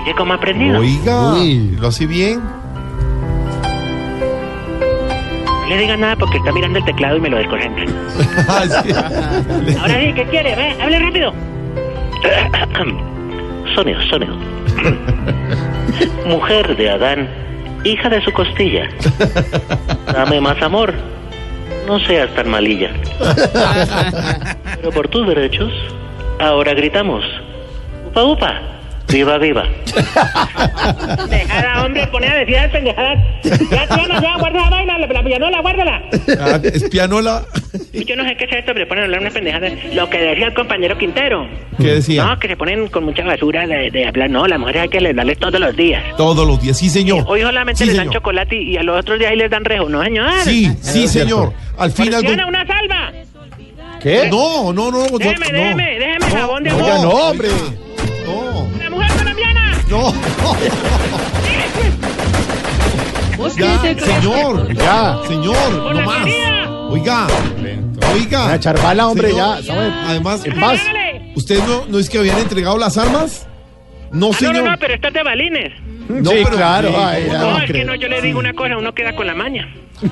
[0.00, 0.80] Mire cómo ha aprendido.
[0.80, 1.76] Oiga, Uy.
[1.80, 2.40] ¿lo hace bien?
[5.66, 7.84] No le digan nada porque está mirando el teclado y me lo desconcentra.
[8.48, 8.92] Ah, sí.
[9.78, 10.54] Ahora sí, ¿qué quiere?
[10.54, 11.32] Ve, hable rápido.
[13.74, 14.34] Sonido, sonido.
[16.26, 17.28] Mujer de Adán,
[17.84, 18.88] hija de su costilla.
[20.12, 20.94] Dame más amor.
[21.86, 22.90] No seas tan malilla.
[24.76, 25.72] Pero por tus derechos,
[26.38, 27.24] ahora gritamos.
[28.06, 28.60] Upa, upa.
[29.08, 29.64] Viva, viva.
[31.28, 33.18] Dejada, hombre, pone a decir pendejadas.
[33.70, 33.86] Ya,
[34.20, 36.02] ya, guarda la vaina, la, la pianola, guárdala.
[36.40, 37.44] Ah, es pianola.
[37.92, 39.72] Yo no sé qué es esto, pero ponen a hablar unas pendejadas.
[39.94, 41.46] Lo que decía el compañero Quintero.
[41.78, 42.24] ¿Qué decía?
[42.24, 44.28] No, que se ponen con mucha basura de, de hablar.
[44.30, 46.02] No, las mujeres hay que darles todos los días.
[46.16, 47.24] Todos los días, sí, señor.
[47.28, 48.14] Hoy solamente Sí, les dan señor.
[48.20, 49.88] chocolate y, y a los otros días ahí les dan rejo.
[49.88, 50.30] No, señor.
[50.44, 51.52] Sí, sí, señor.
[51.78, 52.26] Al fin algo...
[52.26, 53.12] Tiana, una salva.
[54.02, 54.28] ¿Qué?
[54.30, 55.06] No, no, no.
[55.08, 55.58] no, Déjeme, no.
[55.58, 56.82] déjeme, déjeme jabón de amor.
[57.02, 57.48] no, hombre.
[59.88, 60.12] No.
[63.36, 64.72] ¿Vos Ya, señor.
[64.74, 65.18] Ya.
[65.26, 66.26] Señor, ¡Por no más.
[66.90, 67.26] Oiga,
[68.14, 68.50] oiga.
[68.50, 69.66] A echar bala, hombre, Señor, ya.
[69.74, 69.92] ¿sabe?
[70.06, 70.80] Además, En paz.
[71.34, 73.46] ¿usted no, no es que habían entregado las armas?
[74.12, 74.54] No, Ah, no, señor.
[74.64, 75.72] no, no, pero esto es de balines.
[76.08, 76.88] No, Sí, pero- claro.
[76.88, 78.94] sí, ay, ¿cómo ya No, no es que no, yo le digo una cosa, uno
[78.94, 79.68] queda con la maña.
[80.00, 80.08] No,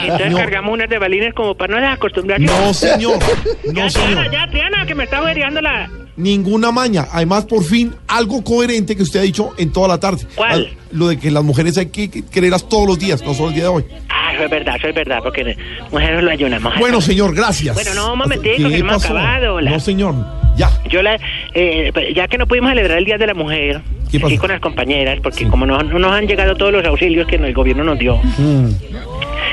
[0.00, 2.46] Entonces no, cargamos unas de balines como para no desacostumbrarse.
[2.46, 3.18] no, señor.
[3.18, 4.30] ya, No, Triana, señor.
[4.30, 5.90] ya, Triana, que me está averiando la...
[6.22, 7.08] Ninguna maña.
[7.12, 10.24] Además, por fin, algo coherente que usted ha dicho en toda la tarde.
[10.36, 10.68] ¿Cuál?
[10.92, 13.54] Lo de que las mujeres hay que que quererlas todos los días, no solo el
[13.54, 13.84] día de hoy.
[14.08, 15.56] Ah, eso es verdad, eso es verdad, porque
[15.90, 16.72] mujeres lo ayunamos.
[16.78, 17.74] Bueno, señor, gracias.
[17.74, 19.60] Bueno, no, un momentico, ¿Qué que hemos acabado.
[19.60, 20.14] la- No, señor.
[20.56, 20.70] Ya.
[20.90, 21.18] Yo la,
[21.54, 23.80] eh, ya que no pudimos celebrar el Día de la Mujer,
[24.22, 27.36] aquí con las compañeras, porque como no, no nos han llegado todos los auxilios que
[27.36, 28.20] el gobierno nos dio,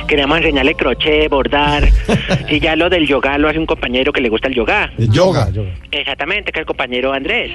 [0.07, 1.87] queríamos enseñarle crochet, bordar,
[2.49, 4.91] y ya lo del yoga lo hace un compañero que le gusta el yoga.
[4.97, 5.49] De yoga.
[5.91, 7.51] Exactamente, que es el compañero Andrés.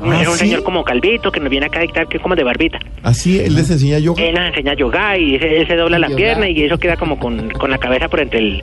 [0.00, 0.40] Ah, es un ¿sí?
[0.46, 2.78] señor como calvito que nos viene acá a dictar que es como de barbita.
[3.02, 4.22] Así, él les enseña yoga.
[4.22, 7.50] Él nos enseña yoga y él se dobla la pierna y eso queda como con,
[7.50, 8.62] con la cabeza por entre el...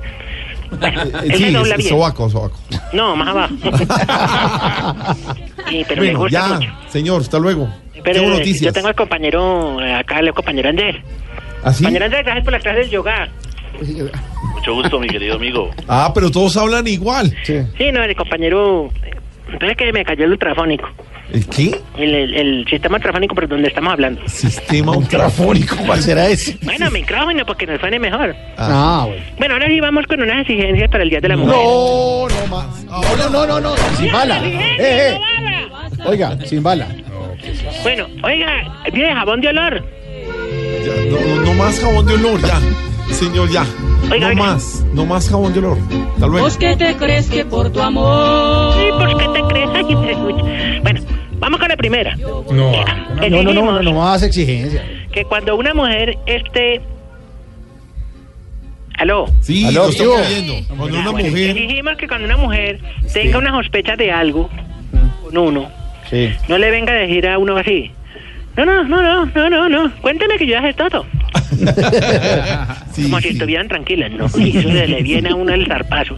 [0.80, 1.90] Bueno, Eh, él se sí, dobla es- bien.
[1.90, 2.58] sobaco, sobaco.
[2.94, 3.54] No, más abajo.
[5.70, 6.70] Sí, pero gusta ya, mucho.
[6.90, 7.68] señor, hasta luego.
[8.04, 8.62] Pero Tengo eh, noticias.
[8.62, 10.96] yo tengo al compañero, eh, acá el compañero Andrés.
[11.66, 11.84] ¿Así?
[11.84, 13.28] Compañero Andrés, gracias por la clase del yoga.
[14.54, 15.70] Mucho gusto, mi querido amigo.
[15.88, 17.36] Ah, pero todos hablan igual.
[17.44, 17.60] Sí.
[17.78, 18.90] Sí, no, el compañero...
[19.52, 20.88] Entonces que me cayó el ultrafónico.
[21.32, 21.80] ¿El qué?
[21.98, 24.22] El, el, el sistema ultrafónico por donde estamos hablando.
[24.28, 25.76] Sistema ultrafónico.
[25.86, 26.58] ¿Cuál será ese?
[26.64, 28.36] Bueno, micrófono, porque nos suene mejor.
[28.58, 29.24] Ah, bueno.
[29.38, 31.56] Bueno, ahora sí vamos con unas exigencias para el Día de la Mujer.
[31.56, 32.86] No, no más.
[32.90, 33.76] Ahora no, no, no.
[33.98, 34.48] Sin bala.
[34.48, 35.18] Eh, eh.
[36.06, 36.88] Oiga, sin bala.
[37.84, 39.86] Bueno, oiga, viene jabón de olor.
[40.84, 42.60] Ya, no, no, no más jabón de olor, ya.
[43.14, 43.66] Señor, ya.
[44.12, 44.44] Oiga, no oiga.
[44.44, 45.78] más, no más jabón de olor.
[46.14, 46.46] Hasta luego.
[46.46, 48.74] ¿Vos qué te crees que por tu amor?
[48.76, 49.70] Sí, pues ¿qué te crees?
[49.74, 50.82] Ay, te.
[50.82, 51.02] Bueno,
[51.40, 52.16] vamos con la primera.
[52.18, 52.72] No, no,
[53.30, 54.84] no, no, no, no más exigencia.
[55.12, 56.82] Que cuando una mujer esté...
[58.98, 59.26] ¿Aló?
[59.42, 60.66] Sí, Aló, lo estoy.
[60.68, 61.54] Cuando una Bueno, mujer.
[61.54, 62.80] Dijimos que cuando una mujer
[63.14, 64.50] tenga una sospecha de algo
[65.24, 65.70] con uno,
[66.10, 66.30] Sí.
[66.48, 67.92] no le venga a decir a uno así.
[68.58, 69.92] No, no, no, no, no, no, no.
[70.02, 71.06] Cuénteme que yo ya sé todo.
[73.04, 74.26] Como si estuvieran tranquilas, ¿no?
[74.38, 76.18] Y eso se le viene a uno el zarpazo.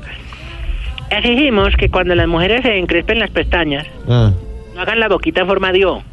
[1.09, 4.31] Exigimos que cuando las mujeres se encrespen las pestañas, Ah.
[4.75, 6.03] no hagan la boquita en forma de O.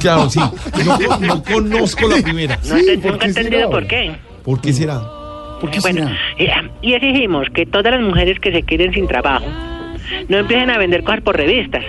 [0.00, 0.40] Claro, sí.
[0.84, 2.58] No, no conozco la primera.
[2.68, 4.12] No te- nunca he entendido por qué.
[4.44, 5.00] ¿Por qué será?
[5.82, 9.44] bueno, eh, y exigimos que todas las mujeres que se queden sin trabajo
[10.28, 11.84] no empiecen a vender cosas por revistas.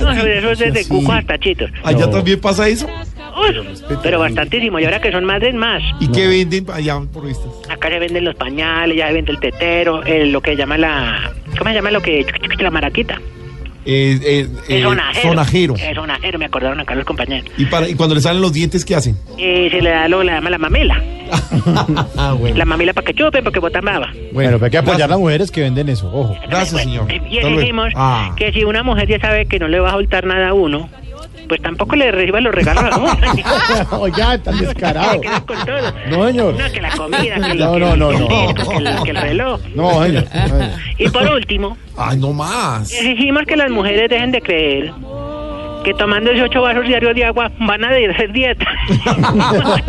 [0.00, 1.70] No, eso es desde cucos hasta chitos.
[1.84, 2.86] ¿Allá también pasa eso?
[3.34, 3.66] Uy,
[4.02, 5.82] pero bastantísimo, y ahora que son madres más.
[6.00, 7.46] ¿Y qué venden allá por vistas?
[7.70, 11.32] Acá se venden los pañales, ya se vende el tetero, el- lo que llama la...
[11.58, 12.26] ¿Cómo se llama lo que...
[12.58, 13.20] la maraquita?
[13.84, 15.28] Eh, eh, eh, sonajero.
[15.30, 15.74] sonajero.
[15.94, 17.50] Sonajero, me acordaron acá los compañeros.
[17.56, 19.16] ¿Y, para, ¿Y cuando le salen los dientes, qué hacen?
[19.36, 21.02] Y se le da lo que le llama la mamela.
[22.16, 22.56] Ah, bueno.
[22.56, 24.10] La mamela para que chupen, porque botan baba.
[24.32, 26.36] Bueno, pero hay que apoyar a las mujeres que venden eso, ojo.
[26.48, 27.06] Gracias, señor.
[27.30, 28.34] Y exigimos Ah.
[28.36, 30.88] que si una mujer ya sabe que no le va a soltar nada a uno,
[31.48, 33.16] pues tampoco le reciba los regalos a uno.
[34.00, 35.20] Oiga, tan descarado.
[35.46, 35.92] Con todo.
[36.10, 36.54] No, señor.
[36.58, 38.28] No, que la comida, que, No, no, no, que el no.
[38.54, 39.60] que el, que el reloj.
[39.74, 40.24] No, señor.
[40.98, 42.92] Y por último, Ay, no más.
[42.92, 44.92] exigimos que las mujeres dejen de creer
[45.84, 48.64] que tomando 18 vasos diarios de agua van a hacer dieta.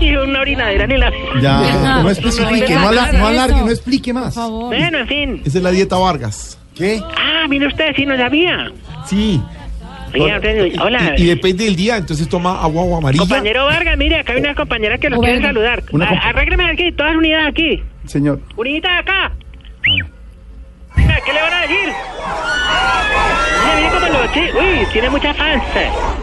[0.00, 1.12] y una orinadera ni la...
[1.40, 4.34] Ya, no especifique, no, ala- no alargue, no explique más.
[4.34, 5.42] Bueno, en fin.
[5.44, 6.58] Esa es la dieta Vargas.
[6.74, 7.00] ¿Qué?
[7.16, 8.70] Ah, mire usted, sí, no sabía.
[9.06, 9.40] Sí.
[10.80, 11.14] Hola.
[11.16, 13.20] Y, y depende del día, entonces toma agua o amarilla.
[13.20, 15.82] Compañero Vargas, mire, acá hay una compañera que lo quiere saludar.
[16.22, 17.82] Arrégleme aquí, todas unidas aquí.
[18.06, 18.40] Señor.
[18.56, 19.32] Uniditas acá.
[20.96, 21.92] Venga, ¿qué le van a decir?
[24.58, 25.62] Uy, tiene mucha fans.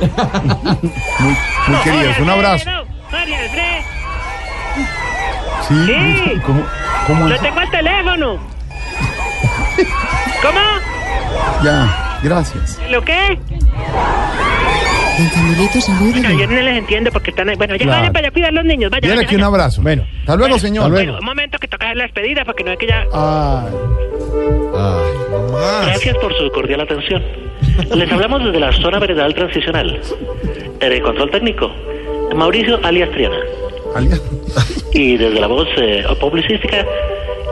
[1.20, 1.36] Muy,
[1.68, 2.70] muy queridos, un abrazo.
[3.12, 3.82] María Alfred,
[5.68, 5.76] Sí.
[5.86, 6.42] Sí.
[6.46, 6.66] ¿Cómo?
[7.08, 7.42] ¿Cómo lo es?
[7.42, 8.40] tengo al teléfono.
[10.42, 10.60] ¿Cómo?
[11.64, 12.80] Ya, gracias.
[12.90, 13.38] ¿Lo qué?
[15.18, 17.56] Don Camilito, Bueno, yo no les entiendo porque están ahí.
[17.56, 18.00] Bueno, ya Claro.
[18.00, 18.90] vayan para allá cuidar los niños.
[18.90, 19.82] Vaya, Dale vaya, aquí un abrazo.
[19.84, 20.90] Bueno, hasta luego, señor.
[20.92, 23.06] Bueno, un momento que toca hacer la despedida para que no es que ya...
[23.14, 23.72] Ay.
[25.86, 27.22] Gracias por su cordial atención.
[27.96, 30.00] Les hablamos desde la zona veredal transicional.
[30.80, 31.72] En el control técnico,
[32.36, 33.38] Mauricio alias Triana.
[34.94, 36.84] Y desde la voz eh, publicística,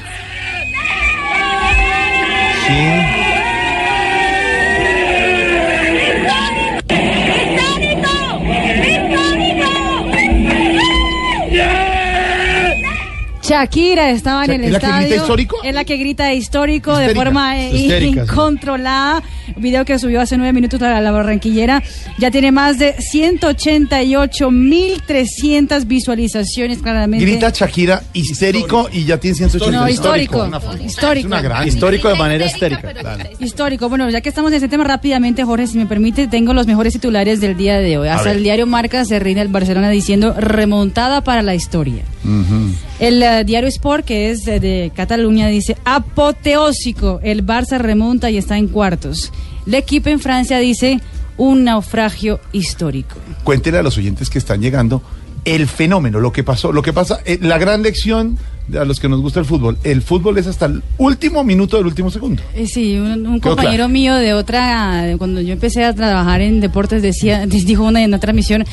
[13.56, 15.22] Shakira estaba en el ¿Es la que grita estadio.
[15.22, 15.58] histórico?
[15.64, 19.24] Es la que grita histórico de forma eh, incontrolada.
[19.58, 21.84] Video que subió hace nueve minutos a la barranquillera.
[22.18, 27.26] Ya tiene más de 188.300 visualizaciones, claramente.
[27.26, 29.78] Grita Shakira histérico y ya tiene 180.
[29.80, 30.46] No, histórico.
[30.86, 31.20] Histórico.
[31.20, 32.94] Es una gran- Histórico de manera histérica.
[33.40, 33.90] Histórico.
[33.90, 36.94] Bueno, ya que estamos en ese tema rápidamente, Jorge, si me permite, tengo los mejores
[36.94, 38.08] titulares del día de hoy.
[38.08, 42.04] Hasta el diario Marca se rinde el Barcelona diciendo remontada para la historia.
[43.00, 47.20] El eh, diario Sport, que es eh, de Cataluña, dice apoteósico.
[47.24, 49.32] El Barça remonta y está en cuartos.
[49.66, 51.02] El equipo en Francia dice
[51.38, 53.16] un naufragio histórico.
[53.44, 55.02] Cuéntele a los oyentes que están llegando
[55.44, 58.38] el fenómeno, lo que pasó, lo que pasa, eh, la gran lección
[58.74, 59.78] a los que nos gusta el fútbol.
[59.84, 62.42] El fútbol es hasta el último minuto del último segundo.
[62.56, 63.90] Eh, sí, un, compañero claro.
[63.90, 68.34] mío de otra, cuando yo empecé a trabajar en deportes, decía, dijo una en otra
[68.34, 68.66] misión,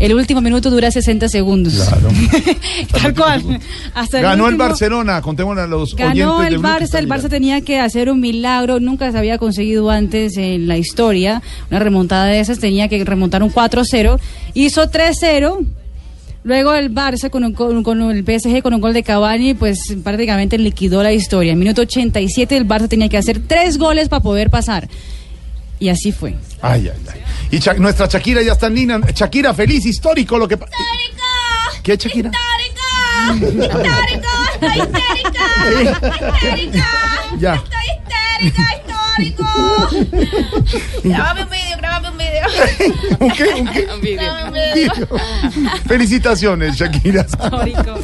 [0.00, 1.74] el último minuto dura 60 segundos.
[1.74, 2.08] Claro.
[3.02, 3.60] Tal cual.
[3.94, 7.28] Hasta Ganó el, último- Barcelona, contémosle a los Ganó oyentes de el Barça, el Barça
[7.28, 12.26] tenía que hacer un milagro, nunca se había conseguido antes en la historia, una remontada
[12.26, 14.18] de esas, tenía que remontar un 4-0,
[14.54, 15.66] hizo 3-0,
[16.48, 19.78] luego el Barça con, un- con- con el PSG con un gol de Cavani, pues
[20.02, 21.52] prácticamente liquidó la historia.
[21.52, 24.88] En minuto 87 el Barça tenía que hacer tres goles para poder pasar.
[25.78, 26.34] Y así fue.
[26.60, 27.20] Ay, ay, ay.
[27.52, 29.00] Y nuestra Shakira ya está en línea.
[29.14, 30.72] Shakira, feliz, histórico lo que pasa.
[31.84, 32.30] ¿Qué, Shakira?
[32.30, 33.68] ¡Histórico!
[34.60, 35.44] ¡Estoy histérica!
[36.56, 36.86] ¡Histérica!
[37.38, 37.54] Ya.
[37.54, 38.97] ¡Estoy histérica!
[39.18, 39.24] un
[41.50, 41.76] video,
[42.10, 42.46] un video.
[43.20, 43.94] ¿Un ¿Un?
[43.94, 44.32] Un video.
[44.46, 44.92] Un video.
[45.86, 47.26] Felicitaciones, Shakira.
[47.28, 47.98] Histórico.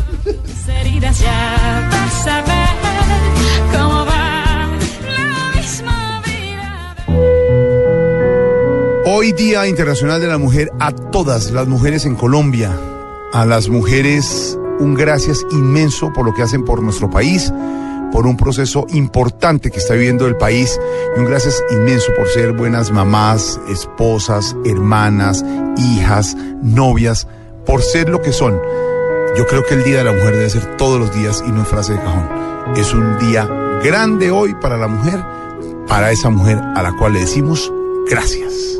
[9.06, 12.76] Hoy Día Internacional de la Mujer a todas las mujeres en Colombia,
[13.32, 17.52] a las mujeres un gracias inmenso por lo que hacen por nuestro país
[18.14, 20.80] por un proceso importante que está viviendo el país
[21.16, 25.44] y un gracias inmenso por ser buenas mamás, esposas, hermanas,
[25.76, 27.26] hijas, novias,
[27.66, 28.62] por ser lo que son.
[29.36, 31.62] Yo creo que el Día de la Mujer debe ser todos los días y no
[31.62, 32.28] es frase de cajón.
[32.76, 33.48] Es un día
[33.82, 35.20] grande hoy para la mujer,
[35.88, 37.72] para esa mujer a la cual le decimos
[38.08, 38.78] gracias.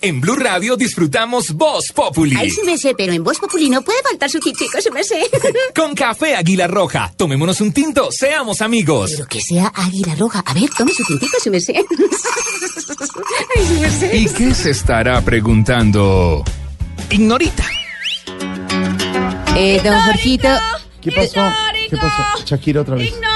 [0.00, 2.36] En Blue Radio disfrutamos Voz Populi.
[2.38, 5.02] Ay, sí me sé, pero en Voz Populi no puede faltar su tintico, sí me
[5.02, 5.28] sé.
[5.74, 7.12] Con café Águila Roja.
[7.16, 9.10] Tomémonos un tinto, seamos amigos.
[9.10, 10.44] Pero que sea Águila Roja.
[10.46, 11.74] A ver, tome su tintico, sí me sé.
[13.56, 14.16] Ay, sí me sé.
[14.16, 16.44] ¿Y qué se estará preguntando?
[17.10, 17.64] Ignorita.
[19.56, 20.48] Eh, don Jorgito.
[21.00, 21.52] ¿Qué pasó?
[21.90, 22.22] ¿Qué pasó?
[22.44, 23.08] Shakira otra vez.
[23.08, 23.27] Ignorita.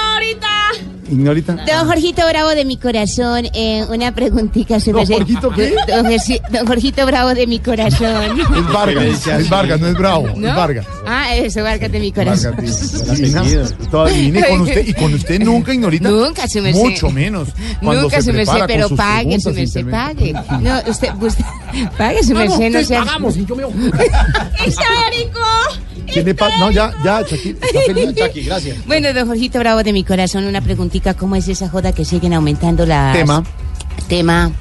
[1.12, 1.52] Ignorita.
[1.66, 4.78] Don Jorgito Bravo de mi corazón, eh, una preguntita.
[4.78, 5.06] ¿Don.
[5.06, 5.74] Jorgito qué?
[5.86, 6.06] Don,
[6.50, 8.40] don Jorgito Bravo de mi corazón.
[8.62, 10.48] Es Vargas, es Vargas, no es Bravo, ¿No?
[10.48, 10.86] es Vargas.
[11.06, 12.56] Ah, eso, Vargas de mi corazón.
[12.56, 13.42] Divina,
[13.90, 14.40] toda divina.
[14.40, 16.08] Y con usted, y con usted nunca, Ignorita.
[16.08, 16.78] Nunca se me sé.
[16.78, 17.48] Mucho menos.
[17.80, 20.44] Nunca se me sé, prepara con pero pague, se preguntas me sé, intermedias.
[20.46, 20.62] pague.
[20.62, 21.44] No, usted, usted
[21.98, 23.04] pague, se me sé, no sea.
[23.04, 23.62] Pagamos, y yo me
[24.66, 25.40] ¡Histórico!
[26.12, 27.58] ¿Quién le pa- No, ya, ya, Shakira.
[27.66, 28.86] Está feliz, gracias.
[28.86, 32.32] Bueno, don Jorgito Bravo de mi corazón, una preguntita, ¿cómo es esa joda que siguen
[32.34, 33.16] aumentando las...
[33.16, 33.42] Tema.
[34.08, 34.52] Tema.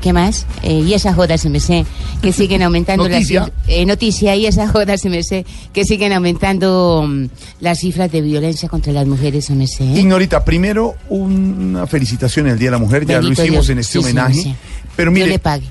[0.00, 0.46] ¿Qué más?
[0.64, 1.86] Eh, y esa joda se me sé,
[2.20, 3.42] que siguen aumentando Noticia.
[3.42, 3.50] las...
[3.68, 7.26] eh, noticia, y esa joda se me sé, que siguen aumentando mm,
[7.60, 9.84] las cifras de violencia contra las mujeres, me sé.
[9.84, 13.68] Ignorita, primero una felicitación en el Día de la Mujer, ya lo hicimos Dios.
[13.70, 14.34] en este Sí, homenaje.
[14.34, 14.54] sí.
[14.96, 15.66] Pero mire, le pague.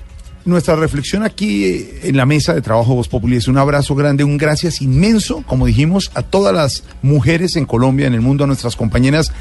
[0.45, 4.23] Nuestra reflexión aquí eh, en la mesa de trabajo Voz Populi es un abrazo grande,
[4.23, 8.47] un gracias inmenso, como dijimos, a todas las mujeres en Colombia, en el mundo, a
[8.47, 9.31] nuestras compañeras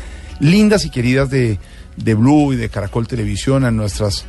[0.40, 1.58] lindas y queridas de,
[1.96, 4.24] de Blue y de Caracol Televisión, a nuestras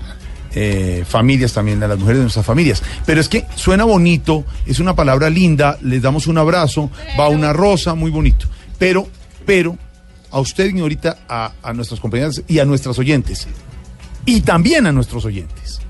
[0.54, 2.84] eh, familias también, a las mujeres de nuestras familias.
[3.06, 7.54] Pero es que suena bonito, es una palabra linda, les damos un abrazo, va una
[7.54, 8.48] rosa, muy bonito.
[8.78, 9.08] Pero,
[9.46, 9.78] pero,
[10.30, 13.48] a usted, señorita, a, a nuestras compañeras y a nuestras oyentes,
[14.26, 15.82] y también a nuestros oyentes.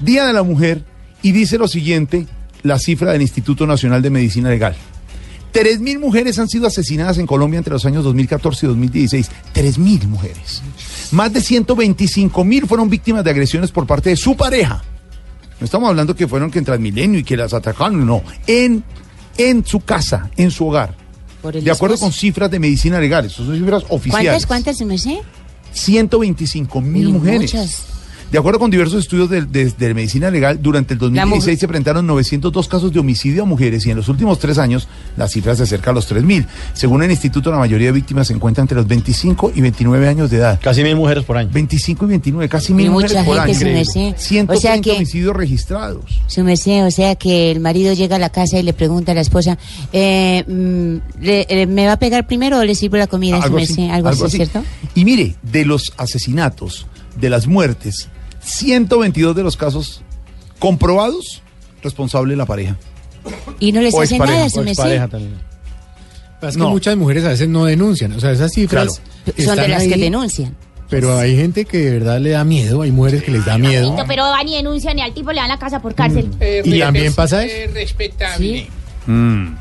[0.00, 0.84] Día de la Mujer,
[1.22, 2.26] y dice lo siguiente,
[2.62, 4.74] la cifra del Instituto Nacional de Medicina Legal.
[5.52, 9.30] 3.000 mujeres han sido asesinadas en Colombia entre los años 2014 y 2016.
[9.52, 10.62] 3.000 mujeres.
[11.10, 14.82] Más de 125.000 fueron víctimas de agresiones por parte de su pareja.
[15.58, 18.22] No estamos hablando que fueron que en Transmilenio y que las atacaron, no.
[18.46, 18.84] En,
[19.36, 20.94] en su casa, en su hogar.
[21.42, 22.12] Por el De acuerdo esposo.
[22.12, 24.46] con cifras de medicina legal, esas son cifras oficiales.
[24.46, 25.20] ¿Cuántas, cuántas me sé?
[25.72, 27.52] 125 mil mujeres.
[27.54, 27.82] muchas.
[28.30, 32.06] De acuerdo con diversos estudios de, de- de medicina legal, durante el 2016 se presentaron
[32.06, 35.64] 902 casos de homicidio a mujeres y en los últimos tres años la cifra se
[35.64, 36.46] acerca a los 3.000.
[36.72, 40.30] Según el instituto, la mayoría de víctimas se encuentran entre los 25 y 29 años
[40.30, 40.60] de edad.
[40.62, 41.50] Casi mil mujeres por año.
[41.52, 43.58] 25 y 29, casi Y mil mucha mujeres por gente año.
[43.58, 44.14] se me sé.
[44.16, 46.04] 130 O sea que- homicidios registrados.
[46.28, 49.14] Su merced, o sea que el marido llega a la casa y le pregunta a
[49.16, 49.58] la esposa,
[49.92, 53.38] eh, mm, eh, ¿me va a pegar primero o le sirvo la comida?
[53.38, 53.72] Su Algo merced?
[53.72, 54.36] así, algo, algo así, así.
[54.36, 54.62] ¿cierto?
[54.94, 56.86] Y mire, de los asesinatos,
[57.20, 58.08] de las muertes,
[58.40, 60.02] 122 de los casos
[60.58, 61.42] comprobados,
[61.82, 62.76] responsable la pareja.
[63.58, 64.70] Y no les O hace nada, o su merced.
[64.70, 65.08] expareja
[66.42, 66.70] Es que No.
[66.70, 68.12] muchas mujeres a veces no denuncian.
[68.12, 69.00] O sea, esas cifras.
[69.38, 70.56] Son de las que denuncian.
[70.88, 72.82] Pero hay gente que de verdad le da miedo.
[72.82, 73.94] Hay mujeres que les da miedo.
[74.08, 76.30] Pero van y denuncian y al tipo le dan la casa por cárcel.
[76.64, 77.54] Y también pasa eso.
[77.54, 78.66] Eh, respetable.
[79.06, 79.54] Mm.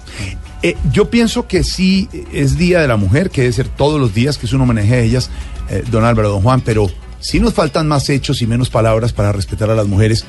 [0.63, 4.13] Eh, yo pienso que sí es Día de la Mujer, que debe ser todos los
[4.13, 5.29] días, que es un homenaje a ellas,
[5.69, 6.87] eh, don Álvaro, don Juan, pero
[7.19, 10.25] sí nos faltan más hechos y menos palabras para respetar a las mujeres,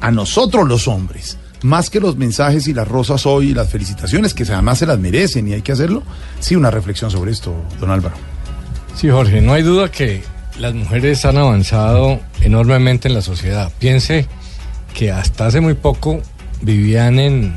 [0.00, 1.38] a nosotros los hombres.
[1.62, 4.98] Más que los mensajes y las rosas hoy y las felicitaciones, que además se las
[4.98, 6.02] merecen y hay que hacerlo,
[6.38, 8.16] sí una reflexión sobre esto, don Álvaro.
[8.94, 10.22] Sí, Jorge, no hay duda que
[10.58, 13.72] las mujeres han avanzado enormemente en la sociedad.
[13.78, 14.26] Piense
[14.92, 16.20] que hasta hace muy poco
[16.60, 17.54] vivían en,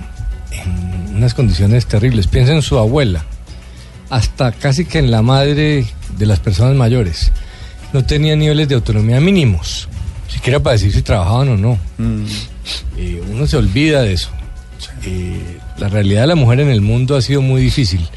[0.51, 2.27] en unas condiciones terribles.
[2.27, 3.25] Piense en su abuela,
[4.09, 5.85] hasta casi que en la madre
[6.17, 7.31] de las personas mayores.
[7.93, 9.87] No tenían niveles de autonomía mínimos,
[10.27, 11.77] siquiera para decir si trabajaban o no.
[12.97, 14.29] Eh, uno se olvida de eso.
[15.03, 18.07] Eh, la realidad de la mujer en el mundo ha sido muy difícil.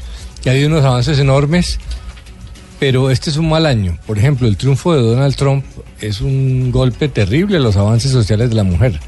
[0.43, 1.79] Y ha habido unos avances enormes,
[2.79, 3.97] pero este es un mal año.
[4.05, 5.63] Por ejemplo, el triunfo de Donald Trump
[6.01, 8.99] es un golpe terrible a los avances sociales de la mujer.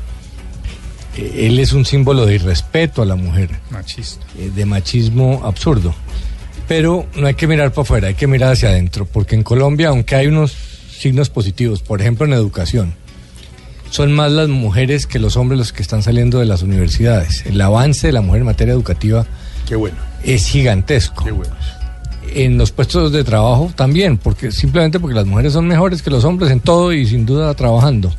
[1.18, 4.26] Eh, él es un símbolo de irrespeto a la mujer, Machista.
[4.36, 5.93] de machismo absurdo.
[6.68, 9.89] Pero no hay que mirar para afuera, hay que mirar hacia adentro, porque en Colombia,
[9.89, 10.51] aunque hay unos
[10.97, 12.93] signos positivos, por ejemplo en educación,
[13.89, 17.45] son más las mujeres que los hombres los que están saliendo de las universidades.
[17.45, 19.26] El avance de la mujer en materia educativa
[19.68, 19.97] Qué bueno.
[20.24, 21.26] es gigantesco.
[22.34, 26.24] en los puestos de trabajo también, porque simplemente porque las mujeres son mejores que los
[26.24, 28.11] hombres en todo y sin duda trabajando.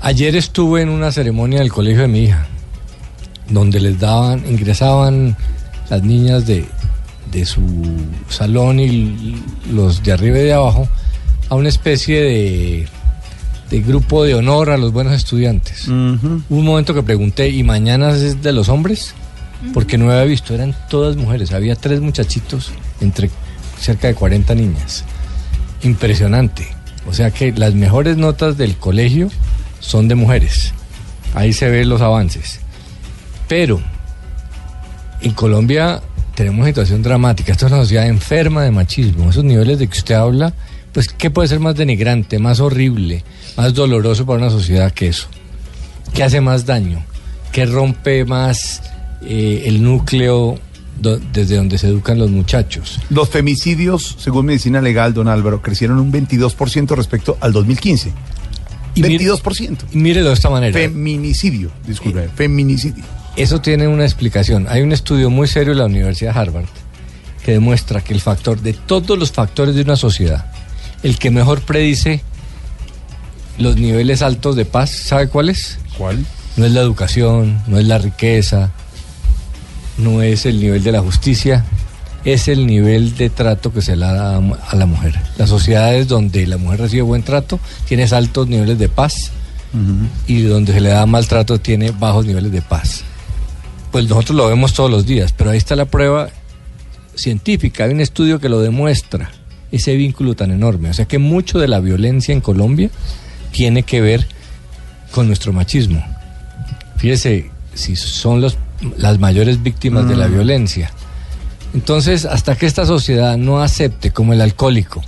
[0.00, 2.46] Ayer estuve en una ceremonia del colegio de mi hija,
[3.48, 5.36] donde les daban, ingresaban
[5.90, 6.64] las niñas de,
[7.30, 7.62] de su
[8.28, 10.88] salón y los de arriba y de abajo
[11.48, 12.88] a una especie de,
[13.70, 15.88] de grupo de honor a los buenos estudiantes.
[15.88, 19.14] Hubo un momento que pregunté, ¿y mañana es de los hombres?
[19.72, 21.52] Porque no había visto, eran todas mujeres.
[21.52, 22.70] Había tres muchachitos
[23.00, 23.30] entre
[23.78, 25.04] cerca de 40 niñas.
[25.82, 26.68] Impresionante.
[27.08, 29.30] O sea que las mejores notas del colegio
[29.80, 30.72] son de mujeres.
[31.34, 32.60] Ahí se ven los avances.
[33.48, 33.80] Pero
[35.20, 36.02] en Colombia
[36.42, 37.52] tenemos una situación dramática.
[37.52, 39.30] Esta es una sociedad enferma de machismo.
[39.30, 40.52] Esos niveles de que usted habla,
[40.92, 43.24] pues, ¿qué puede ser más denigrante, más horrible,
[43.56, 45.26] más doloroso para una sociedad que eso?
[46.12, 47.02] ¿Qué hace más daño?
[47.52, 48.82] ¿Qué rompe más
[49.22, 50.58] eh, el núcleo
[51.00, 52.98] do- desde donde se educan los muchachos?
[53.10, 58.12] Los femicidios, según medicina legal, don Álvaro, crecieron un 22% respecto al 2015.
[58.96, 59.78] 22%.
[59.92, 60.72] Y mírelo de esta manera.
[60.72, 63.04] Feminicidio, disculpe, feminicidio.
[63.36, 64.66] Eso tiene una explicación.
[64.68, 66.66] Hay un estudio muy serio de la Universidad de Harvard
[67.44, 70.46] que demuestra que el factor de todos los factores de una sociedad,
[71.02, 72.22] el que mejor predice
[73.58, 75.78] los niveles altos de paz, ¿sabe cuál es?
[75.96, 76.24] ¿Cuál?
[76.56, 78.70] No es la educación, no es la riqueza,
[79.98, 81.64] no es el nivel de la justicia,
[82.24, 85.18] es el nivel de trato que se le da a la mujer.
[85.38, 89.32] Las sociedades donde la mujer recibe buen trato, tiene altos niveles de paz
[90.26, 93.04] y donde se le da maltrato tiene bajos niveles de paz.
[93.92, 96.30] Pues nosotros lo vemos todos los días, pero ahí está la prueba
[97.14, 99.30] científica, hay un estudio que lo demuestra,
[99.70, 100.88] ese vínculo tan enorme.
[100.90, 102.90] O sea que mucho de la violencia en Colombia
[103.52, 104.26] tiene que ver
[105.12, 106.02] con nuestro machismo.
[106.96, 108.56] Fíjese, si son los,
[108.96, 110.32] las mayores víctimas de la Mm.
[110.32, 110.90] violencia.
[111.74, 115.02] Entonces, hasta que esta sociedad no acepte como el alcohólico,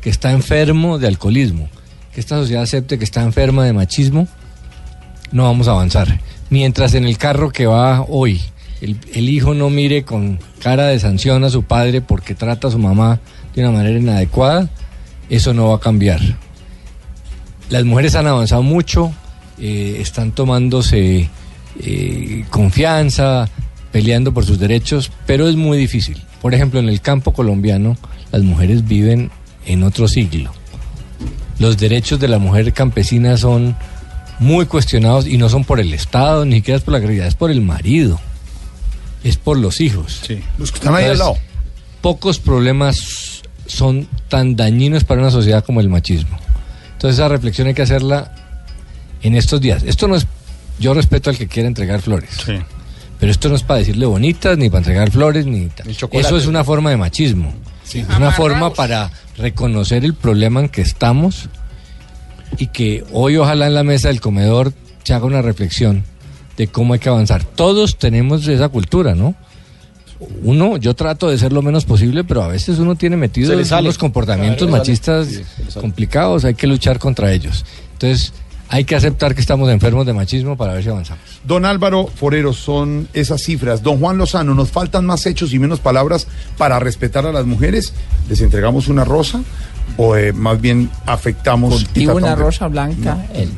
[0.00, 1.68] que está enfermo de alcoholismo,
[2.14, 4.26] que esta sociedad acepte que está enferma de machismo,
[5.32, 6.18] no vamos a avanzar.
[6.52, 8.38] Mientras en el carro que va hoy,
[8.82, 12.78] el, hijo no mire con cara de sanción a su padre porque trata a su
[12.78, 13.20] mamá
[13.54, 14.68] de una manera inadecuada,
[15.30, 16.20] eso no va a cambiar.
[17.70, 19.14] Las mujeres han avanzado mucho,
[19.58, 21.30] eh, están tomándose
[21.80, 23.48] eh, confianza,
[23.90, 26.22] peleando por sus derechos, pero es muy difícil.
[26.42, 27.96] Por ejemplo, en el campo colombiano,
[28.30, 29.30] las mujeres viven
[29.64, 30.52] en otro siglo.
[31.58, 33.74] Los derechos de la mujer campesina son
[34.42, 37.34] muy cuestionados y no son por el Estado, ni siquiera es por la realidad, es
[37.34, 38.20] por el marido,
[39.24, 40.22] es por los hijos.
[40.58, 41.36] los que están ahí al lado.
[42.00, 46.36] Pocos problemas son tan dañinos para una sociedad como el machismo.
[46.94, 48.34] Entonces esa reflexión hay que hacerla
[49.22, 49.84] en estos días.
[49.84, 50.26] Esto no es,
[50.78, 52.30] yo respeto al que quiera entregar flores.
[53.20, 55.88] Pero esto no es para decirle bonitas, ni para entregar flores, ni tal.
[55.88, 57.54] Eso es una forma de machismo.
[57.94, 61.48] es una forma para reconocer el problema en que estamos
[62.58, 64.72] y que hoy ojalá en la mesa del comedor
[65.04, 66.04] se haga una reflexión
[66.56, 67.44] de cómo hay que avanzar.
[67.44, 69.34] Todos tenemos esa cultura, ¿no?
[70.44, 73.16] Uno, yo trato de ser lo menos posible, pero a veces uno tiene
[73.64, 73.82] sale.
[73.82, 75.26] unos comportamientos Claro, machistas.
[75.26, 75.42] Sí,
[75.80, 77.64] complicados, hay que luchar contra ellos.
[77.94, 78.32] Entonces,
[78.68, 81.22] hay que aceptar que estamos enfermos de machismo para ver si avanzamos.
[81.44, 83.82] Don Álvaro Forero, son esas cifras.
[83.82, 87.92] Don Juan Lozano, ¿nos faltan más hechos y menos palabras para respetar a las mujeres?
[88.28, 89.42] ¿Les entregamos una rosa?
[89.96, 91.74] ¿O eh, más bien afectamos...
[91.74, 93.18] Cultivo una de- rosa blanca.
[93.34, 93.50] el-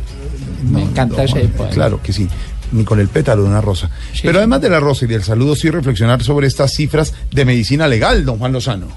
[0.71, 1.73] me encanta ese poema.
[1.73, 2.29] Claro que sí.
[2.73, 3.91] Ni con el pétalo de una rosa.
[4.23, 7.87] Pero además de la rosa y del saludo, sí reflexionar sobre estas cifras de medicina
[7.87, 8.89] legal, don Juan Lozano.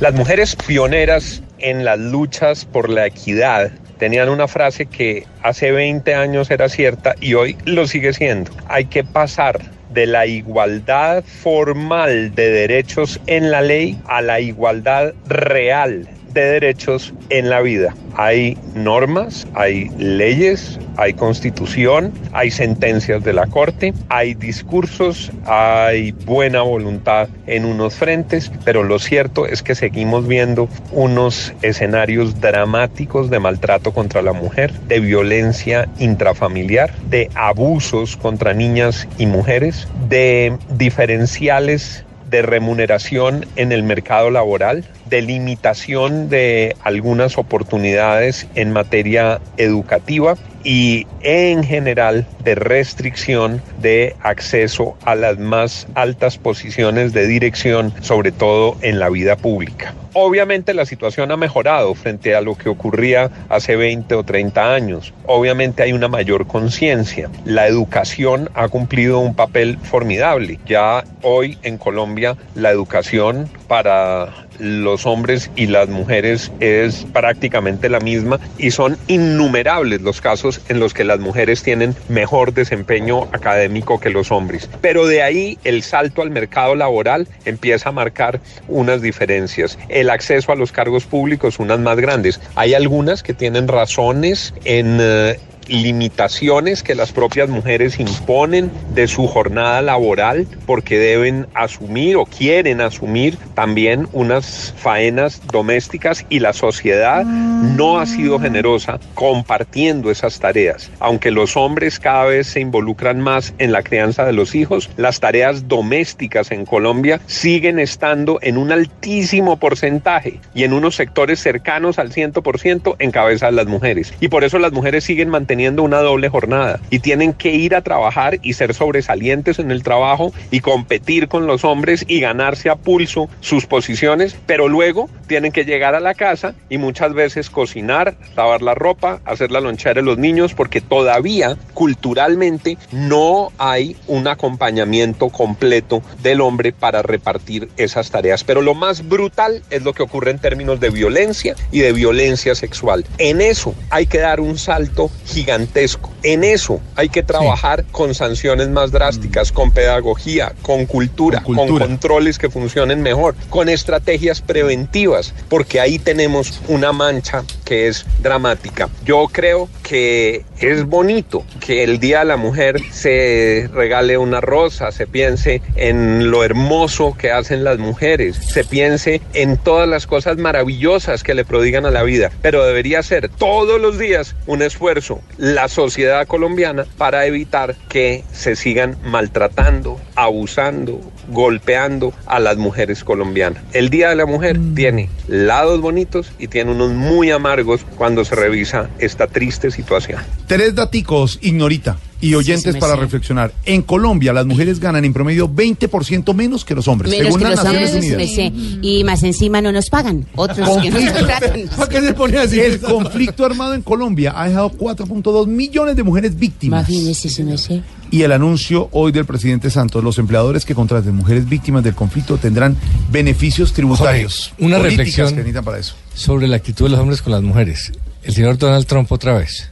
[0.00, 6.14] Las mujeres pioneras en las luchas por la equidad tenían una frase que hace 20
[6.14, 8.50] años era cierta y hoy lo sigue siendo.
[8.68, 9.60] Hay que pasar
[9.92, 16.08] de la igualdad formal de derechos en la ley a la igualdad real
[16.40, 17.94] de derechos en la vida.
[18.14, 26.62] Hay normas, hay leyes, hay constitución, hay sentencias de la Corte, hay discursos, hay buena
[26.62, 33.38] voluntad en unos frentes, pero lo cierto es que seguimos viendo unos escenarios dramáticos de
[33.38, 42.04] maltrato contra la mujer, de violencia intrafamiliar, de abusos contra niñas y mujeres, de diferenciales
[42.30, 51.06] de remuneración en el mercado laboral, de limitación de algunas oportunidades en materia educativa y
[51.20, 58.76] en general de restricción de acceso a las más altas posiciones de dirección, sobre todo
[58.82, 59.94] en la vida pública.
[60.12, 65.12] Obviamente la situación ha mejorado frente a lo que ocurría hace 20 o 30 años.
[65.26, 67.30] Obviamente hay una mayor conciencia.
[67.44, 70.58] La educación ha cumplido un papel formidable.
[70.66, 78.00] Ya hoy en Colombia la educación para los hombres y las mujeres es prácticamente la
[78.00, 84.00] misma y son innumerables los casos en los que las mujeres tienen mejor desempeño académico
[84.00, 84.68] que los hombres.
[84.80, 89.78] Pero de ahí el salto al mercado laboral empieza a marcar unas diferencias.
[89.88, 92.40] El acceso a los cargos públicos, unas más grandes.
[92.54, 94.98] Hay algunas que tienen razones en...
[95.00, 102.24] eh, limitaciones que las propias mujeres imponen de su jornada laboral porque deben asumir o
[102.24, 110.38] quieren asumir también unas faenas domésticas y la sociedad no ha sido generosa compartiendo esas
[110.38, 110.90] tareas.
[111.00, 115.20] Aunque los hombres cada vez se involucran más en la crianza de los hijos, las
[115.20, 121.98] tareas domésticas en Colombia siguen estando en un altísimo porcentaje y en unos sectores cercanos
[121.98, 124.14] al 100% en cabeza de las mujeres.
[124.20, 127.82] Y por eso las mujeres siguen manteniendo una doble jornada y tienen que ir a
[127.82, 132.76] trabajar y ser sobresalientes en el trabajo y competir con los hombres y ganarse a
[132.76, 138.16] pulso sus posiciones, pero luego tienen que llegar a la casa y muchas veces cocinar,
[138.36, 144.28] lavar la ropa, hacer la lonchera de los niños, porque todavía culturalmente no hay un
[144.28, 148.44] acompañamiento completo del hombre para repartir esas tareas.
[148.44, 152.54] Pero lo más brutal es lo que ocurre en términos de violencia y de violencia
[152.54, 153.04] sexual.
[153.18, 155.10] En eso hay que dar un salto
[155.46, 156.10] gigantesco.
[156.24, 161.86] En eso hay que trabajar con sanciones más drásticas, con pedagogía, con cultura, con, cultura.
[161.86, 168.88] controles que funcionen mejor, con estrategias preventivas, porque ahí tenemos una mancha que es dramática.
[169.04, 174.90] Yo creo que es bonito que el Día de la Mujer se regale una rosa,
[174.90, 180.38] se piense en lo hermoso que hacen las mujeres, se piense en todas las cosas
[180.38, 185.20] maravillosas que le prodigan a la vida, pero debería ser todos los días un esfuerzo
[185.38, 193.62] la sociedad colombiana para evitar que se sigan maltratando, abusando, golpeando a las mujeres colombianas.
[193.72, 198.34] El Día de la Mujer tiene lados bonitos y tiene unos muy amargos cuando se
[198.34, 200.20] revisa esta triste situación.
[200.46, 203.00] Tres daticos, ignorita, y oyentes para sé.
[203.00, 203.52] reflexionar.
[203.64, 207.62] En Colombia, las mujeres ganan en promedio 20% menos que los hombres, Menos según las
[207.62, 208.52] Naciones hombres, Unidas.
[208.82, 210.26] Y más encima no nos pagan.
[210.34, 211.68] Otros que nos contratan.
[211.76, 212.60] ¿Para qué se pone así?
[212.60, 216.88] El conflicto armado en Colombia ha dejado 4.2 millones de mujeres víctimas.
[216.88, 217.82] Imagínese, sí me sé.
[218.10, 222.38] Y el anuncio hoy del presidente Santos, los empleadores que contraten mujeres víctimas del conflicto
[222.38, 222.76] tendrán
[223.10, 224.50] beneficios tributarios.
[224.50, 225.94] Jorge, una reflexión que necesitan para eso.
[226.14, 227.92] sobre la actitud de los hombres con las mujeres.
[228.22, 229.70] El señor Donald Trump otra vez.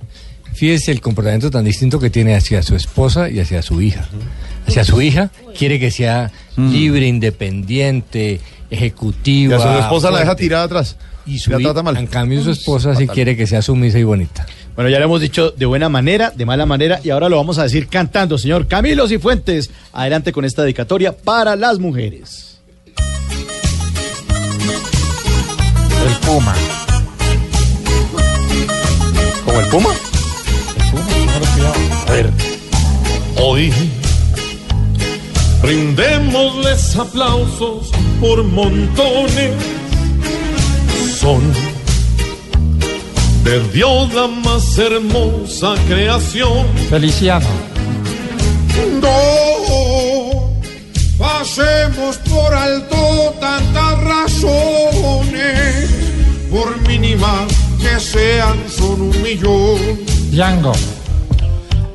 [0.53, 4.09] Fíjese el comportamiento tan distinto que tiene hacia su esposa y hacia su hija.
[4.67, 8.41] Hacia su hija quiere que sea libre, independiente,
[8.71, 9.57] ejecutiva.
[9.57, 10.97] Y a su esposa la deja tirada atrás.
[11.27, 11.97] Y su la trata mal.
[11.97, 14.47] En cambio, su esposa sí quiere que sea sumisa y bonita.
[14.75, 17.59] Bueno, ya lo hemos dicho de buena manera, de mala manera, y ahora lo vamos
[17.59, 19.71] a decir cantando, señor Camilo Cifuentes.
[19.93, 22.59] Adelante con esta dedicatoria para las mujeres.
[26.07, 26.55] El Puma.
[29.45, 29.91] ¿Como el Puma?
[32.09, 32.31] A ver.
[33.37, 33.73] Hoy
[35.63, 37.91] brindémosles aplausos
[38.21, 39.55] por montones.
[41.17, 41.41] Son
[43.45, 46.67] de Dios la más hermosa creación.
[46.89, 47.47] Feliciano.
[49.01, 50.51] No
[51.19, 55.91] pasemos por alto tantas razones,
[56.51, 59.79] por mínimas que sean, son un millón.
[60.33, 60.73] Django.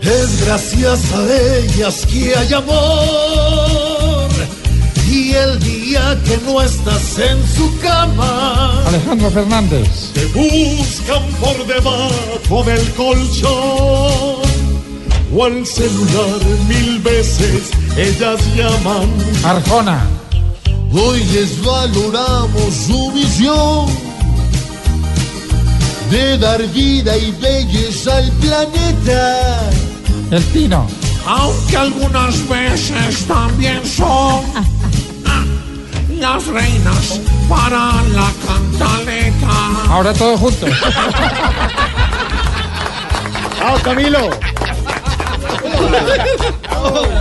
[0.02, 1.26] Es gracias a
[1.58, 4.30] ellas que hay amor.
[5.10, 10.12] Y el día que no estás en su cama, Alejandro Fernández.
[10.14, 14.50] te buscan por debajo del colchón.
[15.36, 19.10] O al celular mil veces ellas llaman.
[19.44, 20.08] Arjona.
[20.92, 23.86] Hoy les valoramos su visión
[26.10, 29.72] de dar vida y belleza al planeta.
[30.32, 30.88] El Pino.
[31.26, 34.42] Aunque algunas veces también son
[36.20, 39.48] las reinas para la cantaleta.
[39.90, 40.70] Ahora todos juntos.
[43.62, 44.30] ¡Vamos, Camilo!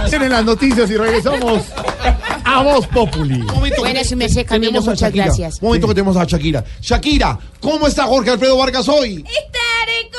[0.09, 1.63] Tienen las noticias y regresamos
[2.45, 3.43] a Voz Populi.
[3.43, 5.25] Bueno, su merced, Camilo, Tenemos a muchas Shakira.
[5.27, 5.59] gracias.
[5.61, 6.65] Un momento que tenemos a Shakira.
[6.81, 9.25] Shakira, ¿cómo está Jorge Alfredo Vargas hoy?
[9.25, 10.19] ¡Histérico!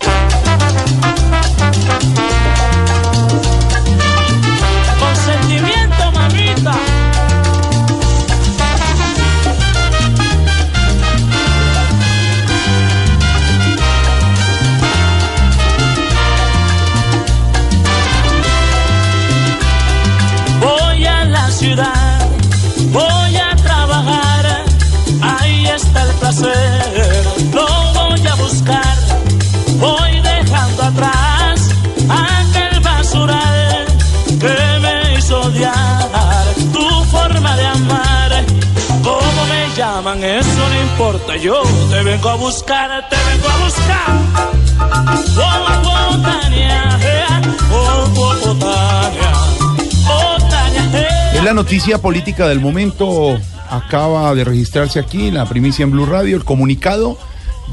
[51.66, 53.40] Noticia política del momento.
[53.72, 57.18] Acaba de registrarse aquí la primicia en Blue Radio, el comunicado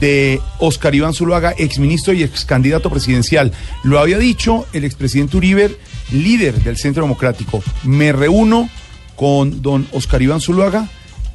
[0.00, 3.52] de Oscar Iván Zuluaga, exministro y ex candidato presidencial.
[3.84, 5.76] Lo había dicho el expresidente Uribe,
[6.10, 7.62] líder del Centro Democrático.
[7.82, 8.70] Me reúno
[9.14, 10.88] con don Oscar Iván Zuluaga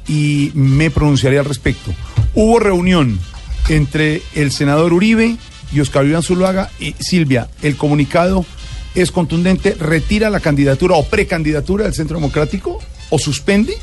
[0.08, 1.92] y me pronunciaré al respecto.
[2.34, 3.20] Hubo reunión
[3.68, 5.36] entre el senador Uribe
[5.72, 7.48] y Oscar Iván Zuluaga y Silvia.
[7.62, 8.44] El comunicado
[9.02, 12.78] es contundente, retira la candidatura o precandidatura del Centro Democrático
[13.10, 13.74] o suspende.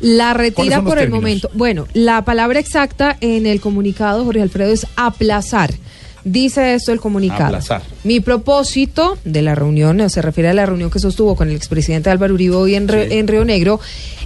[0.00, 1.22] La ¿Cuáles retira por el términos?
[1.22, 1.50] momento.
[1.54, 5.72] Bueno, la palabra exacta en el comunicado, Jorge Alfredo, es aplazar.
[6.24, 7.46] Dice esto el comunicado.
[7.46, 7.82] Aplazar.
[8.04, 12.10] Mi propósito de la reunión, se refiere a la reunión que sostuvo con el expresidente
[12.10, 13.80] Álvaro Uribe hoy en, Re- en Río Negro,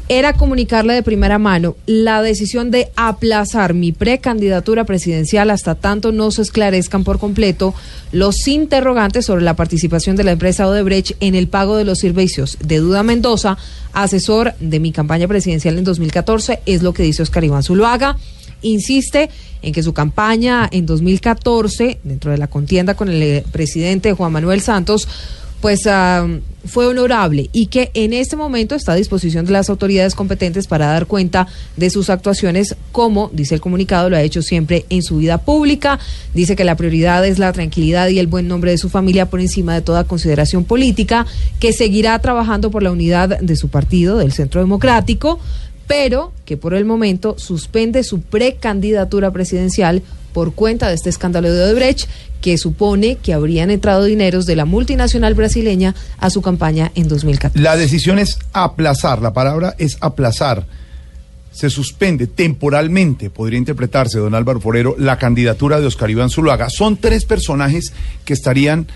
[0.08, 6.30] era comunicarle de primera mano la decisión de aplazar mi precandidatura presidencial hasta tanto no
[6.30, 7.74] se esclarezcan por completo
[8.12, 12.56] los interrogantes sobre la participación de la empresa Odebrecht en el pago de los servicios
[12.64, 13.58] de Duda Mendoza,
[13.92, 18.16] asesor de mi campaña presidencial en 2014, es lo que dice Oscar Iván Zuluaga.
[18.62, 19.28] Insiste
[19.60, 24.32] en que su campaña en 2014, dentro de la contienda con el eh, presidente Juan
[24.32, 25.08] Manuel Santos,
[25.60, 26.26] pues ah,
[26.66, 30.86] fue honorable y que en este momento está a disposición de las autoridades competentes para
[30.86, 31.46] dar cuenta
[31.76, 35.98] de sus actuaciones, como dice el comunicado, lo ha hecho siempre en su vida pública.
[36.34, 39.40] Dice que la prioridad es la tranquilidad y el buen nombre de su familia por
[39.40, 41.26] encima de toda consideración política,
[41.60, 45.38] que seguirá trabajando por la unidad de su partido, del Centro Democrático,
[45.86, 50.02] pero que por el momento suspende su precandidatura presidencial
[50.36, 52.10] por cuenta de este escándalo de Odebrecht,
[52.42, 57.58] que supone que habrían entrado dineros de la multinacional brasileña a su campaña en 2014.
[57.58, 60.66] La decisión es aplazar, la palabra es aplazar.
[61.52, 66.68] Se suspende temporalmente, podría interpretarse, don Álvaro Forero, la candidatura de Oscar Iván Zuluaga.
[66.68, 67.94] Son tres personajes
[68.26, 68.88] que estarían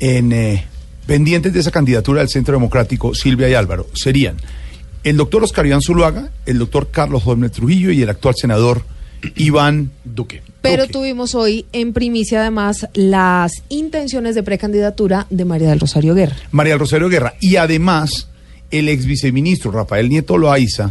[0.00, 0.66] en, eh,
[1.06, 3.86] pendientes de esa candidatura del Centro Democrático, Silvia y Álvaro.
[3.94, 4.36] Serían
[5.02, 8.84] el doctor Oscar Iván Zuluaga, el doctor Carlos Holmes Trujillo y el actual senador
[9.36, 10.42] Iván Duque.
[10.62, 16.36] Pero tuvimos hoy en primicia además las intenciones de precandidatura de María del Rosario Guerra.
[16.52, 17.34] María del Rosario Guerra.
[17.40, 18.28] Y además,
[18.70, 20.90] el ex viceministro Rafael Nieto Loaiza,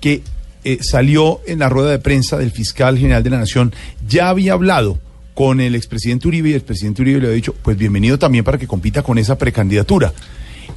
[0.00, 0.22] que
[0.64, 3.72] eh, salió en la rueda de prensa del fiscal general de la Nación,
[4.06, 4.98] ya había hablado
[5.34, 8.58] con el expresidente Uribe y el presidente Uribe le había dicho, pues bienvenido también para
[8.58, 10.12] que compita con esa precandidatura.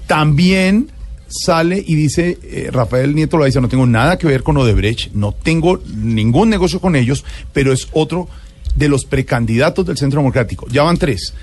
[0.08, 0.90] También
[1.28, 5.32] sale y dice eh, Rafael Nieto Loaiza, no tengo nada que ver con Odebrecht, no
[5.34, 7.24] tengo ningún negocio con ellos,
[7.54, 8.28] pero es otro
[8.76, 10.68] de los precandidatos del Centro Democrático.
[10.70, 11.34] Ya van tres.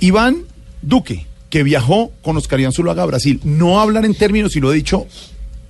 [0.00, 0.38] Iván
[0.82, 4.72] Duque, que viajó con Oscar Iván Zuluaga a Brasil, no hablar en términos, y lo
[4.72, 5.06] he dicho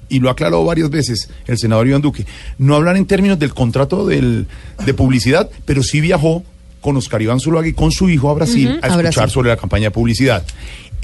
[0.09, 2.27] y lo ha aclarado varias veces el senador Iván Duque,
[2.59, 4.47] no hablar en términos del contrato del-
[4.85, 6.45] de publicidad, pero sí viajó
[6.81, 9.57] con Oscar Iván Zuluaga y con su hijo a Brasil a a escuchar sobre la
[9.57, 10.45] campaña de publicidad.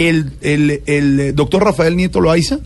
[0.01, 2.59] El, el- el, eh, doctor Rafael Nieto Loaiza,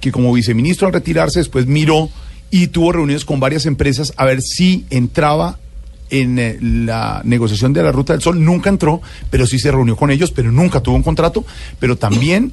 [0.00, 2.08] que como viceministro al retirarse después miró
[2.50, 5.58] y tuvo reuniones con varias empresas a ver si entraba
[6.10, 8.42] en eh, la negociación de la Ruta del Sol.
[8.42, 11.44] Nunca entró, pero sí se reunió con ellos, pero nunca tuvo un contrato.
[11.78, 12.52] Pero también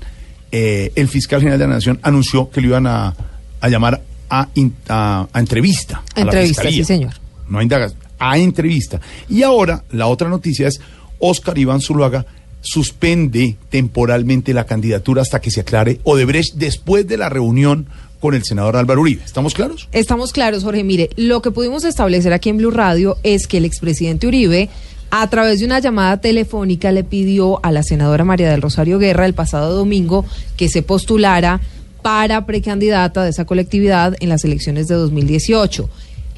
[0.51, 3.15] eh, el fiscal general de la Nación anunció que lo iban a,
[3.61, 6.03] a llamar a, in- a- a entrevista.
[6.15, 7.13] a Entrevista, sí, señor.
[7.47, 8.99] No a indagas, a entrevista.
[9.29, 10.81] Y ahora la otra noticia es
[11.19, 12.25] Oscar Iván Zuluaga
[12.65, 17.87] suspende temporalmente la candidatura hasta que se aclare Odebrecht después de la reunión
[18.19, 19.23] con el senador Álvaro Uribe.
[19.23, 19.87] ¿Estamos claros?
[19.91, 20.83] Estamos claros, Jorge.
[20.83, 24.69] Mire, lo que pudimos establecer aquí en Blue Radio es que el expresidente Uribe,
[25.11, 29.27] a través de una llamada telefónica, le pidió a la senadora María del Rosario Guerra
[29.27, 30.25] el pasado domingo
[30.57, 31.61] que se postulara
[32.01, 35.87] para precandidata de esa colectividad en las elecciones de 2018.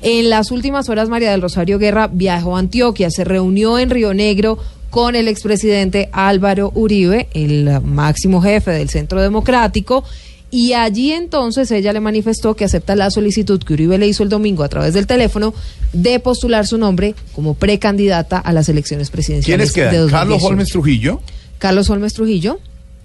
[0.02, 4.14] En las últimas horas, María del Rosario Guerra viajó a Antioquia, se reunió en Río
[4.14, 10.04] Negro con el expresidente Álvaro Uribe, el máximo jefe del Centro Democrático,
[10.50, 14.30] y allí entonces ella le manifestó que acepta la solicitud que Uribe le hizo el
[14.30, 15.54] domingo a través del teléfono
[15.92, 19.74] de postular su nombre como precandidata a las elecciones presidenciales.
[19.74, 20.06] ¿Quiénes quedan?
[20.06, 20.48] de Carlos 2018.
[20.48, 21.22] Holmes Trujillo
[21.58, 22.60] Carlos Holmes Trujillo,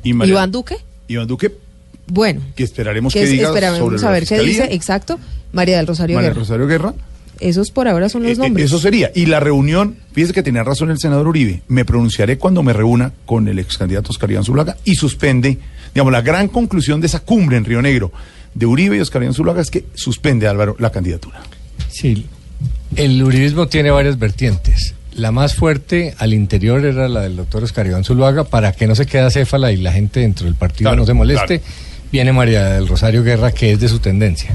[0.04, 0.76] y María- Iván Duque.
[1.08, 1.52] Iván Duque,
[2.06, 4.68] Bueno, que esperaremos que que, diga esperamos sobre a ver qué dice.
[4.72, 5.18] Exacto.
[5.52, 6.40] María del Rosario María Guerra.
[6.40, 6.94] Rosario Guerra.
[7.42, 8.66] Esos por ahora son los Eh, nombres.
[8.66, 9.10] Eso sería.
[9.14, 13.12] Y la reunión, fíjese que tenía razón el senador Uribe, me pronunciaré cuando me reúna
[13.26, 15.58] con el ex candidato Oscar Iván Zuluaga y suspende,
[15.94, 18.12] digamos, la gran conclusión de esa cumbre en Río Negro
[18.54, 21.40] de Uribe y Oscar Iván Zuluaga es que suspende Álvaro la candidatura.
[21.88, 22.26] Sí,
[22.96, 24.94] el uribismo tiene varias vertientes.
[25.14, 28.94] La más fuerte al interior era la del doctor Oscar Iván Zuluaga, para que no
[28.94, 31.60] se quede acéfala y la gente dentro del partido Claro, no se moleste.
[31.60, 31.74] claro.
[32.10, 34.54] Viene María del Rosario Guerra, que es de su tendencia.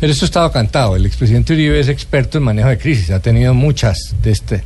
[0.00, 0.96] Pero esto estaba cantado.
[0.96, 4.64] El expresidente Uribe es experto en manejo de crisis, ha tenido muchas de este.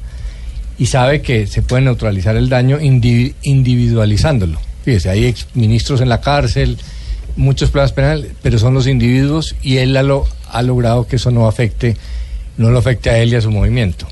[0.79, 4.59] Y sabe que se puede neutralizar el daño indivi- individualizándolo.
[4.85, 6.79] Fíjese, hay ex ministros en la cárcel,
[7.37, 11.31] muchos planes penales, pero son los individuos y él ha, lo- ha logrado que eso
[11.31, 11.97] no afecte,
[12.57, 14.07] no lo afecte a él y a su movimiento.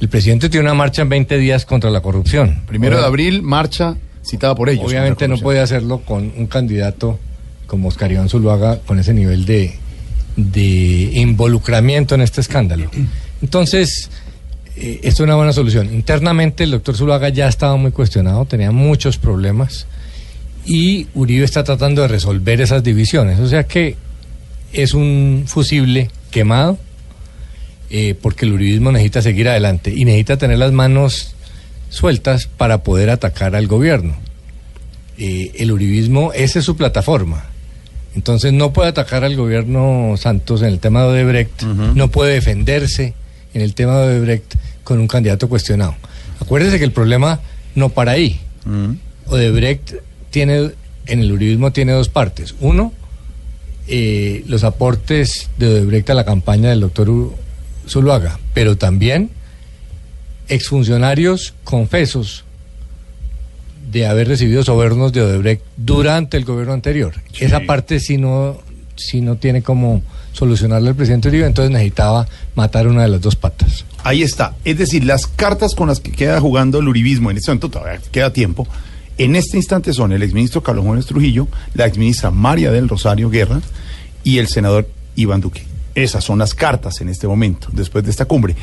[0.00, 2.62] El presidente tiene una marcha en 20 días contra la corrupción.
[2.66, 4.84] Primero de abril, marcha citada por ellos.
[4.86, 7.18] Obviamente no puede hacerlo con un candidato
[7.66, 9.74] como Oscar Iván Zuluaga con ese nivel de,
[10.36, 12.90] de involucramiento en este escándalo.
[13.42, 14.10] Entonces,
[14.76, 15.92] eh, esto es una buena solución.
[15.92, 19.86] Internamente el doctor Zuluaga ya estaba muy cuestionado, tenía muchos problemas
[20.66, 23.40] y Uribe está tratando de resolver esas divisiones.
[23.40, 23.96] O sea que
[24.72, 26.78] es un fusible quemado
[27.88, 31.34] eh, porque el uribismo necesita seguir adelante y necesita tener las manos
[31.88, 34.16] sueltas para poder atacar al gobierno.
[35.18, 37.46] Eh, el uribismo, esa es su plataforma.
[38.16, 43.12] Entonces no puede atacar al gobierno Santos en el tema de Odebrecht, no puede defenderse
[43.52, 45.94] en el tema de Odebrecht con un candidato cuestionado.
[46.40, 47.40] Acuérdese que el problema
[47.74, 48.40] no para ahí.
[49.26, 49.96] Odebrecht
[50.30, 50.70] tiene,
[51.06, 52.54] en el uribismo tiene dos partes.
[52.60, 52.94] Uno,
[53.86, 57.34] eh, los aportes de Odebrecht a la campaña del doctor
[57.86, 59.28] Zuluaga, pero también
[60.48, 62.45] exfuncionarios confesos
[63.96, 67.14] de haber recibido sobornos de Odebrecht durante el gobierno anterior.
[67.40, 68.58] Esa parte si no,
[68.94, 70.02] si no tiene como
[70.32, 73.86] solucionarle al presidente Uribe, entonces necesitaba matar una de las dos patas.
[74.04, 74.54] Ahí está.
[74.66, 77.98] Es decir, las cartas con las que queda jugando el uribismo en este momento, todavía
[78.12, 78.68] queda tiempo.
[79.16, 83.62] En este instante son el exministro Carlos Jóvenes Trujillo, la exministra María del Rosario Guerra
[84.24, 85.64] y el senador Iván Duque.
[85.94, 88.54] Esas son las cartas en este momento, después de esta cumbre.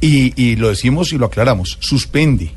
[0.00, 2.52] Y, y lo decimos y lo aclaramos, suspende,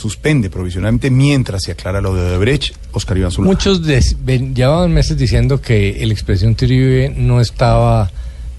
[0.00, 3.52] suspende provisionalmente mientras se aclara lo de Odebrecht, Oscar Iván Zuluaga.
[3.54, 8.10] Muchos des- ven- llevaban meses diciendo que el expresidente Uribe no estaba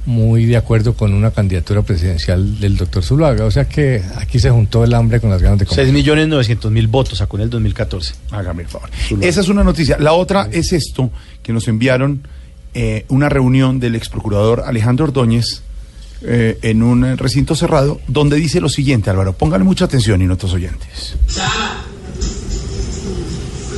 [0.05, 3.45] muy de acuerdo con una candidatura presidencial del doctor Zuluaga.
[3.45, 5.85] O sea que aquí se juntó el hambre con las ganas de comer.
[5.85, 8.13] 6 millones 900 mil votos sacó en el 2014.
[8.31, 8.89] Hágame el favor.
[9.21, 9.97] Esa es una noticia.
[9.99, 11.11] La otra es esto
[11.43, 12.23] que nos enviaron
[12.73, 15.61] eh, una reunión del ex procurador Alejandro Ordóñez
[16.23, 20.53] eh, en un recinto cerrado donde dice lo siguiente, Álvaro, póngale mucha atención y nuestros
[20.53, 21.15] oyentes.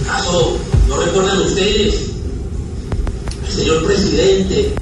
[0.04, 0.58] ¿Acaso
[0.90, 2.12] no recuerdan ustedes
[3.46, 4.74] al señor presidente?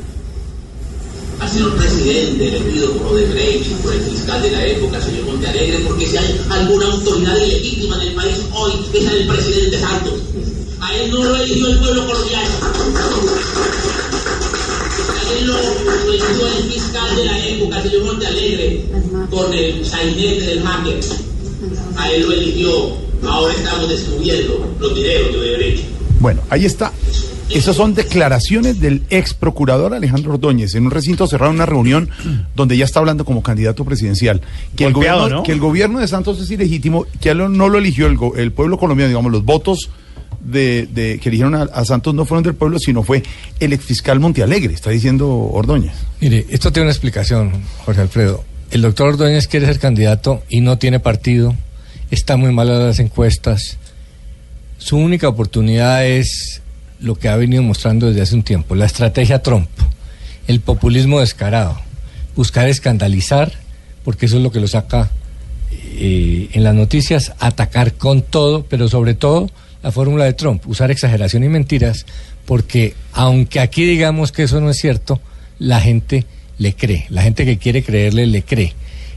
[1.40, 5.80] Al señor presidente le pido por Odebrecht por el fiscal de la época, señor Montealegre,
[5.88, 10.14] porque si hay alguna autoridad ilegítima en el país hoy es del presidente Santos.
[10.82, 12.50] A él no lo eligió el pueblo colombiano.
[15.22, 18.86] A él lo, lo eligió el fiscal de la época, señor Montealegre,
[19.30, 21.00] con el sainete del hacker.
[21.98, 22.72] A él lo eligió.
[23.24, 25.84] Ahora estamos descubriendo los de Odebrecht.
[26.20, 26.92] Bueno, ahí está.
[27.50, 32.10] Esas son declaraciones del ex procurador Alejandro Ordóñez en un recinto cerrado, en una reunión
[32.56, 34.42] donde ya está hablando como candidato presidencial.
[34.76, 35.44] Que, el gobierno, ¿no?
[35.44, 38.78] que el gobierno de Santos es ilegítimo, que no lo eligió el, go- el pueblo
[38.80, 39.90] colombiano, digamos, los votos
[40.44, 43.24] de, de- que eligieron a, a Santos no fueron del pueblo, sino fue
[43.60, 45.94] el exfiscal Montealegre, está diciendo Ordóñez.
[46.20, 47.52] Mire, esto tiene una explicación,
[47.86, 48.44] Jorge Alfredo.
[48.72, 51.56] El doctor Ordóñez quiere ser candidato y no tiene partido,
[52.10, 53.78] está muy mal en las encuestas.
[54.78, 56.62] Su única oportunidad es
[57.00, 59.68] lo que ha venido mostrando desde hace un tiempo, la estrategia Trump,
[60.48, 61.80] el populismo descarado,
[62.36, 63.52] buscar escandalizar,
[64.04, 65.12] porque eso es lo que lo saca
[65.72, 69.50] eh, en las noticias, atacar con todo, pero sobre todo
[69.84, 72.06] la fórmula de Trump, usar exageración y mentiras,
[72.46, 75.20] porque aunque aquí digamos que eso no es cierto,
[75.60, 76.26] la gente
[76.58, 78.74] le cree, la gente que quiere creerle le cree.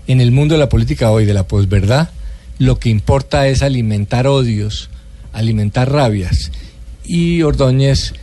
[0.07, 2.11] En el mundo de la política hoy, de la posverdad,
[2.59, 4.91] lo que importa es alimentar odios,
[5.33, 6.51] alimentar rabias,
[7.05, 8.15] y Ordóñez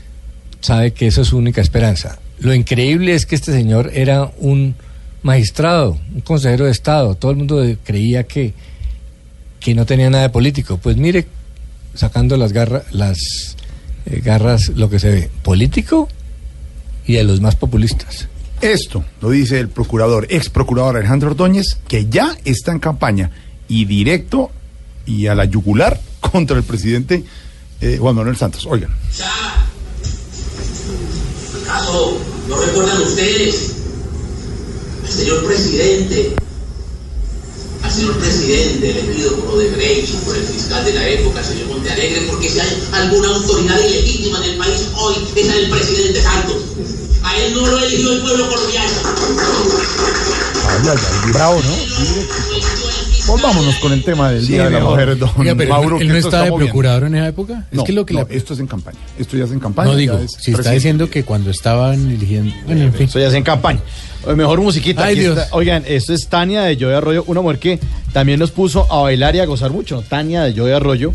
[0.62, 2.20] sabe que eso es su única esperanza.
[2.40, 4.76] Lo increíble es que este señor era un
[5.22, 7.14] magistrado, un consejero de Estado.
[7.14, 8.54] Todo el mundo creía que
[9.62, 10.78] que no tenía nada de político.
[10.78, 11.26] Pues mire,
[11.94, 13.56] sacando las garras, las
[14.06, 16.08] eh, garras, lo que se ve, político
[17.06, 18.28] y de los más populistas.
[18.62, 23.32] Esto lo dice el procurador, ex procurador Alejandro Ordóñez, que ya está en campaña
[23.68, 24.52] y directo
[25.06, 27.24] y a la yugular contra el presidente
[27.82, 28.66] eh, Juan Manuel Santos.
[28.70, 28.96] Oigan.
[31.64, 33.76] ¿Acaso no recuerdan ustedes
[35.04, 36.36] al señor presidente?
[38.02, 42.22] Al señor presidente elegido por Odebrecht y por el fiscal de la época, señor Montealegre,
[42.32, 46.64] porque si hay alguna autoridad ilegítima en el país hoy, es del presidente Santos.
[47.22, 48.92] A él no lo eligió el pueblo colombiano.
[50.68, 53.11] Ay, ay, ay, bravo, ¿no?
[53.32, 54.80] Volvámonos con el tema del Sí, Día de la.
[54.84, 56.00] Mujer, don pero Mauro.
[56.00, 57.66] él no esto está de procurador en esa época.
[57.72, 58.98] No, es que lo que no, la- esto es en campaña.
[59.18, 59.90] Esto ya es en campaña.
[59.92, 62.54] No digo, es si está diciendo que cuando estaban eligiendo.
[62.66, 63.08] Bueno, en fin.
[63.08, 63.80] Eso ya es en campaña.
[64.28, 65.06] Eh, Mejor musiquita.
[65.06, 65.38] Ay, Dios.
[65.38, 65.56] está.
[65.56, 67.80] Oigan, esto es Tania de Joy Arroyo, una mujer que
[68.12, 70.04] también nos puso a bailar y a gozar mucho.
[70.08, 71.14] Tania de Joy Arroyo,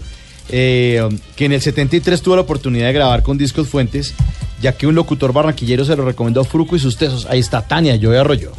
[0.48, 1.06] eh,
[1.36, 4.14] que en el 73 tuvo la oportunidad de grabar con Discos Fuentes,
[4.62, 7.26] ya que un locutor barranquillero se lo recomendó a Fruco y sus tesos.
[7.28, 8.52] Ahí está Tania de Joy Arroyo.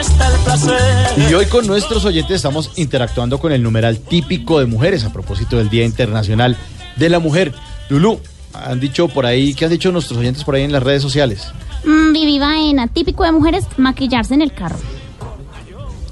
[0.00, 1.30] Está el placer.
[1.30, 5.56] Y hoy con nuestros oyentes estamos interactuando con el numeral típico de mujeres a propósito
[5.58, 6.56] del Día Internacional
[6.96, 7.52] de la Mujer.
[7.88, 8.20] Lulú,
[8.54, 11.48] han dicho por ahí, ¿qué han dicho nuestros oyentes por ahí en las redes sociales?
[11.84, 14.78] Mm, Vivi Baena, típico de mujeres, maquillarse en el carro.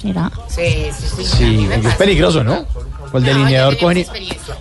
[0.00, 0.30] ¿Será?
[0.48, 0.62] Sí,
[0.96, 1.24] sí, sí.
[1.24, 2.64] Sí, es peligroso, ¿no?
[3.10, 4.06] Con el delineador cogen y-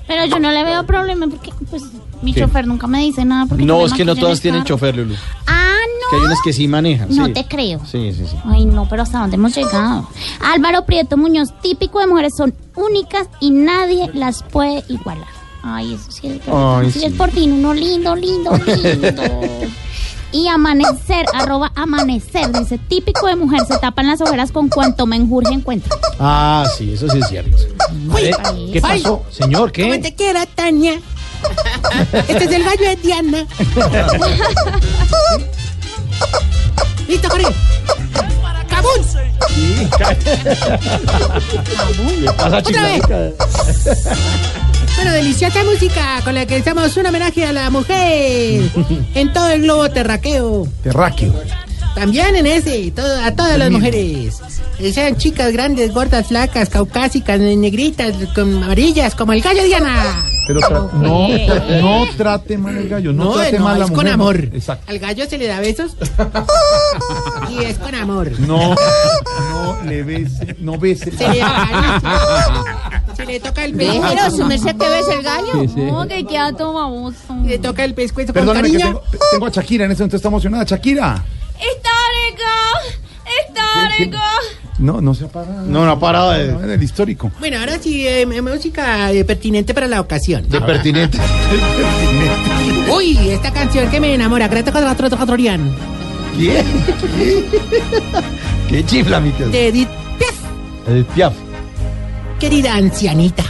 [0.08, 1.84] Pero yo no le veo problema porque pues
[2.22, 2.42] mi ¿Qué?
[2.42, 3.46] chofer nunca me dice nada.
[3.46, 4.68] Porque yo No, me es que no maquillo en todas el tienen carro.
[4.76, 5.16] chofer, Lulu.
[5.48, 5.76] Ah,
[6.10, 7.07] Que hay unas que sí manejan.
[7.15, 7.34] No sí.
[7.34, 7.80] te creo.
[7.86, 8.38] Sí, sí, sí.
[8.45, 10.07] Ay, no, pero ¿hasta dónde hemos llegado?
[10.40, 15.27] Álvaro Prieto Muñoz, típico de mujeres, son únicas y nadie las puede igualar.
[15.64, 16.80] Ay, eso sí es verdad.
[16.80, 17.06] Ay, sí, sí.
[17.06, 19.23] es por fin, uno lindo, lindo, lindo.
[20.32, 25.53] y amanecer, arroba amanecer, dice, típico de mujer, se tapan las ojeras con cuanto menjurje
[25.53, 25.95] encuentra.
[26.19, 27.57] Ah, sí, eso sí es cierto.
[27.91, 28.32] Uy, Vale,
[28.72, 29.02] ¿Qué ay.
[29.02, 29.73] pasó, señor?
[29.73, 29.99] Como ¿Qué?
[29.99, 30.99] te quiera, Tania.
[32.27, 33.45] Este es el gallo de Diana.
[37.08, 37.48] Listo, Jorge.
[38.70, 39.02] ¡Cabún!
[42.22, 43.02] ¿Qué pasa, Otra vez.
[44.96, 48.62] Bueno, deliciosa música con la que estamos un homenaje a la mujer
[49.14, 50.68] en todo el globo terraqueo.
[50.84, 51.34] Terráqueo.
[51.96, 54.36] También en ese, todo- a todas las mujeres.
[54.94, 60.26] Sean chicas, grandes, gordas, flacas, caucásicas, negritas, con amarillas, como el gallo Diana.
[60.48, 61.28] Pero tra- no,
[61.82, 64.06] no trate mal el gallo, no, No, trate no, mal a la es mujer.
[64.06, 64.36] con amor.
[64.54, 64.92] Exacto.
[64.92, 65.96] Al gallo se le da besos.
[67.50, 68.32] y es con amor.
[68.42, 71.12] No, no le bese, no bese.
[71.12, 72.02] Se le da
[73.16, 74.02] Se le toca el pescuezo.
[74.10, 75.52] Déjelo, su merced que ves el gallo.
[75.62, 75.82] Sí, sí.
[75.82, 77.18] No, que queda todo baboso.
[77.46, 79.00] Le toca el pescuezo con Perdóname que cariño.
[79.12, 80.64] tengo, tengo a Shakira en este momento, está emocionada.
[80.66, 81.24] Shakira.
[81.56, 82.52] ¡Histórico!
[83.48, 84.18] ¡Histórico!
[84.78, 85.62] No, no se ha parado.
[85.66, 87.32] No, no ha parado de- No, en el histórico.
[87.40, 90.46] Bueno, ahora sí, eh, música eh, pertinente para la ocasión.
[90.50, 91.18] De pertinente.
[92.94, 95.74] Uy, esta canción que me enamora, Greta Catratorian.
[96.38, 96.64] ¿Qué?
[98.70, 99.48] ¿Qué chifla, mi tío?
[99.50, 99.88] De Edith
[100.20, 100.36] Piaf.
[100.90, 101.34] Edith Piaf.
[102.40, 103.44] Querida ancianita,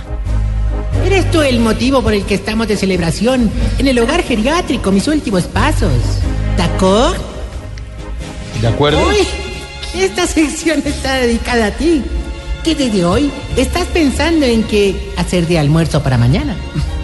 [1.04, 3.50] eres tú el motivo por el que estamos de celebración
[3.80, 5.92] en el hogar geriátrico, mis últimos pasos.
[6.56, 7.16] ¿D'accord?
[8.62, 9.00] ¿De acuerdo?
[9.10, 9.18] Uy,
[10.04, 12.04] esta sección está dedicada a ti,
[12.64, 16.56] que desde hoy estás pensando en qué hacer de almuerzo para mañana.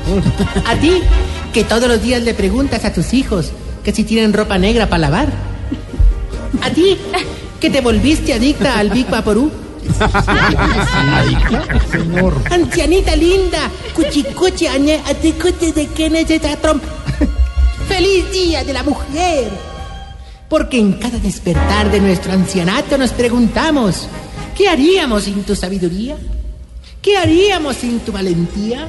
[0.65, 1.01] A ti,
[1.53, 3.51] que todos los días le preguntas a tus hijos
[3.83, 5.29] que si tienen ropa negra para lavar.
[6.61, 6.97] A ti,
[7.59, 9.51] que te volviste adicta al Big Vaporú.
[11.91, 12.35] Señor.
[12.49, 16.09] Ancianita linda, cuchicuchi, añe, aticote de que
[16.61, 16.87] trompa.
[17.87, 19.70] ¡Feliz Día de la Mujer!
[20.51, 24.07] Porque en cada despertar de nuestro ancianato nos preguntamos,
[24.55, 26.17] ¿qué haríamos sin tu sabiduría?
[27.01, 28.87] ¿Qué haríamos sin tu valentía?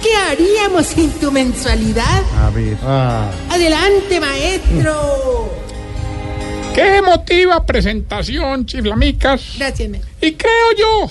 [0.00, 2.22] ¿Qué haríamos sin tu mensualidad?
[2.38, 2.78] A ver.
[3.50, 5.50] Adelante, maestro.
[6.74, 9.56] Qué emotiva presentación, chiflamicas.
[9.58, 9.88] Gracias.
[9.90, 11.10] me- Y creo yo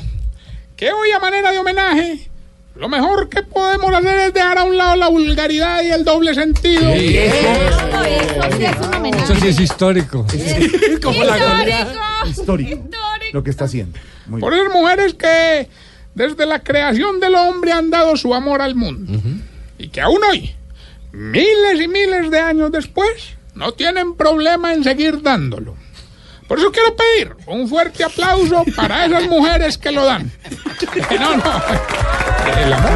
[0.77, 2.28] que hoy a manera de homenaje,
[2.79, 6.33] lo mejor que podemos hacer es dejar a un lado la vulgaridad y el doble
[6.33, 6.93] sentido.
[6.93, 7.17] Sí.
[7.17, 9.23] Eso, eso sí es un homenaje.
[9.25, 10.25] Eso sí es histórico.
[11.03, 11.87] Como la
[12.25, 12.87] Histórico.
[13.33, 13.99] Lo que está haciendo.
[14.27, 14.65] Muy Por bien.
[14.65, 15.67] esas mujeres que
[16.15, 19.11] desde la creación del hombre han dado su amor al mundo.
[19.77, 20.55] Y que aún hoy,
[21.11, 25.75] miles y miles de años después, no tienen problema en seguir dándolo.
[26.49, 30.29] Por eso quiero pedir un fuerte aplauso para esas mujeres que lo dan.
[31.19, 31.43] No, no.
[32.59, 32.91] El amor.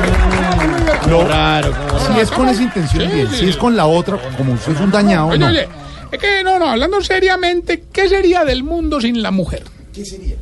[1.07, 1.73] No, Raro.
[2.13, 3.29] Si es con esa intención, Sí, bien.
[3.29, 5.47] sí, Si es con la otra, como usted es un dañado, Oye, no.
[5.47, 5.67] oye,
[6.11, 9.63] es que no, no, hablando seriamente, ¿qué sería del mundo sin la mujer?
[9.93, 10.35] ¿Qué sería?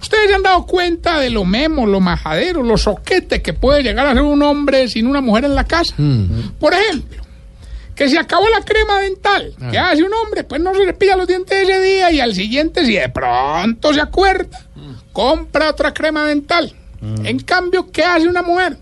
[0.00, 4.06] Ustedes se han dado cuenta de lo memo, lo majadero, lo soquete que puede llegar
[4.06, 5.94] a ser un hombre sin una mujer en la casa.
[6.60, 7.23] Por ejemplo,
[7.94, 9.54] que se acabó la crema dental.
[9.70, 10.44] ¿Qué hace un hombre?
[10.44, 13.92] Pues no se le pilla los dientes ese día y al siguiente, si de pronto
[13.94, 14.66] se acuerda,
[15.12, 16.74] compra otra crema dental.
[17.22, 18.78] En cambio, ¿qué hace una mujer?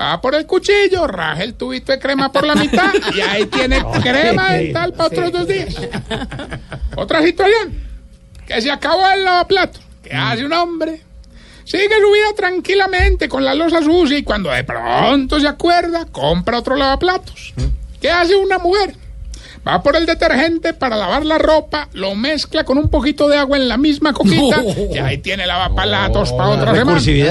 [0.00, 3.82] Va por el cuchillo, raja el tubito de crema por la mitad y ahí tiene
[4.02, 5.74] crema dental para otros dos días.
[6.96, 7.80] Otra situación,
[8.46, 9.80] que se acabó el lavaplato.
[10.02, 11.02] ¿Qué hace un hombre?
[11.64, 16.58] Sigue su vida tranquilamente con la losa sucia y cuando de pronto se acuerda, compra
[16.58, 17.54] otro lavaplatos.
[18.02, 18.96] ¿Qué hace una mujer?
[19.66, 23.56] Va por el detergente para lavar la ropa, lo mezcla con un poquito de agua
[23.56, 24.60] en la misma coquita
[24.92, 27.00] y ahí tiene lavapalatos para otra semana.
[27.00, 27.22] Sí,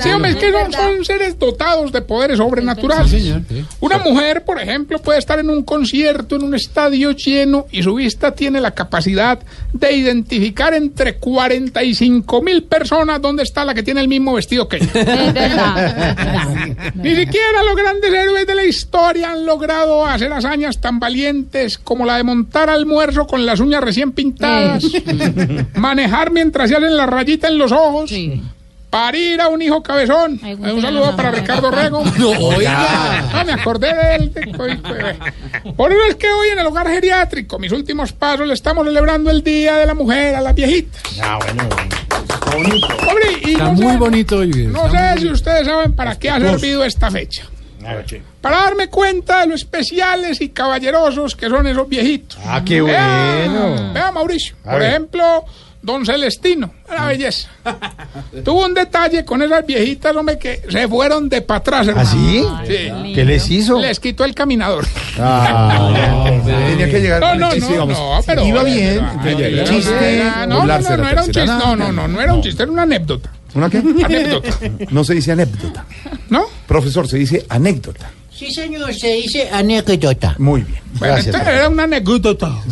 [0.00, 3.32] Sí, hombre, es que son, son seres dotados de poderes sobrenaturales.
[3.80, 7.94] Una mujer, por ejemplo, puede estar en un concierto, en un estadio lleno y su
[7.94, 9.38] vista tiene la capacidad
[9.72, 14.78] de identificar entre 45 mil personas dónde está la que tiene el mismo vestido que
[14.78, 16.16] ella.
[16.94, 22.06] Ni siquiera los grandes héroes de la historia han logrado hacer hazañas tan valientes como
[22.06, 24.84] la de montar almuerzo con las uñas recién pintadas,
[25.74, 28.10] manejar mientras se hacen la rayita en los ojos,
[28.90, 30.40] parir a un hijo cabezón.
[30.42, 32.02] Un saludo para Ricardo Rego.
[32.18, 33.28] No, oiga.
[33.34, 34.32] No, me acordé de él.
[35.76, 39.30] Por eso es que hoy en el hogar geriátrico, mis últimos pasos, le estamos celebrando
[39.30, 41.02] el Día de la Mujer a las viejitas.
[41.22, 41.68] Ah, bueno.
[42.56, 44.48] Hombre, y Está no muy sé- bonito hoy.
[44.72, 47.44] no sé si ustedes saben para qué ha servido esta fecha.
[47.88, 48.20] A ver, sí.
[48.40, 52.38] Para darme cuenta de lo especiales y caballerosos que son esos viejitos.
[52.44, 53.92] Ah, qué Vea- bueno.
[53.94, 54.56] Vea, Mauricio.
[54.64, 54.90] A por ver.
[54.90, 55.44] ejemplo,
[55.80, 56.70] don Celestino.
[56.90, 57.48] Una belleza.
[58.44, 61.88] Tuvo un detalle con esas viejitas, hombre, que se fueron de para atrás.
[61.96, 62.44] ¿Ah, sí?
[62.66, 63.12] Sí.
[63.14, 63.78] ¿Qué les hizo?
[63.80, 64.84] Les quitó el caminador.
[65.18, 69.00] Ah, Tenía que llegar No, no, chiste, no, no, pero Iba bien.
[69.64, 72.42] Chiste, no, no, no, no la era un chiste, no, no, no, no era un
[72.42, 73.30] chiste, era una anécdota.
[73.54, 73.78] ¿Una qué?
[74.04, 74.58] Anécdota.
[74.90, 75.84] No se dice anécdota.
[76.30, 76.44] ¿No?
[76.66, 78.10] Profesor, se dice anécdota.
[78.30, 80.36] Sí, señor, se dice anécdota.
[80.38, 80.80] Muy bien.
[80.98, 81.34] Bueno, Gracias.
[81.34, 82.52] era una anécdota.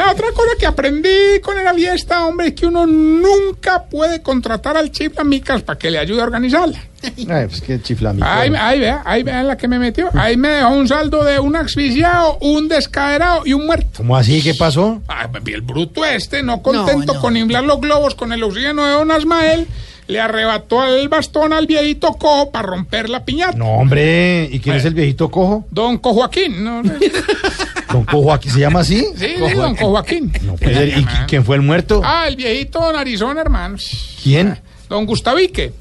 [0.00, 4.74] La otra cosa que aprendí con la fiesta, hombre, es que uno nunca puede contratar
[4.74, 6.82] al chiflamicas para que le ayude a organizarla.
[7.02, 8.26] Ay, pues qué chiflamico.
[8.26, 10.08] Ahí, ahí vea, ahí vea la que me metió.
[10.14, 13.98] Ahí me dejó un saldo de un asfixiado, un descaderado y un muerto.
[13.98, 14.40] ¿Cómo así?
[14.40, 15.02] ¿Qué pasó?
[15.06, 18.92] Ay, papi, el bruto este, no contento con inflar los globos con el oxígeno de
[18.92, 19.66] don Asmael,
[20.06, 23.58] le arrebató el bastón al viejito cojo para romper la piñata.
[23.58, 24.48] No, hombre.
[24.50, 25.66] ¿Y quién es el viejito cojo?
[25.70, 26.82] Don Cojoaquín, ¿no?
[27.92, 29.04] ¿Don Cojo aquí se llama así?
[29.16, 30.32] sí, don Cojoaquín.
[30.42, 30.88] No ser.
[30.88, 32.00] ¿Y qui- quién fue el muerto?
[32.04, 33.76] Ah, el viejito narizón, hermano.
[34.22, 34.58] ¿Quién?
[34.88, 35.72] Don Gustavique.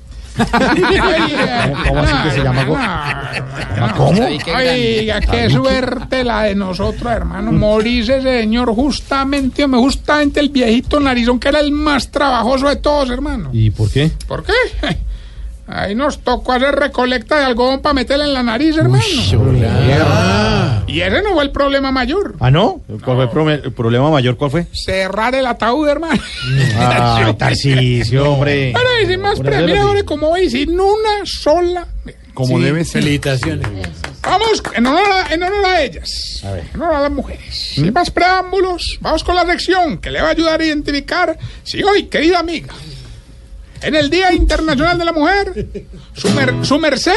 [1.87, 2.65] ¿Cómo, así que se llama?
[3.97, 4.19] ¿Cómo?
[4.25, 7.51] Oiga, qué suerte la de nosotros, hermano.
[7.51, 13.09] Morirse, señor, justamente, hombre, justamente el viejito narizón, que era el más trabajoso de todos,
[13.09, 13.49] hermano.
[13.53, 14.11] ¿Y por qué?
[14.27, 14.53] ¿Por qué?
[15.71, 19.03] Ahí nos tocó hacer recolecta de algodón para meterle en la nariz, hermano.
[20.87, 22.35] Y ese no fue el problema mayor.
[22.39, 22.81] ¿Ah, no?
[23.05, 24.35] ¿Cuál fue el, problema mayor?
[24.35, 24.65] ¿Cuál fue?
[24.73, 26.19] Cerrar el ataúd, hermano.
[26.75, 28.73] Ay, Tarcisio, hombre.
[28.73, 31.87] Pero y sin más mire, como veis, sin una sola.
[32.33, 33.03] Como Sí, debe ser.
[33.03, 33.67] Felicitaciones.
[34.23, 36.41] Vamos, en honor a, en honor a ellas.
[36.43, 37.73] En honor a las mujeres.
[37.75, 41.83] Sin más preámbulos, vamos con la sección que le va a ayudar a identificar si
[41.83, 42.73] hoy, querida amiga,
[43.81, 45.67] en el Día Internacional de la Mujer,
[46.13, 47.13] su, mer- su merced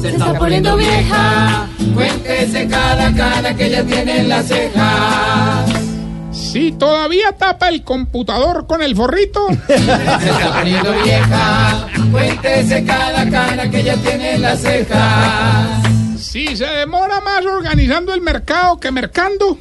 [0.00, 1.68] Se está poniendo vieja.
[1.94, 5.70] Cuéntese cada cana que ella tiene en las cejas.
[6.32, 11.86] Si todavía tapa el computador con el forrito, Se está poniendo vieja.
[12.10, 15.82] Cuéntese cada cana que ella tiene en las cejas.
[16.22, 19.58] Si se demora más organizando el mercado que mercando,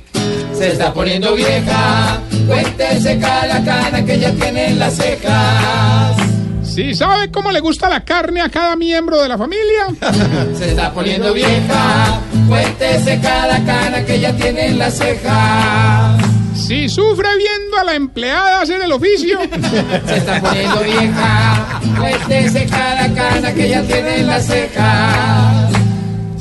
[0.57, 2.19] Se está poniendo vieja.
[2.47, 6.15] Cuéntese cada cana que ella tiene en las cejas.
[6.63, 9.88] si sabe cómo le gusta la carne a cada miembro de la familia,
[10.57, 12.19] Se está poniendo vieja.
[12.47, 16.21] Cuéntese cada cana que ella tiene en las cejas.
[16.55, 19.39] si sufre viendo a la empleada hacer el oficio,
[20.07, 21.81] Se está poniendo vieja.
[21.97, 25.60] Cuéntese cada cana que ella tiene en las cejas.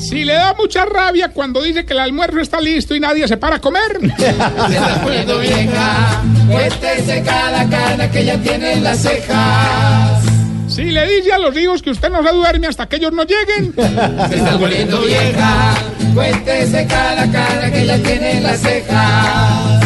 [0.00, 3.36] Si le da mucha rabia cuando dice que el almuerzo está listo y nadie se
[3.36, 6.22] para a comer, Se está poniendo vieja.
[6.50, 10.22] Cuéntese cada cana que ella tiene en las cejas.
[10.68, 13.24] si le dice a los hijos que usted no se duerme hasta que ellos no
[13.24, 13.74] lleguen,
[14.28, 15.74] Se está poniendo vieja.
[16.14, 19.79] Cuéntese cada cana que ella tiene en las cejas.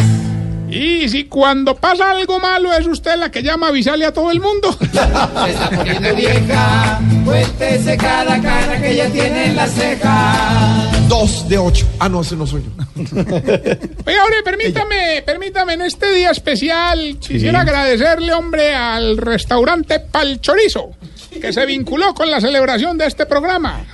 [0.75, 4.29] Y si cuando pasa algo malo es usted la que llama a avisarle a todo
[4.29, 6.99] el mundo, Se está poniendo vieja.
[7.23, 11.07] Cuéntese cada cana que ella tiene en las cejas.
[11.07, 11.87] Dos de ocho.
[11.99, 12.69] Ah, no, ese no soy yo.
[13.05, 20.91] Oiga, hombre, permítame, permítame, en este día especial quisiera agradecerle, hombre, al restaurante Pal Chorizo,
[21.39, 23.85] que se vinculó con la celebración de este programa.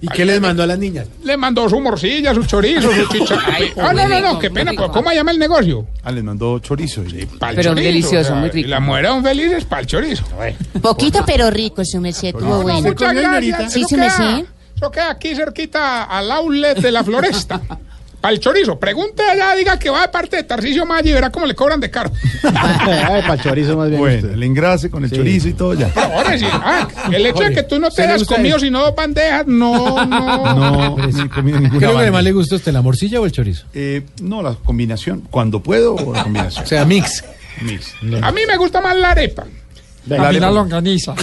[0.00, 1.08] ¿Y qué les mandó a las niñas?
[1.24, 3.44] Le mandó su morcilla, su chorizo, su chicharrón.
[3.78, 5.86] Ah, no, no, no, qué pena, pero ¿cómo llama el negocio?
[6.04, 7.02] Ah, les mandó chorizo.
[7.38, 8.68] Pal Pero chorizo, delicioso, o sea, muy rico.
[8.68, 10.24] y La mujer son felices pal chorizo.
[10.80, 12.82] Poquito pero rico, su merced, tuvo No, bueno.
[12.88, 13.72] muchas gracias.
[13.72, 14.46] Sí, Eso su queda- merced.
[14.76, 17.60] Eso queda aquí cerquita al outlet de la floresta.
[18.20, 18.78] Pal chorizo.
[18.78, 21.78] Pregunte allá, diga que va de parte de Tarcisio Maggi y verá cómo le cobran
[21.78, 22.10] de caro.
[22.42, 24.00] Para chorizo más bien.
[24.00, 25.92] Bueno, el engrase con el chorizo y todo ya.
[25.94, 28.80] Ahora sí, ah, el hecho de que tú no te ¿usted le hayas comido sino
[28.80, 30.54] dos bandejas, no, no.
[30.54, 32.82] No, no he comido ninguna ¿Qué es lo que más le gusta a usted, la
[32.82, 33.66] morcilla o el chorizo?
[33.72, 35.22] Eh, no, la combinación.
[35.30, 36.64] Cuando puedo, la combinación.
[36.64, 37.24] O sea, mix.
[37.62, 37.94] Mix.
[38.22, 39.44] A mí me gusta más la arepa.
[40.06, 40.50] La arepa.
[40.50, 41.14] longaniza.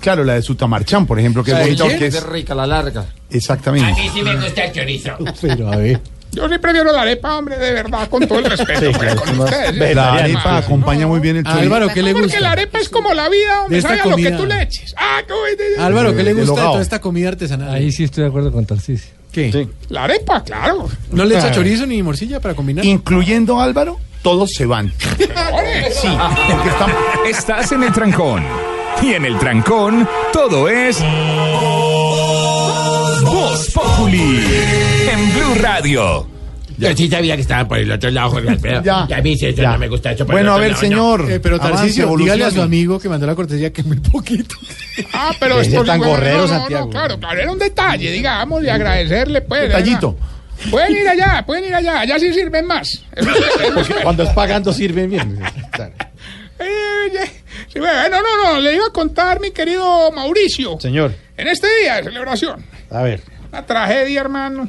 [0.00, 2.22] Claro, la de Sutamarchán, por ejemplo, que es bonita porque es...
[2.24, 3.04] rica, la larga.
[3.30, 4.10] Exactamente.
[4.12, 5.10] sí me gusta el chorizo.
[5.40, 6.00] Pero a ver.
[6.32, 8.88] Yo sí prefiero la arepa, hombre, de verdad, con todo el respeto.
[8.90, 9.88] hombre, con ustedes.
[9.88, 9.94] ¿sí?
[9.94, 11.60] La arepa acompaña muy bien el chorizo.
[11.60, 12.40] Álvaro, ¿qué le Porque gusta?
[12.40, 14.36] la arepa es como la vida, hombre, De esta sabe a lo que comida.
[14.38, 14.94] tú le eches.
[14.96, 15.84] Ah, bueno.
[15.84, 17.74] Álvaro, ¿qué le gusta de toda esta comida artesanal?
[17.74, 19.10] Ahí sí estoy de acuerdo con Tarcisio.
[19.32, 19.68] ¿Qué?
[19.88, 20.88] La arepa, claro.
[21.10, 22.84] ¿No le echa chorizo ni morcilla para combinar?
[22.84, 24.92] Incluyendo Álvaro, todos se van.
[26.00, 26.08] Sí,
[26.48, 26.90] porque están...
[27.28, 28.44] Estás en el trancón.
[29.02, 30.98] Y en el trancón, todo es.
[33.22, 34.44] Voz Populi.
[35.10, 36.26] En Blue Radio.
[36.76, 38.82] Yo sí sabía que estaban por el otro lado, Jorge Alfredo.
[38.82, 39.06] Ya.
[39.08, 39.72] Ya, a mí sí, eso Ya.
[39.72, 40.88] no me gusta eso por Bueno, el a ver, lado, no.
[40.88, 41.30] señor.
[41.30, 44.56] Eh, pero Tarcisio, dígale a su amigo que mandó la cortesía que es muy poquito.
[45.14, 46.84] Ah, pero Ese esto tan gorrero, no, no, Santiago.
[46.86, 49.62] No, claro, claro, era un detalle, digamos, y agradecerle, pues.
[49.62, 50.14] Detallito.
[50.70, 53.02] Pueden ir allá, pueden ir allá, allá sí sirven más.
[53.16, 53.26] Es-
[53.88, 55.40] es- Cuando es pagando sirven bien.
[55.72, 55.94] Claro.
[57.72, 61.96] Sí, bueno, no, no, le iba a contar, mi querido Mauricio, Señor, en este día
[61.96, 63.22] de celebración, a ver.
[63.48, 64.68] una tragedia, hermano.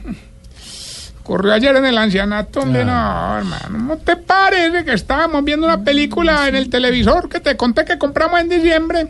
[1.22, 3.78] Ocurrió ayer en el ancianato, hombre, no, hermano.
[3.78, 7.98] ¿No te parece que estábamos viendo una película en el televisor que te conté que
[7.98, 9.08] compramos en diciembre?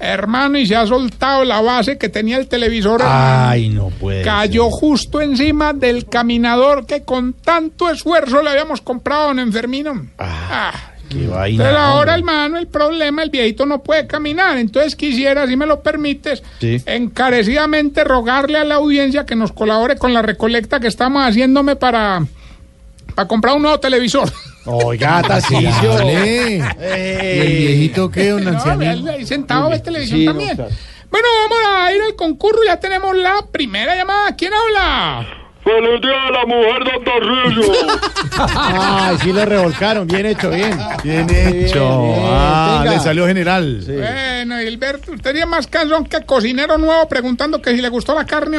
[0.00, 3.00] Hermano, y se ha soltado la base que tenía el televisor.
[3.00, 3.48] hermano.
[3.50, 4.22] Ay, no puede.
[4.22, 10.08] Cayó justo encima del caminador que con tanto esfuerzo le habíamos comprado a don Enfermino.
[10.18, 10.91] Ah.
[11.12, 11.64] Qué vaina.
[11.64, 12.32] Pero ahora, hombre.
[12.32, 14.56] hermano, el problema, el viejito no puede caminar.
[14.58, 16.82] Entonces quisiera, si me lo permites, Sí.
[16.86, 22.24] encarecidamente rogarle a la audiencia que nos colabore con la recolecta que estamos haciéndome para,
[23.14, 24.32] para comprar un nuevo televisor.
[24.64, 25.22] Oiga.
[25.50, 25.54] ¿Y
[26.80, 29.10] el viejito qué, un No, ancianito?
[29.10, 30.56] ahí sentado ve televisión Sí, no, también.
[30.56, 30.70] claro.
[31.10, 32.60] Bueno, vamos a ir al concurso.
[32.66, 34.34] Ya tenemos la primera llamada.
[34.34, 35.26] ¿Quién habla?
[35.64, 37.72] ¡Feliz día de la mujer, don Tarcisio!
[38.58, 40.08] Ay, sí le revolcaron.
[40.08, 40.76] Bien hecho, bien.
[41.04, 42.02] Bien hecho.
[42.02, 42.96] bien, ah, venga.
[42.96, 43.80] le salió general.
[43.86, 48.26] Bueno, Gilberto, usted tiene más canción que cocinero nuevo preguntando que si le gustó la
[48.26, 48.58] carne.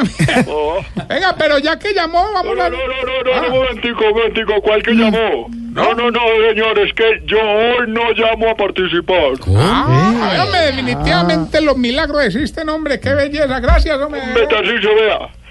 [1.08, 2.70] Venga, pero ya que llamó, vamos a...
[2.70, 5.48] No, no, no, no, un momentico, un momentico, ¿cuál que llamó?
[5.74, 9.32] No, no, no, señor, es que yo hoy no llamo a participar.
[9.56, 13.00] Ah, a ver, hombre, definitivamente los milagros existen, hombre.
[13.00, 13.58] Qué belleza.
[13.58, 14.20] Gracias, hombre.
[14.48, 15.43] Tarcisio, vea.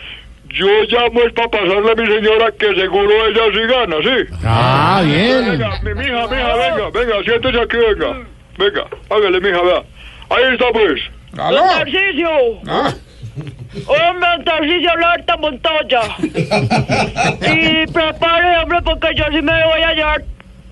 [0.54, 4.36] Yo llamo es para pasarle a mi señora que seguro ella sí gana, ¿sí?
[4.46, 5.52] Ah, bien.
[5.52, 8.28] Venga, mi mija, mija, venga, venga, siéntese aquí, venga.
[8.60, 9.84] Venga, hágale, mija, vea.
[10.30, 11.02] Ahí está, pues.
[11.40, 11.62] ¿Aló?
[11.64, 12.30] Tarcisio.
[12.68, 12.94] Ah,
[13.88, 16.02] Hombre, Tarcisio Larta Montoya.
[16.20, 20.24] y prepare, hombre, porque yo sí me voy a llevar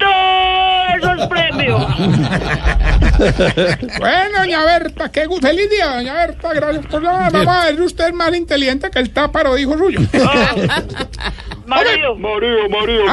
[0.01, 1.81] todos esos premios.
[3.99, 5.47] Bueno, doña Berta, qué gusto.
[5.47, 6.53] Feliz día, doña Berta.
[6.53, 7.29] Gracias por la...
[7.31, 9.99] Vamos a ver, usted es más inteligente que el táparo, dijo suyo.
[11.67, 12.15] Mario.
[12.15, 13.05] Mario, Mario.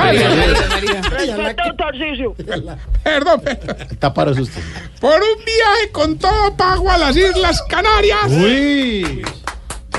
[1.77, 2.35] Tarcisio.
[2.35, 3.77] Perdón, perdón.
[3.98, 4.62] Táparo es usted.
[5.01, 8.31] Por un viaje con todo pago a las Islas Canarias.
[8.31, 9.23] Uy.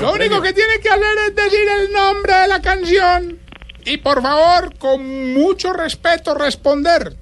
[0.00, 3.39] Lo único que tiene que hacer es decir el nombre de la canción
[3.84, 7.14] y por favor, con mucho respeto, responder.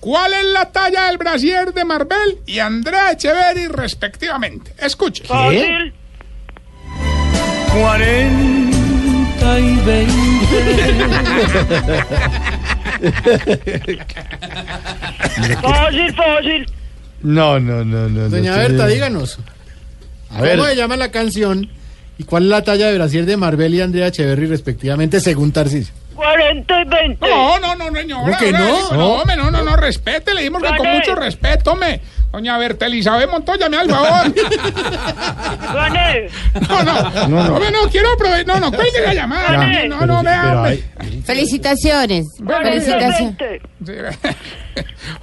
[0.00, 4.72] ¿Cuál es la talla del brasier de Marvel y Andrea Echeverry respectivamente?
[4.78, 5.24] Escuche.
[5.24, 5.92] Fácil.
[7.72, 10.16] 40 y 20.
[15.62, 16.66] fácil, fácil.
[17.22, 18.28] No, no, no, no.
[18.28, 18.88] Doña no, Berta, no.
[18.88, 19.38] díganos.
[20.30, 20.56] A ver.
[20.56, 21.68] ¿Cómo se llama la canción?
[22.18, 25.94] ¿Y cuál es la talla de Brasier de Marvel y Andrea Echeverry respectivamente según Tarcisio?
[26.14, 27.28] 40 y 20.
[27.28, 28.24] No, no, no, señora.
[28.24, 28.92] ¿Cómo que no?
[28.92, 32.00] No, hombre, no, no, no, respete, le dimos que con mucho respeto, hombre.
[32.32, 34.34] Doña Berta Elizabeth Montoya, me da el favor.
[36.68, 37.28] No, no.
[37.28, 37.54] No, no.
[37.54, 38.46] Hombre, no, quiero aprovechar.
[38.46, 39.66] No, no, cuelgue la llamada.
[39.86, 40.82] No, no, hombre.
[41.24, 42.26] Felicitaciones.
[42.38, 43.36] Felicitaciones.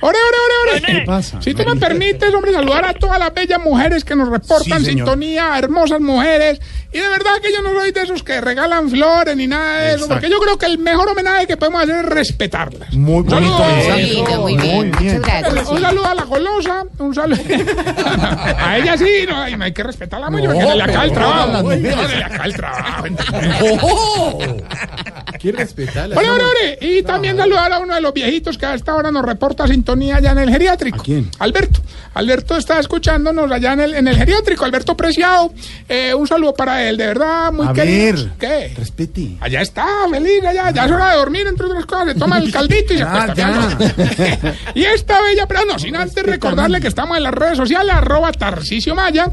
[0.01, 0.37] Ore, ore,
[0.71, 0.81] ore, ore.
[0.81, 1.41] ¿Qué pasa?
[1.41, 4.91] Si tú me permites, hombre, saludar a todas las bellas mujeres que nos reportan Sí,
[4.91, 6.59] sintonía, hermosas mujeres.
[6.91, 9.87] Y de verdad que yo no soy de esos que regalan flores ni nada de
[9.87, 10.13] eso, Exacto.
[10.15, 12.93] porque yo creo que el mejor homenaje que podemos hacer es respetarlas.
[12.93, 13.91] Muy Un saludo, bonito.
[13.91, 14.91] Muy lindo, muy bien.
[14.91, 15.69] Muchas gracias.
[15.69, 17.41] un saludo a la golosa, un saludo.
[18.59, 21.11] a ella sí, no, ay, no hay que respetarla mucho, porque se le acaba el
[21.13, 21.63] trabajo.
[21.63, 23.03] No, le acaba el trabajo.
[25.39, 26.15] Quiere respetarla.
[26.15, 26.77] Ore, ore, ore.
[26.81, 30.17] Y también saludar a uno de los viejitos que a esta hora nos reporta sintonía
[30.17, 30.99] allá en el geriátrico.
[31.01, 31.29] ¿A quién?
[31.39, 31.79] Alberto.
[32.15, 34.65] Alberto está escuchándonos allá en el, en el geriátrico.
[34.65, 35.51] Alberto Preciado.
[35.89, 38.13] Eh, un saludo para él, de verdad, muy A querido.
[38.15, 38.29] ver.
[38.39, 38.73] ¿Qué?
[38.77, 39.37] Respete.
[39.39, 40.71] Allá está, feliz, allá.
[40.71, 42.13] Ya es hora de dormir, entre otras cosas.
[42.13, 43.33] Se toma el caldito y se Ya, acuesta.
[43.35, 44.53] ya.
[44.75, 48.31] y esta bella, pero no, sin antes recordarle que estamos en las redes sociales, arroba
[48.31, 49.29] Tarcicio Maya.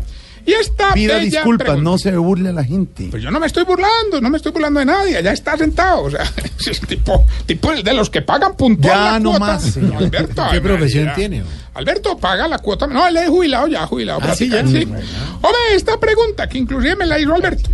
[0.47, 3.09] Y esta Pida bella disculpas, pregunta- no se burle a la gente.
[3.11, 6.03] pues yo no me estoy burlando, no me estoy burlando de nadie, allá está sentado,
[6.05, 6.23] o sea,
[6.71, 9.47] es tipo, tipo el de los que pagan puntual Ya la no cuota.
[9.47, 9.97] más, señor.
[10.03, 11.15] Alberto, ¿Qué profesión María.
[11.17, 11.43] tiene?
[11.73, 14.21] Alberto paga la cuota, no, él es jubilado ya, jubilado.
[14.25, 14.67] Ah, sí, ya.
[14.67, 14.83] sí.
[14.83, 17.71] Hombre, esta pregunta que inclusive me la hizo Alberto.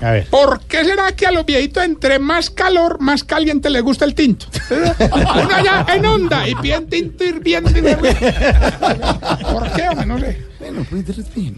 [0.00, 0.26] A ver.
[0.30, 4.14] ¿Por qué será que a los viejitos entre más calor, más caliente les gusta el
[4.16, 4.46] tinto?
[4.70, 7.70] Uno allá en onda y piden tinto hirviendo.
[7.70, 10.06] ¿Por qué, hombre?
[10.06, 10.51] No sé.
[10.72, 11.04] Bueno, pues.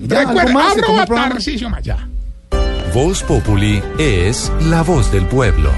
[0.08, 1.06] Ya, Recuerda, arroba
[1.70, 2.08] Maya.
[2.92, 5.70] Voz Populi es la voz del pueblo.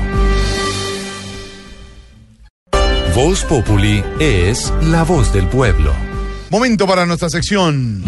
[3.15, 5.93] Voz Populi es la voz del pueblo.
[6.51, 8.03] Momento para nuestra sección.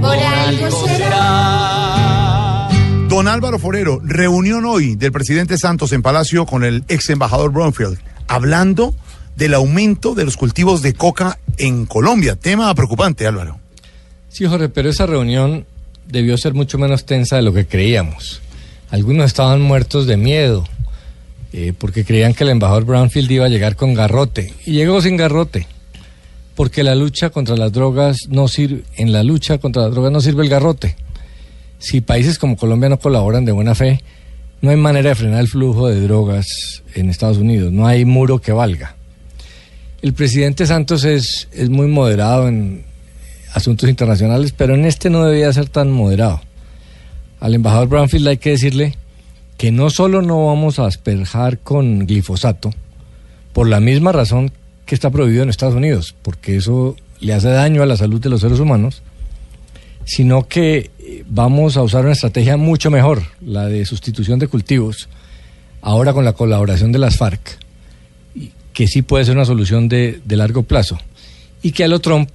[0.00, 2.68] Por algo será.
[3.08, 7.98] Don Álvaro Forero, reunión hoy del presidente Santos en Palacio con el ex embajador Bromfield,
[8.26, 8.94] hablando
[9.36, 12.36] del aumento de los cultivos de coca en Colombia.
[12.36, 13.61] Tema preocupante, Álvaro.
[14.32, 15.66] Sí, Jorge, pero esa reunión
[16.08, 18.40] debió ser mucho menos tensa de lo que creíamos.
[18.88, 20.64] Algunos estaban muertos de miedo,
[21.52, 25.18] eh, porque creían que el embajador Brownfield iba a llegar con garrote, y llegó sin
[25.18, 25.66] garrote,
[26.54, 30.22] porque la lucha contra las drogas no sirve, en la lucha contra las drogas no
[30.22, 30.96] sirve el garrote.
[31.78, 34.00] Si países como Colombia no colaboran de buena fe,
[34.62, 36.46] no hay manera de frenar el flujo de drogas
[36.94, 38.96] en Estados Unidos, no hay muro que valga.
[40.00, 42.91] El presidente Santos es, es muy moderado en
[43.52, 46.40] asuntos internacionales, pero en este no debía ser tan moderado.
[47.40, 48.96] Al embajador Brownfield hay que decirle
[49.56, 52.70] que no solo no vamos a asperjar con glifosato,
[53.52, 54.52] por la misma razón
[54.86, 58.30] que está prohibido en Estados Unidos, porque eso le hace daño a la salud de
[58.30, 59.02] los seres humanos,
[60.04, 65.08] sino que eh, vamos a usar una estrategia mucho mejor, la de sustitución de cultivos,
[65.80, 67.58] ahora con la colaboración de las FARC,
[68.72, 70.98] que sí puede ser una solución de, de largo plazo,
[71.62, 72.30] y que a lo Trump,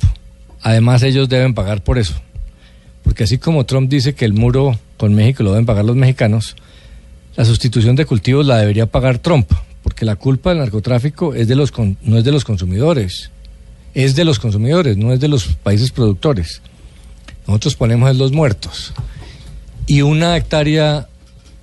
[0.67, 2.13] además ellos deben pagar por eso,
[3.03, 6.57] porque así como Trump dice que el muro con México lo deben pagar los mexicanos,
[7.37, 9.49] la sustitución de cultivos la debería pagar Trump,
[9.81, 11.71] porque la culpa del narcotráfico es de los
[12.01, 13.31] no es de los consumidores,
[13.93, 16.61] es de los consumidores, no es de los países productores.
[17.47, 18.93] Nosotros ponemos en los muertos.
[19.85, 21.07] Y una hectárea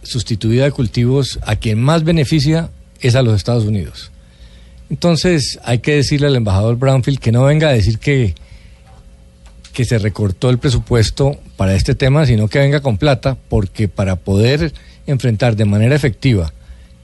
[0.03, 2.71] sustituida de cultivos a quien más beneficia
[3.01, 4.11] es a los Estados Unidos.
[4.89, 8.35] Entonces hay que decirle al embajador Brownfield que no venga a decir que,
[9.75, 14.17] que se recortó el presupuesto para este tema, sino que venga con plata, porque para
[14.17, 14.73] poder
[15.07, 16.53] enfrentar de manera efectiva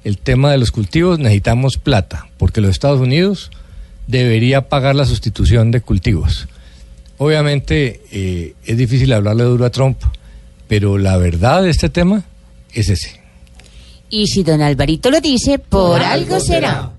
[0.04, 3.50] el tema de los cultivos necesitamos plata, porque los Estados Unidos
[4.06, 6.48] debería pagar la sustitución de cultivos.
[7.18, 9.98] Obviamente eh, es difícil hablarle duro a Trump,
[10.68, 12.24] pero la verdad de este tema
[12.72, 13.20] es ese.
[14.08, 16.90] Y si don Alvarito lo dice, por algo será.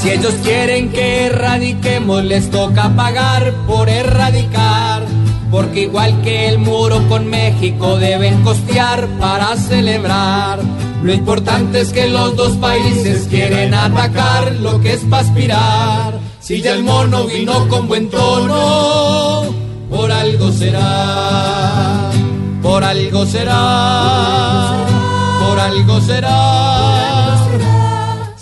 [0.00, 5.02] Si ellos quieren que erradiquemos, les toca pagar por erradicar.
[5.50, 10.60] Porque igual que el muro con México deben costear para celebrar.
[11.02, 16.18] Lo importante es que los dos países quieren atacar lo que es para aspirar.
[16.40, 19.44] Si ya el mono vino con buen tono,
[19.90, 22.10] por algo será.
[22.62, 24.76] Por algo será.
[25.40, 26.59] Por algo será.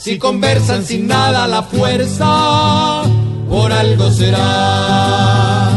[0.09, 3.03] Si conversan sin nada la fuerza,
[3.47, 5.69] por algo será.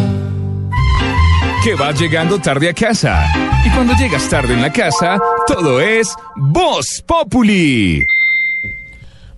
[1.62, 3.26] Que vas llegando tarde a casa.
[3.66, 8.06] Y cuando llegas tarde en la casa, todo es Voz Populi.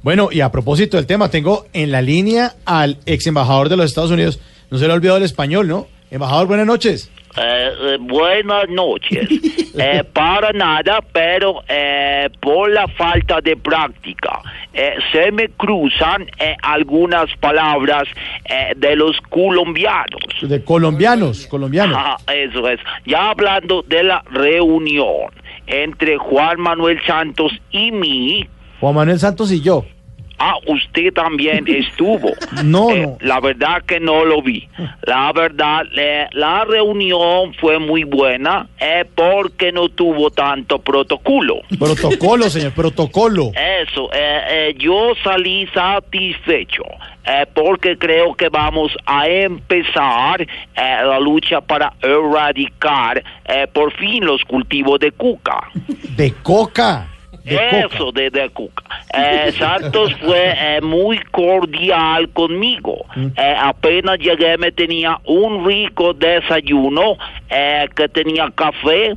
[0.03, 3.87] Bueno, y a propósito del tema, tengo en la línea al ex embajador de los
[3.87, 4.39] Estados Unidos.
[4.69, 5.87] No se le ha olvidado el español, ¿no?
[6.11, 7.09] Embajador, buenas noches.
[7.37, 9.27] Eh, eh, buenas noches.
[9.75, 14.39] Eh, para nada, pero eh, por la falta de práctica
[14.71, 18.03] eh, se me cruzan eh, algunas palabras
[18.45, 20.21] eh, de los colombianos.
[20.43, 21.97] De colombianos, colombianos.
[22.31, 22.79] Eso es.
[23.07, 25.31] Ya hablando de la reunión
[25.65, 28.47] entre Juan Manuel Santos y mí,
[28.79, 29.85] Juan Manuel Santos y yo.
[30.39, 32.31] Ah, usted también estuvo.
[32.63, 33.17] No, Eh, no.
[33.21, 34.67] La verdad que no lo vi.
[35.05, 41.61] La verdad, eh, la reunión fue muy buena eh, porque no tuvo tanto protocolo.
[41.79, 43.51] Protocolo, señor, protocolo.
[43.55, 46.83] Eso, eh, yo salí satisfecho
[47.53, 50.45] porque creo que vamos a empezar
[50.75, 53.23] la lucha para erradicar
[53.71, 55.69] por fin los cultivos de cuca.
[56.17, 57.07] De coca.
[57.43, 57.95] De coca.
[57.95, 58.83] Eso, de, de Cuca.
[59.15, 63.05] Eh, Santos fue eh, muy cordial conmigo.
[63.15, 63.27] Mm.
[63.37, 67.17] Eh, apenas llegué me tenía un rico desayuno
[67.47, 69.15] eh, que tenía café,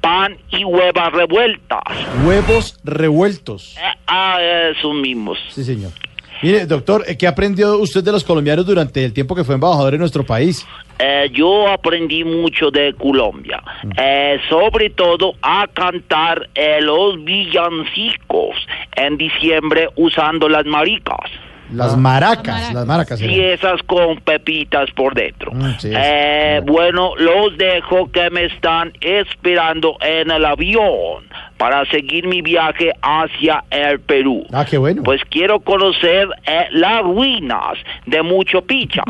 [0.00, 1.80] pan y huevas revueltas.
[2.24, 3.76] Huevos revueltos.
[4.08, 4.38] Ah,
[4.72, 5.38] esos mismos.
[5.50, 5.92] Sí, señor.
[6.42, 9.94] Mire, doctor, eh, ¿qué aprendió usted de los colombianos durante el tiempo que fue embajador
[9.94, 10.66] en nuestro país?
[10.98, 13.62] Eh, yo aprendí mucho de Colombia,
[13.98, 18.56] eh, sobre todo a cantar eh, los villancicos
[18.96, 21.30] en diciembre usando las maricas.
[21.72, 23.18] Las maracas, las maracas.
[23.18, 23.44] Señor.
[23.44, 25.52] esas con pepitas por dentro.
[25.52, 31.24] Mm, sí, Eh, bueno, los dejo que me están esperando en el avión
[31.56, 34.44] para seguir mi viaje hacia el Perú.
[34.52, 35.02] Ah, qué bueno.
[35.02, 39.02] Pues quiero conocer eh, las ruinas de Mucho Picha.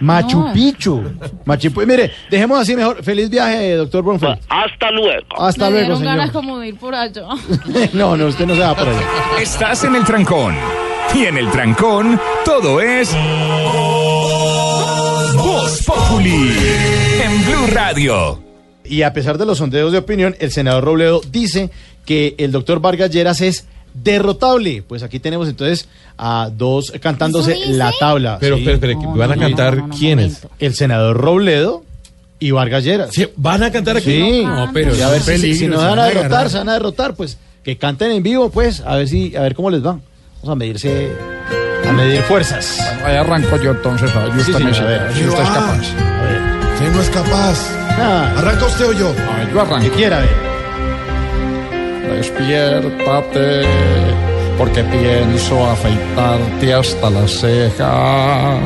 [0.00, 1.02] Machu Picchu.
[1.44, 1.86] Machu Picchu.
[1.86, 3.02] Mire, dejemos así mejor.
[3.04, 4.38] Feliz viaje, doctor Bronfeld.
[4.48, 5.26] Hasta luego.
[5.38, 6.16] Hasta Me luego, señor.
[6.16, 7.22] ganas como de ir por allá.
[7.92, 9.00] no, no, usted no se va por allá.
[9.40, 10.54] Estás en el trancón.
[11.14, 13.10] Y en el trancón, todo es.
[15.36, 16.52] Voz Populi.
[17.22, 18.42] En Blue Radio.
[18.84, 21.70] Y a pesar de los sondeos de opinión, el senador Robledo dice
[22.04, 24.82] que el doctor Vargas Lleras es derrotable.
[24.86, 28.38] Pues aquí tenemos entonces a dos cantándose la tabla.
[28.40, 28.62] Pero, Sí.
[28.64, 30.46] pero, pero, ¿que ¿van a cantar quiénes?
[30.58, 31.84] El senador Robledo
[32.38, 33.10] y Vargas Lleras.
[33.36, 34.10] ¿Van a cantar aquí?
[34.10, 34.42] Sí.
[34.44, 36.58] No, pero Y a ver es si, si peligro, nos se van a derrotar, se
[36.58, 39.68] van a derrotar, pues que canten en vivo, pues, a ver si, a ver cómo
[39.70, 40.00] les va.
[40.42, 41.12] Vamos a medirse,
[41.88, 42.78] a medir fuerzas.
[43.04, 45.12] Ahí arranco yo entonces, a ver, Sí, señor, a ver.
[45.12, 45.92] si usted es capaz.
[45.92, 46.40] A ver.
[46.78, 47.58] ¿Quién no es capaz?
[47.98, 48.32] Ah.
[48.38, 49.08] ¿Arranca usted o yo?
[49.08, 49.84] A ver, yo arranco.
[49.84, 50.50] Que quiera, a ver.
[52.16, 53.62] Despiértate,
[54.58, 58.58] porque pienso afeitarte hasta las cejas.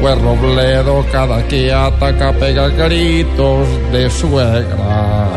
[0.00, 5.28] Pues Robledo cada que ataca pega gritos de suegra.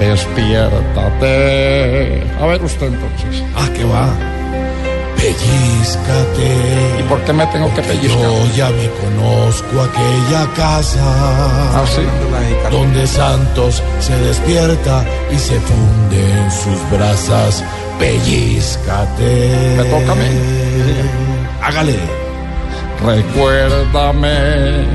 [0.00, 1.26] Despiértate.
[2.40, 3.42] A ver usted entonces.
[3.56, 4.08] Ah, ¿qué va?
[5.16, 7.00] Pellízcate.
[7.00, 8.20] ¿Y por qué me tengo que pellizcar?
[8.20, 11.02] Yo ya me conozco aquella casa.
[11.02, 12.02] Ah, sí.
[12.70, 17.64] Donde Santos se despierta y se funde en sus brasas.
[17.98, 19.74] Pellízcate.
[19.76, 20.28] Me toca a mí.
[21.62, 21.98] Hágale.
[23.04, 24.86] Recuérdame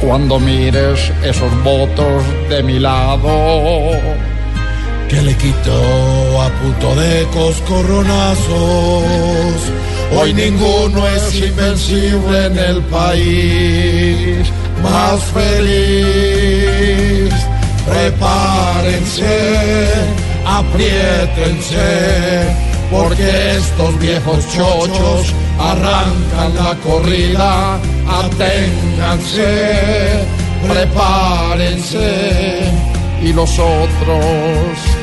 [0.00, 3.90] cuando mires esos votos de mi lado.
[5.08, 8.46] Que le quitó a punto de coscorronazos.
[10.18, 14.50] Hoy ninguno es invencible en el país
[14.82, 17.32] más feliz.
[17.86, 19.34] Prepárense,
[20.44, 21.88] apriétense,
[22.90, 27.78] porque estos viejos chochos arrancan la corrida.
[28.08, 29.50] Aténganse,
[30.68, 32.06] prepárense
[33.22, 34.95] y los otros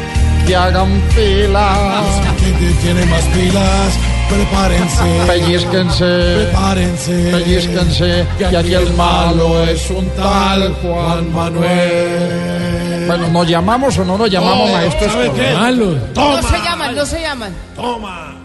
[0.46, 2.22] que hagan filas.
[2.38, 4.00] ¿Quién tiene más pilas?
[4.30, 5.04] Prepárense.
[5.28, 6.36] Pellizquense.
[6.36, 7.32] Prepárense.
[7.32, 8.26] Pellizquense.
[8.38, 13.06] Que aquí el malo es un tal Juan Manuel.
[13.08, 15.12] Bueno, ¿nos llamamos o no nos llamamos, maestros?
[15.56, 15.98] Malos.
[16.16, 17.54] No se llaman, no se llaman.
[17.76, 18.36] Toma.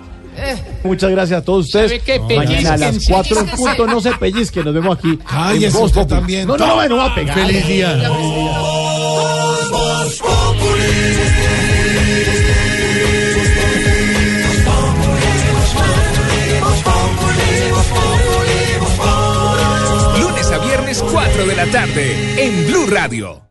[0.85, 2.01] Muchas gracias a todos ustedes.
[2.37, 3.13] Mañana a las Pellizquense.
[3.13, 5.19] 4 en punto, no se pellizquen, nos vemos aquí.
[5.29, 6.47] Cállese usted también.
[6.47, 7.35] No, no, no, no va a pegar.
[7.35, 7.95] Feliz día.
[7.95, 8.13] Lunes
[10.23, 10.38] a
[21.39, 22.17] 4 de la tarde.
[22.37, 23.48] En Blue Radio.